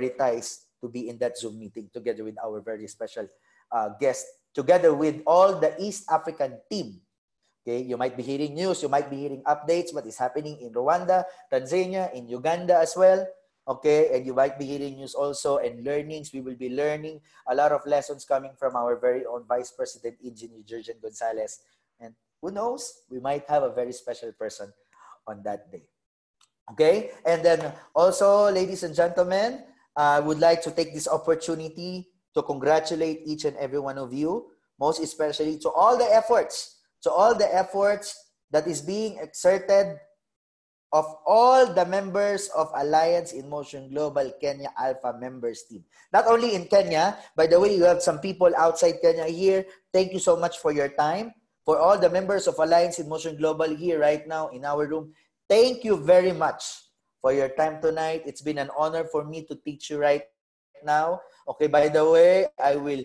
prioritize 0.01 0.70
to 0.81 0.89
be 0.89 1.09
in 1.09 1.19
that 1.19 1.39
Zoom 1.39 1.59
meeting 1.59 1.89
together 1.93 2.25
with 2.25 2.37
our 2.43 2.61
very 2.61 2.87
special 2.89 3.29
uh, 3.73 3.91
guest, 4.01 4.27
together 4.55 4.95
with 4.95 5.23
all 5.27 5.61
the 5.61 5.75
East 5.79 6.11
African 6.11 6.59
team. 6.71 7.01
Okay, 7.61 7.85
you 7.85 7.97
might 7.97 8.17
be 8.17 8.23
hearing 8.23 8.55
news, 8.55 8.83
you 8.83 8.89
might 8.89 9.11
be 9.11 9.17
hearing 9.17 9.43
updates, 9.45 9.93
what 9.93 10.07
is 10.07 10.17
happening 10.17 10.57
in 10.61 10.73
Rwanda, 10.73 11.25
Tanzania, 11.53 12.13
in 12.15 12.27
Uganda 12.27 12.79
as 12.79 12.97
well. 12.97 13.27
Okay, 13.69 14.17
and 14.17 14.25
you 14.25 14.33
might 14.33 14.59
be 14.59 14.65
hearing 14.65 14.97
news 14.97 15.15
also 15.15 15.59
and 15.59 15.85
learnings. 15.85 16.33
We 16.33 16.41
will 16.41 16.57
be 16.57 16.73
learning 16.73 17.21
a 17.47 17.55
lot 17.55 17.71
of 17.71 17.85
lessons 17.85 18.25
coming 18.25 18.57
from 18.59 18.75
our 18.75 18.97
very 18.99 19.27
own 19.27 19.45
Vice 19.47 19.71
President, 19.71 20.17
Engineer 20.25 20.65
Jurgen 20.67 20.97
Gonzalez. 21.03 21.61
And 22.01 22.15
who 22.41 22.51
knows, 22.51 23.05
we 23.11 23.21
might 23.21 23.45
have 23.49 23.63
a 23.63 23.71
very 23.71 23.93
special 23.93 24.33
person 24.33 24.73
on 25.29 25.43
that 25.45 25.71
day. 25.71 25.85
Okay, 26.73 27.11
and 27.27 27.45
then 27.45 27.73
also, 27.95 28.51
ladies 28.51 28.83
and 28.83 28.95
gentlemen, 28.95 29.63
I 29.97 30.21
would 30.21 30.39
like 30.39 30.63
to 30.63 30.71
take 30.71 30.95
this 30.95 31.09
opportunity 31.09 32.09
to 32.35 32.43
congratulate 32.43 33.23
each 33.27 33.45
and 33.45 33.57
every 33.57 33.81
one 33.81 33.99
of 33.99 34.13
you, 34.13 34.47
most 34.79 35.03
especially 35.03 35.59
to 35.59 35.71
all 35.71 35.99
the 35.99 36.07
efforts, 36.07 36.79
to 37.03 37.11
all 37.11 37.35
the 37.35 37.49
efforts 37.55 38.15
that 38.51 38.67
is 38.67 38.83
being 38.83 39.19
exerted 39.19 39.99
of 40.93 41.07
all 41.27 41.67
the 41.73 41.87
members 41.87 42.51
of 42.57 42.71
Alliance 42.75 43.33
in 43.33 43.49
Motion 43.49 43.91
Global 43.91 44.33
Kenya 44.41 44.75
Alpha 44.79 45.15
members 45.19 45.63
team. 45.71 45.85
Not 46.13 46.27
only 46.27 46.55
in 46.55 46.67
Kenya, 46.67 47.17
by 47.37 47.47
the 47.47 47.61
way, 47.61 47.77
you 47.77 47.85
have 47.85 48.03
some 48.03 48.19
people 48.19 48.51
outside 48.59 48.99
Kenya 49.01 49.27
here. 49.27 49.65
Thank 49.93 50.13
you 50.13 50.19
so 50.19 50.37
much 50.37 50.59
for 50.59 50.73
your 50.73 50.89
time. 50.89 51.33
For 51.65 51.79
all 51.79 51.99
the 51.99 52.11
members 52.11 52.49
of 52.49 52.59
Alliance 52.59 52.99
in 52.99 53.09
Motion 53.09 53.37
Global 53.37 53.71
here 53.71 54.01
right 54.01 54.27
now 54.27 54.49
in 54.49 54.65
our 54.65 54.87
room, 54.87 55.15
thank 55.49 55.85
you 55.85 55.97
very 55.97 56.33
much 56.33 56.90
for 57.21 57.33
your 57.33 57.49
time 57.49 57.81
tonight. 57.81 58.25
It's 58.25 58.43
been 58.43 58.59
an 58.59 58.71
honor 58.77 59.05
for 59.05 59.25
me 59.25 59.45
to 59.47 59.55
teach 59.55 59.91
you 59.91 60.01
right 60.01 60.25
now. 60.85 61.21
Okay, 61.49 61.69
by 61.69 61.89
the 61.89 62.05
way, 62.05 62.49
I 62.59 62.77
will 62.77 63.05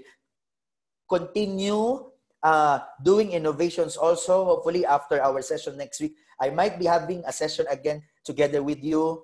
continue 1.08 2.12
uh, 2.42 2.80
doing 3.04 3.32
innovations 3.32 3.98
also. 3.98 4.46
Hopefully, 4.46 4.86
after 4.86 5.22
our 5.22 5.42
session 5.42 5.78
next 5.78 6.00
week, 6.00 6.16
I 6.40 6.50
might 6.50 6.80
be 6.80 6.86
having 6.86 7.24
a 7.28 7.32
session 7.32 7.66
again 7.70 8.04
together 8.24 8.64
with 8.64 8.84
you. 8.84 9.24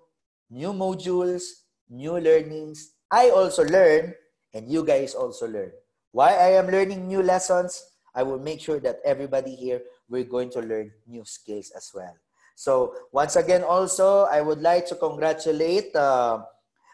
New 0.49 0.73
modules, 0.73 1.67
new 1.89 2.19
learnings. 2.19 2.95
I 3.09 3.29
also 3.29 3.63
learn, 3.63 4.13
and 4.53 4.67
you 4.67 4.83
guys 4.83 5.15
also 5.15 5.47
learn. 5.47 5.71
Why 6.11 6.35
I 6.35 6.59
am 6.59 6.67
learning 6.67 7.07
new 7.07 7.23
lessons, 7.23 7.83
I 8.13 8.23
will 8.23 8.39
make 8.39 8.59
sure 8.59 8.79
that 8.79 8.99
everybody 9.05 9.55
here, 9.55 9.81
we're 10.09 10.27
going 10.27 10.51
to 10.51 10.59
learn 10.59 10.91
new 11.07 11.23
skills 11.23 11.71
as 11.71 11.91
well. 11.95 12.15
So 12.61 12.93
once 13.09 13.41
again, 13.41 13.65
also, 13.65 14.29
I 14.29 14.37
would 14.45 14.61
like 14.61 14.85
to 14.93 14.95
congratulate, 14.95 15.97
uh, 15.97 16.45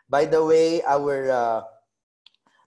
by 0.08 0.24
the 0.24 0.40
way, 0.40 0.80
our 0.88 1.28
uh, 1.28 1.62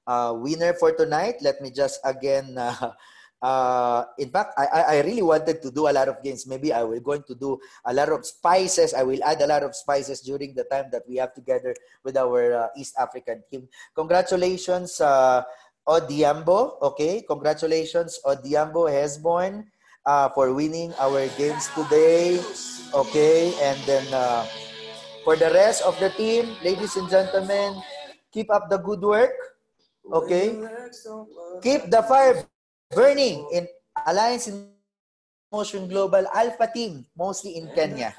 uh, 0.05 0.37
winner 0.37 0.77
for 0.77 0.93
tonight. 0.93 1.41
Let 1.41 1.65
me 1.65 1.73
just 1.73 1.97
again, 2.05 2.59
uh, 2.61 2.93
uh, 3.41 4.05
in 4.21 4.29
fact, 4.29 4.53
I, 4.61 5.01
I 5.01 5.01
really 5.01 5.25
wanted 5.25 5.65
to 5.65 5.73
do 5.73 5.89
a 5.89 5.97
lot 5.97 6.13
of 6.13 6.21
games. 6.21 6.45
Maybe 6.45 6.77
I 6.77 6.85
will 6.85 7.01
going 7.01 7.25
to 7.25 7.35
do 7.35 7.57
a 7.89 7.95
lot 7.97 8.13
of 8.13 8.29
spices. 8.29 8.93
I 8.93 9.01
will 9.01 9.25
add 9.25 9.41
a 9.41 9.49
lot 9.49 9.65
of 9.65 9.73
spices 9.73 10.21
during 10.21 10.53
the 10.53 10.69
time 10.69 10.93
that 10.93 11.09
we 11.09 11.17
have 11.25 11.33
together 11.33 11.73
with 12.05 12.21
our 12.21 12.53
uh, 12.53 12.69
East 12.77 13.01
African 13.01 13.41
team. 13.51 13.65
Congratulations, 13.97 15.01
Odhiambo. 15.89 16.77
Okay, 16.93 17.25
congratulations, 17.25 18.21
Odhiambo 18.29 18.93
Hesborn 18.93 19.73
uh, 20.07 20.29
for 20.31 20.53
winning 20.53 20.93
our 20.99 21.27
games 21.37 21.69
today. 21.75 22.41
Okay, 22.95 23.55
and 23.63 23.79
then 23.87 24.07
uh, 24.13 24.45
for 25.23 25.37
the 25.37 25.51
rest 25.55 25.83
of 25.83 25.99
the 26.01 26.11
team, 26.19 26.57
ladies 26.65 26.97
and 26.97 27.09
gentlemen, 27.09 27.79
keep 28.33 28.51
up 28.51 28.69
the 28.69 28.79
good 28.79 29.01
work. 29.01 29.35
Okay, 30.11 30.59
keep 31.63 31.87
the 31.91 32.03
fire 32.03 32.43
burning 32.91 33.47
in 33.55 33.69
Alliance 34.07 34.49
in 34.49 34.71
Motion 35.53 35.89
Global 35.89 36.27
Alpha 36.31 36.71
Team, 36.73 37.07
mostly 37.19 37.59
in 37.59 37.67
Kenya. 37.75 38.15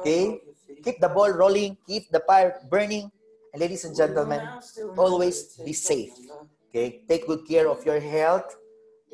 Okay? 0.00 0.40
Keep 0.82 1.00
the 1.00 1.08
ball 1.08 1.30
rolling, 1.30 1.76
keep 1.86 2.08
the 2.10 2.20
fire 2.24 2.56
burning, 2.70 3.12
ladies 3.54 3.84
and 3.84 3.94
gentlemen, 3.94 4.40
always 4.96 5.60
be 5.60 5.72
safe. 5.72 6.16
Okay? 6.68 7.04
Take 7.08 7.26
good 7.26 7.46
care 7.46 7.68
of 7.68 7.84
your 7.84 8.00
health. 8.00 8.56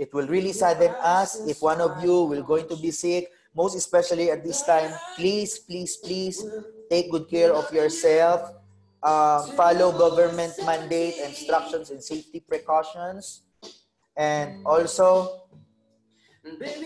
It 0.02 0.10
will 0.10 0.26
really 0.26 0.50
sadden 0.50 0.90
us 0.98 1.38
if 1.46 1.62
one 1.62 1.78
of 1.78 2.02
you 2.02 2.26
will 2.26 2.42
going 2.42 2.66
to 2.66 2.74
be 2.74 2.90
sick, 2.90 3.30
most 3.54 3.78
especially 3.78 4.34
at 4.34 4.42
this 4.42 4.66
time. 4.66 4.90
Please, 5.14 5.62
please, 5.62 5.94
please 6.02 6.42
take 6.90 7.06
good 7.14 7.30
care 7.30 7.54
of 7.54 7.70
yourself. 7.70 8.50
Um, 8.98 9.54
follow 9.54 9.94
government 9.94 10.58
mandate, 10.66 11.22
instructions, 11.22 11.94
and 11.94 12.02
safety 12.02 12.42
precautions. 12.42 13.46
And 14.18 14.66
also, 14.66 15.46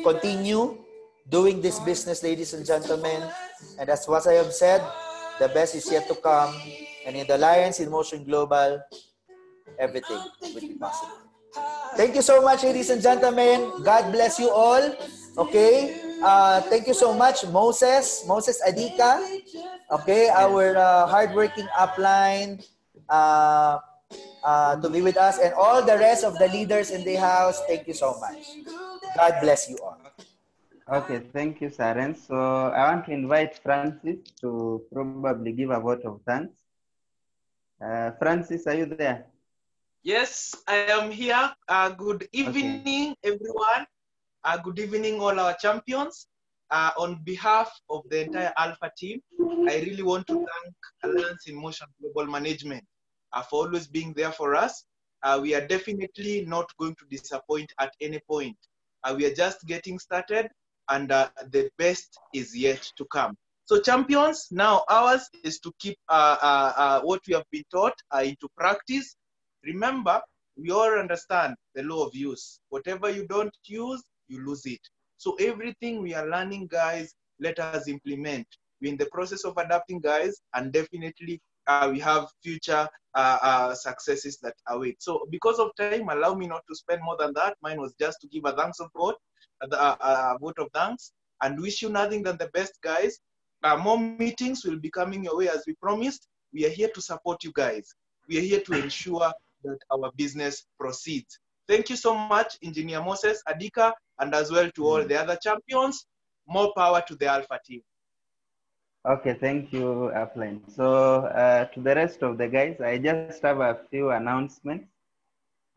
continue 0.05 0.85
doing 1.25 1.65
this 1.65 1.81
business, 1.81 2.21
ladies 2.23 2.53
and 2.53 2.69
gentlemen. 2.69 3.25
And 3.81 3.89
as 3.89 4.05
what 4.05 4.29
I 4.29 4.37
have 4.45 4.53
said, 4.53 4.85
the 5.41 5.49
best 5.49 5.73
is 5.75 5.89
yet 5.91 6.05
to 6.09 6.17
come. 6.21 6.53
And 7.09 7.17
in 7.17 7.27
the 7.27 7.41
Alliance 7.41 7.81
in 7.81 7.89
Motion 7.89 8.25
Global, 8.25 8.85
everything 9.81 10.21
will 10.53 10.61
be 10.61 10.77
possible. 10.77 11.26
Thank 11.97 12.15
you 12.15 12.23
so 12.23 12.43
much, 12.43 12.63
ladies 12.63 12.91
and 12.91 13.01
gentlemen. 13.01 13.83
God 13.83 14.13
bless 14.13 14.39
you 14.39 14.51
all. 14.51 14.85
Okay. 15.39 16.07
Uh, 16.23 16.61
thank 16.73 16.87
you 16.87 16.95
so 16.95 17.13
much, 17.13 17.45
Moses, 17.49 18.25
Moses 18.27 18.61
Adika. 18.65 19.21
Okay, 19.93 20.29
our 20.33 20.77
uh, 20.77 21.07
hardworking 21.07 21.69
upline 21.77 22.65
uh, 23.09 23.79
uh, 24.43 24.81
to 24.81 24.89
be 24.89 25.03
with 25.03 25.17
us, 25.17 25.39
and 25.39 25.53
all 25.55 25.85
the 25.85 25.97
rest 25.99 26.25
of 26.25 26.39
the 26.39 26.49
leaders 26.49 26.91
in 26.91 27.05
the 27.05 27.15
house. 27.17 27.61
Thank 27.69 27.87
you 27.87 27.95
so 27.95 28.17
much. 28.19 28.49
God 29.15 29.35
bless 29.41 29.69
you 29.69 29.77
all. 29.85 30.01
Okay, 30.89 31.21
thank 31.33 31.61
you, 31.61 31.69
Saren. 31.69 32.17
So 32.17 32.37
I 32.73 32.95
want 32.95 33.07
to 33.07 33.13
invite 33.13 33.59
Francis 33.59 34.17
to 34.41 34.83
probably 34.93 35.53
give 35.53 35.71
a 35.71 35.81
vote 35.81 36.03
of 36.05 36.21
thanks. 36.25 36.55
Uh, 37.83 38.13
Francis, 38.19 38.67
are 38.67 38.75
you 38.75 38.87
there? 38.87 39.27
Yes, 40.07 40.55
I 40.69 40.77
am 40.87 41.11
here. 41.11 41.51
Uh, 41.69 41.89
good 41.89 42.29
evening, 42.33 43.17
everyone. 43.25 43.87
Uh, 44.45 44.57
good 44.59 44.79
evening, 44.79 45.21
all 45.21 45.41
our 45.41 45.55
champions. 45.55 46.29
Uh, 46.71 46.93
on 46.97 47.25
behalf 47.25 47.73
of 47.91 48.05
the 48.09 48.21
entire 48.21 48.53
Alpha 48.57 48.89
team, 48.97 49.21
I 49.69 49.81
really 49.85 50.05
want 50.05 50.29
to 50.29 50.35
thank 50.35 50.75
Alliance 51.03 51.49
in 51.49 51.57
Motion 51.57 51.89
Global 52.01 52.31
Management 52.31 52.85
uh, 53.33 53.43
for 53.43 53.67
always 53.67 53.89
being 53.89 54.13
there 54.13 54.31
for 54.31 54.55
us. 54.55 54.85
Uh, 55.25 55.41
we 55.43 55.57
are 55.57 55.67
definitely 55.67 56.45
not 56.47 56.71
going 56.79 56.95
to 57.01 57.05
disappoint 57.11 57.73
at 57.81 57.93
any 58.01 58.21
point. 58.31 58.57
Uh, 59.03 59.13
we 59.17 59.27
are 59.27 59.35
just 59.35 59.67
getting 59.67 59.99
started, 59.99 60.49
and 60.89 61.11
uh, 61.11 61.31
the 61.51 61.69
best 61.79 62.17
is 62.33 62.57
yet 62.57 62.89
to 62.97 63.05
come. 63.07 63.37
So, 63.65 63.81
champions, 63.81 64.47
now 64.53 64.85
ours 64.89 65.29
is 65.43 65.59
to 65.59 65.73
keep 65.81 65.99
uh, 66.09 66.37
uh, 66.41 66.73
uh, 66.77 67.01
what 67.01 67.23
we 67.27 67.35
have 67.35 67.51
been 67.51 67.65
taught 67.73 67.95
uh, 68.15 68.21
into 68.23 68.49
practice. 68.57 69.17
Remember, 69.65 70.21
we 70.57 70.71
all 70.71 70.99
understand 70.99 71.55
the 71.75 71.83
law 71.83 72.05
of 72.07 72.15
use. 72.15 72.61
Whatever 72.71 73.11
you 73.11 73.27
don't 73.27 73.55
use, 73.65 74.03
you 74.29 74.45
lose 74.45 74.65
it. 74.67 74.81
So 75.19 75.35
everything 75.41 76.03
we 76.03 76.15
are 76.15 76.29
learning, 76.29 76.69
guys, 76.69 77.15
let 77.41 77.59
us 77.59 77.89
implement. 77.89 78.47
We're 78.81 78.93
in 78.93 78.99
the 78.99 79.07
process 79.07 79.45
of 79.45 79.57
adapting, 79.57 80.01
guys, 80.01 80.41
and 80.55 80.73
definitely 80.73 81.41
uh, 81.67 81.89
we 81.91 81.99
have 82.01 82.29
future 82.43 82.89
uh, 83.15 83.39
uh, 83.43 83.75
successes 83.75 84.39
that 84.43 84.55
await. 84.69 85.03
So 85.03 85.27
because 85.31 85.59
of 85.59 85.71
time, 85.77 86.09
allow 86.09 86.35
me 86.35 86.47
not 86.47 86.63
to 86.69 86.75
spend 86.75 87.01
more 87.03 87.17
than 87.19 87.33
that. 87.35 87.57
Mine 87.63 87.81
was 87.81 87.95
just 87.99 88.21
to 88.21 88.29
give 88.29 88.45
a 88.45 88.53
thanks 88.53 88.81
of 88.81 88.91
God, 88.95 89.15
a, 89.63 89.75
a, 89.75 89.99
a 90.01 90.39
vote 90.41 90.59
of 90.59 90.69
thanks, 90.75 91.13
and 91.43 91.61
wish 91.61 91.83
you 91.83 91.89
nothing 91.89 92.23
than 92.23 92.37
the 92.37 92.49
best, 92.49 92.75
guys. 92.83 93.19
Uh, 93.63 93.77
more 93.77 93.99
meetings 93.99 94.65
will 94.65 94.79
be 94.79 94.91
coming 94.91 95.25
your 95.25 95.37
way 95.39 95.49
as 95.49 95.65
we 95.67 95.75
promised. 95.75 96.29
We 96.53 96.67
are 96.67 96.71
here 96.71 96.91
to 96.95 97.01
support 97.01 97.43
you 97.43 97.53
guys. 97.55 97.95
We 98.29 98.39
are 98.39 98.43
here 98.43 98.61
to 98.61 98.73
ensure 98.75 99.33
that 99.67 99.79
our 99.91 100.11
business 100.17 100.67
proceeds. 100.79 101.39
Thank 101.69 101.91
you 101.91 101.97
so 101.97 102.15
much, 102.15 102.57
Engineer 102.63 103.03
Moses, 103.03 103.43
Adika, 103.49 103.93
and 104.21 104.35
as 104.35 104.51
well 104.51 104.71
to 104.77 104.87
all 104.87 105.05
the 105.05 105.21
other 105.21 105.37
champions. 105.43 106.07
More 106.47 106.73
power 106.77 107.03
to 107.09 107.15
the 107.17 107.27
Alpha 107.27 107.59
team. 107.67 107.83
Okay, 109.05 109.35
thank 109.35 109.73
you, 109.73 110.11
Upline. 110.15 110.61
So 110.75 111.27
uh, 111.27 111.65
to 111.67 111.81
the 111.81 111.95
rest 111.95 112.23
of 112.23 112.39
the 112.39 112.49
guys, 112.49 112.81
I 112.81 112.99
just 112.99 113.43
have 113.43 113.61
a 113.61 113.79
few 113.91 114.11
announcements 114.11 114.89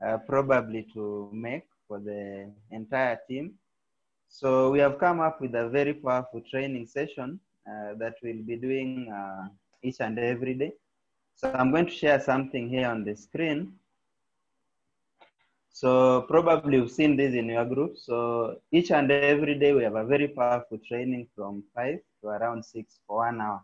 uh, 0.05 0.17
probably 0.27 0.87
to 0.93 1.29
make 1.31 1.65
for 1.87 1.99
the 1.99 2.51
entire 2.71 3.19
team. 3.27 3.53
So 4.29 4.71
we 4.71 4.79
have 4.79 4.99
come 4.99 5.19
up 5.19 5.41
with 5.41 5.55
a 5.55 5.69
very 5.69 5.93
powerful 5.93 6.41
training 6.49 6.85
session 6.87 7.39
uh, 7.67 7.95
that 7.97 8.15
we'll 8.23 8.43
be 8.43 8.55
doing 8.55 9.11
uh, 9.11 9.47
each 9.81 9.97
and 9.99 10.17
every 10.19 10.53
day. 10.53 10.73
So 11.35 11.51
I'm 11.51 11.71
going 11.71 11.87
to 11.87 11.91
share 11.91 12.19
something 12.19 12.69
here 12.69 12.87
on 12.87 13.03
the 13.03 13.15
screen. 13.15 13.73
So 15.71 16.23
probably 16.23 16.77
you've 16.77 16.91
seen 16.91 17.15
this 17.15 17.33
in 17.33 17.47
your 17.47 17.65
group. 17.65 17.97
So 17.97 18.57
each 18.71 18.91
and 18.91 19.11
every 19.11 19.55
day 19.57 19.73
we 19.73 19.83
have 19.83 19.95
a 19.95 20.05
very 20.05 20.27
powerful 20.27 20.77
training 20.87 21.27
from 21.35 21.63
five 21.75 21.99
to 22.21 22.27
around 22.27 22.63
six 22.65 22.99
for 23.07 23.17
one 23.17 23.39
hour. 23.39 23.61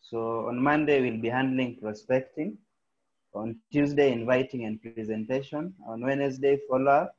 So 0.00 0.48
on 0.48 0.58
Monday 0.62 1.00
we'll 1.00 1.20
be 1.20 1.28
handling 1.28 1.76
prospecting. 1.80 2.58
On 3.34 3.54
Tuesday, 3.70 4.10
inviting 4.10 4.64
and 4.64 4.80
presentation. 4.80 5.74
On 5.86 6.00
Wednesday, 6.00 6.58
follow 6.68 6.90
up. 6.90 7.14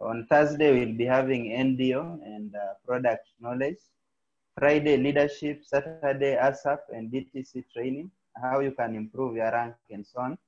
On 0.00 0.26
Thursday, 0.30 0.72
we'll 0.72 0.96
be 0.96 1.04
having 1.04 1.46
NDO 1.50 2.20
and 2.24 2.54
uh, 2.54 2.74
product 2.86 3.26
knowledge. 3.40 3.78
Friday, 4.56 4.96
leadership. 4.96 5.64
Saturday, 5.64 6.36
ASAP 6.40 6.78
and 6.92 7.10
DTC 7.10 7.64
training, 7.72 8.10
how 8.40 8.60
you 8.60 8.72
can 8.72 8.94
improve 8.94 9.36
your 9.36 9.50
rank 9.50 9.74
and 9.90 10.06
so 10.06 10.20
on. 10.20 10.38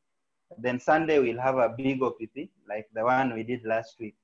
Then 0.58 0.80
Sunday, 0.80 1.18
we'll 1.18 1.40
have 1.40 1.56
a 1.56 1.68
big 1.68 2.02
OPP 2.02 2.48
like 2.68 2.86
the 2.94 3.04
one 3.04 3.34
we 3.34 3.42
did 3.42 3.64
last 3.64 3.96
week. 4.00 4.14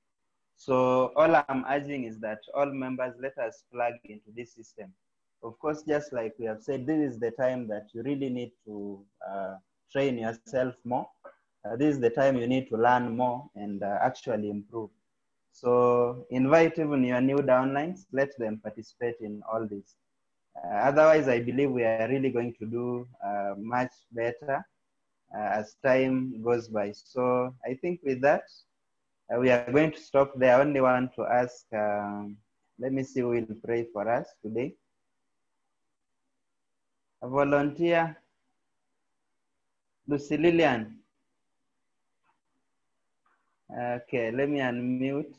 So 0.56 1.12
all 1.16 1.34
I'm 1.34 1.64
urging 1.68 2.04
is 2.04 2.18
that 2.20 2.38
all 2.54 2.66
members 2.66 3.14
let 3.20 3.36
us 3.38 3.64
plug 3.72 3.94
into 4.04 4.30
this 4.36 4.54
system. 4.54 4.92
Of 5.42 5.58
course, 5.58 5.82
just 5.82 6.12
like 6.12 6.34
we 6.38 6.46
have 6.46 6.62
said, 6.62 6.86
this 6.86 7.14
is 7.14 7.18
the 7.18 7.32
time 7.32 7.66
that 7.68 7.88
you 7.92 8.02
really 8.02 8.28
need 8.30 8.52
to 8.66 9.04
uh, 9.28 9.54
train 9.90 10.18
yourself 10.18 10.74
more. 10.84 11.08
Uh, 11.64 11.76
this 11.76 11.94
is 11.94 12.00
the 12.00 12.10
time 12.10 12.36
you 12.36 12.46
need 12.46 12.68
to 12.68 12.76
learn 12.76 13.16
more 13.16 13.48
and 13.56 13.82
uh, 13.82 13.98
actually 14.00 14.50
improve. 14.50 14.90
So 15.52 16.26
invite 16.30 16.78
even 16.78 17.04
your 17.04 17.20
new 17.20 17.38
downlines, 17.38 18.06
let 18.12 18.36
them 18.38 18.60
participate 18.62 19.16
in 19.20 19.42
all 19.52 19.66
this. 19.66 19.96
Uh, 20.56 20.74
otherwise, 20.76 21.28
I 21.28 21.40
believe 21.40 21.70
we 21.70 21.84
are 21.84 22.08
really 22.08 22.30
going 22.30 22.54
to 22.60 22.66
do 22.66 23.06
uh, 23.24 23.54
much 23.58 23.92
better 24.12 24.64
as 25.34 25.76
time 25.84 26.42
goes 26.42 26.68
by. 26.68 26.92
So 26.92 27.54
I 27.64 27.74
think 27.74 28.00
with 28.04 28.20
that, 28.22 28.44
uh, 29.32 29.38
we 29.38 29.50
are 29.50 29.70
going 29.72 29.92
to 29.92 30.00
stop 30.00 30.32
there. 30.36 30.56
I 30.56 30.60
only 30.60 30.80
want 30.80 31.14
to 31.16 31.24
ask, 31.24 31.66
um, 31.72 32.36
let 32.78 32.92
me 32.92 33.02
see 33.02 33.20
who 33.20 33.30
will 33.30 33.56
pray 33.64 33.86
for 33.92 34.08
us 34.08 34.28
today. 34.42 34.74
A 37.22 37.28
volunteer, 37.28 38.16
Lucy 40.06 40.36
Lillian. 40.36 40.98
Okay, 43.70 44.30
let 44.30 44.48
me 44.48 44.60
unmute. 44.60 45.34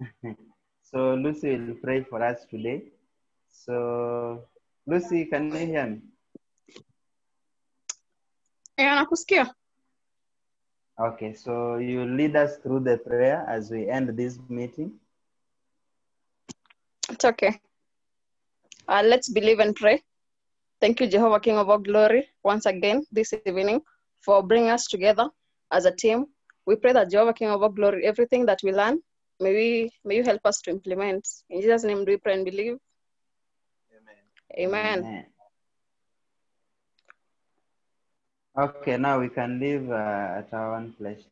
so 0.82 1.14
Lucy 1.14 1.56
will 1.56 1.74
pray 1.82 2.02
for 2.02 2.22
us 2.22 2.46
today. 2.50 2.82
So 3.50 4.46
Lucy, 4.86 5.26
can 5.26 5.50
you 5.50 5.66
hear 5.66 5.86
me? 5.86 6.00
Yeah, 8.78 8.98
nakusikia. 8.98 9.50
Okay, 10.98 11.34
so 11.34 11.76
you 11.78 12.04
lead 12.04 12.36
us 12.36 12.58
through 12.58 12.80
the 12.80 12.98
prayer 12.98 13.44
as 13.48 13.70
we 13.70 13.88
end 13.88 14.16
this 14.16 14.38
meeting. 14.48 14.94
It's 17.10 17.24
okay. 17.24 17.60
Uh, 18.88 19.02
let's 19.04 19.28
believe 19.28 19.58
and 19.58 19.74
pray. 19.74 20.02
Thank 20.80 21.00
you, 21.00 21.06
Jehovah, 21.06 21.40
King 21.40 21.56
of 21.56 21.68
all 21.70 21.78
glory, 21.78 22.28
once 22.44 22.66
again 22.66 23.04
this 23.10 23.32
evening 23.32 23.80
for 24.24 24.42
bringing 24.42 24.70
us 24.70 24.86
together 24.86 25.28
as 25.72 25.84
a 25.84 25.90
team. 25.90 26.26
We 26.66 26.76
pray 26.76 26.92
that 26.92 27.10
Jehovah, 27.10 27.32
King 27.32 27.50
of 27.50 27.62
all 27.62 27.70
glory, 27.70 28.06
everything 28.06 28.46
that 28.46 28.60
we 28.62 28.72
learn, 28.72 29.00
may, 29.40 29.52
we, 29.52 29.92
may 30.04 30.16
you 30.16 30.22
help 30.22 30.42
us 30.44 30.60
to 30.62 30.70
implement. 30.70 31.26
In 31.50 31.60
Jesus' 31.60 31.84
name, 31.84 32.04
do 32.04 32.12
we 32.12 32.18
pray 32.18 32.34
and 32.34 32.44
believe? 32.44 32.76
Amen. 34.58 34.98
Amen. 34.98 35.26
Okay, 38.56 38.96
now 38.96 39.18
we 39.18 39.28
can 39.28 39.58
leave 39.58 39.90
uh, 39.90 40.38
at 40.38 40.48
our 40.52 40.76
own 40.76 40.92
place. 40.92 41.24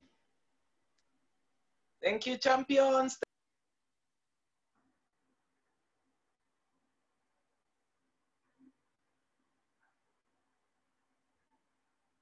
Thank 2.03 2.27
you, 2.27 2.37
champions. 2.37 3.17